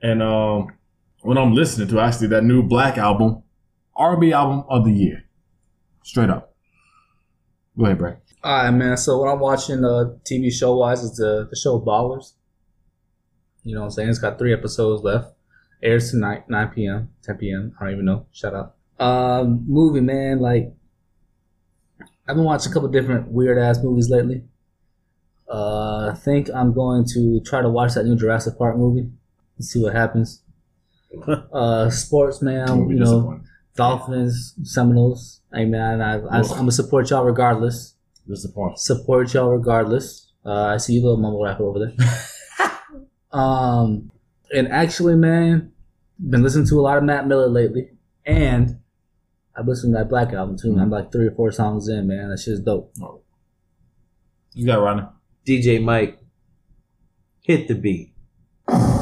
And 0.00 0.22
um, 0.22 0.68
when 1.20 1.36
I'm 1.36 1.52
listening 1.52 1.88
to 1.88 2.00
actually 2.00 2.28
that 2.28 2.44
new 2.44 2.62
Black 2.62 2.98
album, 2.98 3.42
R&B 3.94 4.32
album 4.32 4.64
of 4.68 4.84
the 4.84 4.92
year, 4.92 5.24
straight 6.02 6.30
up. 6.30 6.51
Go 7.78 7.84
ahead, 7.86 7.98
Brad. 7.98 8.18
All 8.44 8.64
right, 8.64 8.70
man. 8.70 8.96
So 8.96 9.18
what 9.18 9.32
I'm 9.32 9.40
watching 9.40 9.84
uh, 9.84 10.16
TV 10.24 10.52
show 10.52 10.76
wise 10.76 11.02
is 11.02 11.16
the 11.16 11.46
the 11.48 11.56
show 11.56 11.80
Ballers. 11.80 12.32
You 13.62 13.74
know 13.74 13.82
what 13.82 13.86
I'm 13.86 13.90
saying? 13.92 14.08
It's 14.08 14.18
got 14.18 14.38
three 14.38 14.52
episodes 14.52 15.02
left. 15.02 15.34
Airs 15.82 16.10
tonight, 16.10 16.48
9 16.48 16.68
p.m., 16.68 17.10
10 17.24 17.36
p.m. 17.38 17.74
I 17.80 17.84
don't 17.84 17.94
even 17.94 18.04
know. 18.04 18.26
Shut 18.32 18.54
up. 18.54 18.78
Um, 18.98 19.64
movie, 19.66 20.00
man. 20.00 20.40
Like, 20.40 20.72
I've 22.26 22.36
been 22.36 22.44
watching 22.44 22.70
a 22.70 22.74
couple 22.74 22.88
different 22.88 23.28
weird 23.28 23.58
ass 23.58 23.82
movies 23.82 24.08
lately. 24.08 24.44
Uh, 25.48 26.10
I 26.12 26.14
think 26.14 26.48
I'm 26.54 26.72
going 26.72 27.04
to 27.14 27.40
try 27.40 27.62
to 27.62 27.68
watch 27.68 27.94
that 27.94 28.04
new 28.04 28.16
Jurassic 28.16 28.56
Park 28.56 28.76
movie 28.76 29.10
and 29.56 29.64
see 29.64 29.82
what 29.82 29.92
happens. 29.92 30.42
uh, 31.52 31.90
sports, 31.90 32.42
man. 32.42 32.88
You 32.88 32.96
know, 32.96 33.04
disappointed. 33.04 33.46
Dolphins, 33.76 34.54
Seminoles. 34.62 35.40
Hey, 35.52 35.64
man. 35.64 36.00
I, 36.00 36.18
I, 36.18 36.38
I'm 36.38 36.48
gonna 36.48 36.72
support 36.72 37.10
y'all 37.10 37.24
regardless 37.24 37.94
Disappointed. 38.28 38.78
support 38.78 39.32
y'all 39.34 39.50
regardless. 39.50 40.32
Uh, 40.44 40.66
I 40.66 40.76
see 40.76 40.94
you 40.94 41.02
little 41.02 41.16
mumble 41.18 41.42
rapper 41.42 41.64
over 41.64 41.78
there. 41.78 42.70
um, 43.32 44.10
and 44.54 44.68
actually, 44.68 45.14
man, 45.14 45.72
been 46.18 46.42
listening 46.42 46.66
to 46.68 46.78
a 46.78 46.82
lot 46.82 46.98
of 46.98 47.04
Mac 47.04 47.26
Miller 47.26 47.48
lately, 47.48 47.90
and 48.26 48.80
I've 49.56 49.66
listened 49.66 49.94
to 49.94 49.98
that 49.98 50.08
Black 50.08 50.32
album 50.32 50.58
too. 50.58 50.72
Man. 50.72 50.84
I'm 50.84 50.90
like 50.90 51.12
three 51.12 51.26
or 51.26 51.32
four 51.32 51.52
songs 51.52 51.88
in, 51.88 52.06
man. 52.08 52.30
That 52.30 52.38
shit's 52.38 52.60
dope. 52.60 52.94
You 54.54 54.66
got 54.66 54.82
Ronnie. 54.82 55.06
DJ 55.46 55.82
Mike, 55.82 56.18
hit 57.42 57.68
the 57.68 57.74
beat. 57.74 58.12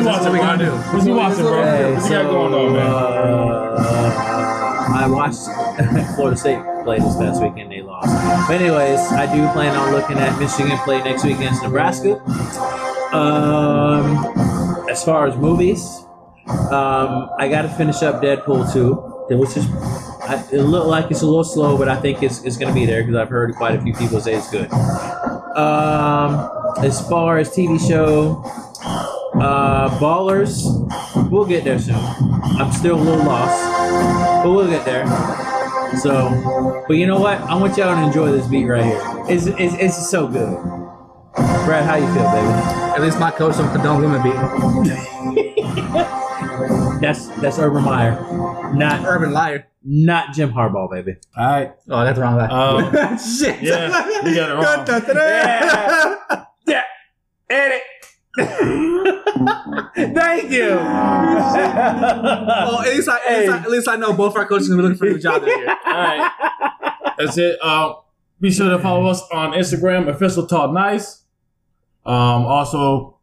you 0.00 0.06
watching, 0.06 0.24
what 0.24 0.32
we 0.32 0.38
bro? 0.38 0.46
gotta 0.46 0.64
do. 0.64 0.70
What 0.96 1.06
you 1.06 1.14
watching, 1.14 1.42
bro? 1.42 1.62
Hey, 1.62 1.94
What 1.94 2.04
you 2.04 2.10
got 2.10 2.30
going 2.30 2.54
on, 2.54 2.72
man? 2.72 2.86
uh, 2.86 4.90
I 4.92 5.06
watched 5.08 5.44
Florida 6.16 6.36
State 6.36 6.58
play 6.84 6.98
this 6.98 7.16
past 7.16 7.42
weekend. 7.42 7.70
They 7.70 7.82
lost. 7.82 8.08
But 8.48 8.60
anyways, 8.60 8.98
I 9.12 9.26
do 9.32 9.46
plan 9.52 9.76
on 9.76 9.92
looking 9.92 10.18
at 10.18 10.38
Michigan 10.38 10.76
play 10.78 11.02
next 11.02 11.24
week 11.24 11.36
against 11.36 11.62
Nebraska. 11.62 12.16
Um, 13.14 14.88
as 14.90 15.04
far 15.04 15.26
as 15.26 15.36
movies, 15.36 16.02
um, 16.70 17.30
I 17.38 17.48
got 17.50 17.62
to 17.62 17.68
finish 17.68 18.02
up 18.02 18.22
Deadpool 18.22 18.72
2. 18.72 19.26
It 19.30 19.34
was 19.36 19.54
just, 19.54 19.68
I, 20.28 20.42
it 20.52 20.62
looked 20.62 20.86
like 20.88 21.10
it's 21.10 21.22
a 21.22 21.26
little 21.26 21.44
slow, 21.44 21.76
but 21.78 21.88
I 21.88 21.96
think 21.96 22.22
it's, 22.22 22.42
it's 22.44 22.56
going 22.56 22.68
to 22.68 22.74
be 22.74 22.86
there 22.86 23.02
because 23.02 23.16
I've 23.16 23.28
heard 23.28 23.54
quite 23.54 23.76
a 23.76 23.80
few 23.82 23.94
people 23.94 24.20
say 24.20 24.34
it's 24.34 24.50
good. 24.50 24.70
Um, 24.72 26.50
as 26.84 27.06
far 27.08 27.38
as 27.38 27.50
TV 27.50 27.78
show, 27.86 28.42
uh, 29.34 29.88
Ballers, 29.98 30.64
we'll 31.30 31.44
get 31.46 31.64
there 31.64 31.78
soon. 31.78 31.94
I'm 31.96 32.72
still 32.72 32.96
a 32.96 33.02
little 33.02 33.24
lost, 33.24 34.44
but 34.44 34.50
we'll 34.52 34.68
get 34.68 34.84
there. 34.84 35.06
So, 35.98 36.84
but 36.86 36.96
you 36.96 37.06
know 37.06 37.18
what? 37.20 37.40
I 37.42 37.54
want 37.56 37.76
y'all 37.76 37.94
to 37.94 38.02
enjoy 38.06 38.30
this 38.32 38.46
beat 38.46 38.66
right 38.66 38.84
here. 38.84 39.00
It's, 39.28 39.46
it's, 39.46 39.74
it's 39.74 40.10
so 40.10 40.26
good. 40.28 40.56
Brad, 41.64 41.84
how 41.84 41.96
you 41.96 42.06
feel, 42.14 42.24
baby? 42.30 42.48
At 42.94 43.00
least 43.00 43.18
my 43.20 43.30
coach 43.30 43.56
don't 43.56 43.70
condone 43.72 44.02
women 44.02 44.22
beating. 44.22 44.40
That's 47.00 47.28
that's 47.40 47.58
Urban 47.58 47.82
Meyer, 47.82 48.12
not 48.74 49.06
Urban 49.06 49.32
liar. 49.32 49.66
not 49.82 50.34
Jim 50.34 50.52
Harbaugh, 50.52 50.90
baby. 50.90 51.16
All 51.34 51.46
right. 51.46 51.72
Oh, 51.88 51.96
I 51.96 52.04
got 52.04 52.14
the 52.14 52.20
wrong 52.20 52.36
guy. 52.36 52.48
Um, 52.48 53.18
Shit. 53.38 53.62
yeah, 53.62 54.06
you 54.22 54.34
got 54.34 54.50
it 54.50 54.54
wrong. 54.54 56.46
Yeah. 56.66 56.82
Edit. 57.48 57.80
Thank 58.38 58.50
you. 60.52 60.70
Oh, 60.72 62.82
at 62.84 62.94
least, 62.94 63.08
I, 63.08 63.18
at, 63.26 63.40
least 63.40 63.52
I, 63.52 63.58
at 63.58 63.70
least 63.70 63.88
I 63.88 63.96
know 63.96 64.12
both 64.12 64.36
our 64.36 64.46
coaches 64.46 64.70
are 64.70 64.76
looking 64.76 64.96
for 64.96 65.06
a 65.06 65.12
new 65.12 65.18
job 65.18 65.42
this 65.42 65.56
year. 65.56 65.68
All 65.86 65.92
right. 65.92 66.30
That's 67.18 67.36
it. 67.38 67.60
Um, 67.62 67.96
be 68.40 68.52
sure 68.52 68.70
to 68.70 68.78
follow 68.78 69.06
us 69.06 69.20
on 69.32 69.52
Instagram, 69.52 70.08
official 70.08 70.46
Talk 70.46 70.72
Nice. 70.72 71.24
Um, 72.06 72.46
also 72.46 73.18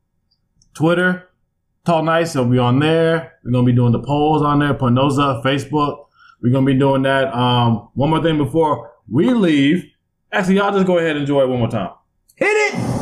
Twitter, 0.73 1.29
Talk 1.85 2.03
Nice. 2.03 2.35
It'll 2.35 2.49
be 2.49 2.59
on 2.59 2.79
there. 2.79 3.33
We're 3.43 3.51
gonna 3.51 3.65
be 3.65 3.73
doing 3.73 3.93
the 3.93 4.03
polls 4.03 4.41
on 4.41 4.59
there, 4.59 4.73
putting 4.73 4.95
those 4.95 5.17
up. 5.17 5.41
Facebook. 5.43 6.07
We're 6.41 6.51
gonna 6.51 6.65
be 6.65 6.77
doing 6.77 7.03
that. 7.03 7.33
Um, 7.33 7.89
one 7.93 8.09
more 8.09 8.21
thing 8.21 8.37
before 8.37 8.91
we 9.09 9.33
leave. 9.33 9.85
Actually, 10.31 10.57
y'all 10.57 10.73
just 10.73 10.85
go 10.85 10.97
ahead 10.97 11.11
and 11.11 11.21
enjoy 11.21 11.43
it 11.43 11.49
one 11.49 11.59
more 11.59 11.69
time. 11.69 11.91
Hit 12.35 12.47
it. 12.47 12.96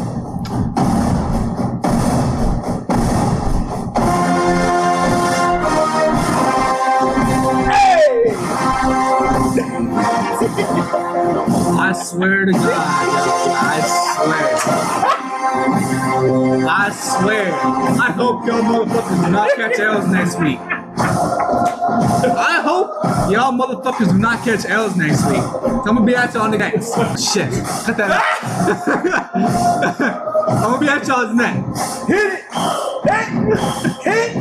I 11.77 11.91
swear 11.93 12.45
to 12.45 12.51
God, 12.51 12.63
I 12.71 13.81
swear. 14.15 15.25
I 16.69 16.89
swear. 16.91 17.53
I 17.53 18.11
hope 18.11 18.45
y'all 18.45 18.61
motherfuckers 18.61 19.25
do 19.25 19.31
not 19.31 19.55
catch 19.55 19.79
L's 19.79 20.07
next 20.07 20.39
week. 20.39 20.59
I 22.37 22.61
hope 22.63 22.91
y'all 23.31 23.51
motherfuckers 23.51 24.11
do 24.11 24.17
not 24.17 24.43
catch 24.43 24.65
L's 24.65 24.95
next 24.95 25.25
week. 25.27 25.37
I'm 25.37 25.83
gonna 25.83 26.05
be 26.05 26.15
at 26.15 26.33
y'all 26.33 26.49
next. 26.49 26.93
Shit. 27.33 27.51
Cut 27.85 27.97
that 27.97 28.11
out. 28.11 28.23
I'm 30.47 30.61
gonna 30.61 30.79
be 30.79 30.87
at 30.87 31.05
y'all's 31.07 31.35
next. 31.35 32.07
Hit 32.07 32.33
it. 32.33 32.43
Hit. 33.05 33.27
Hit. 34.03 34.31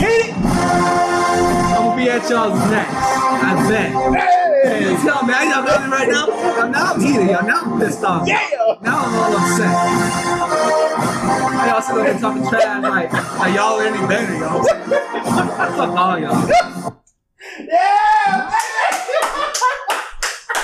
Hit 0.00 0.26
it. 0.26 0.34
I'm 0.34 1.84
gonna 1.84 1.96
be 1.96 2.10
at 2.10 2.28
y'all's 2.28 2.70
next. 2.70 2.90
I 2.92 3.68
bet. 3.68 4.43
Hey, 4.64 4.80
me, 4.80 5.34
I 5.34 5.44
y'all 5.44 5.66
feeling 5.66 5.90
right 5.90 6.08
now? 6.08 6.26
Yo, 6.26 6.68
Now 6.70 6.94
I'm 6.94 7.00
heated, 7.00 7.28
y'all. 7.28 7.46
Now 7.46 7.60
I'm 7.64 7.78
pissed 7.78 8.02
off. 8.02 8.26
Yeah. 8.26 8.40
Now 8.80 9.04
I'm 9.04 9.14
all 9.14 9.36
upset. 9.36 9.68
Y'all 11.68 11.82
sitting 11.82 12.04
there 12.04 12.18
talking 12.18 12.48
trash 12.48 12.82
like, 12.82 13.12
like 13.12 13.54
y'all 13.54 13.78
are 13.78 13.84
any 13.84 14.06
better, 14.08 14.34
y'all. 14.38 14.64
Fuck 14.64 15.90
all 15.90 16.18
y'all. 16.18 16.96
Yeah. 17.60 18.63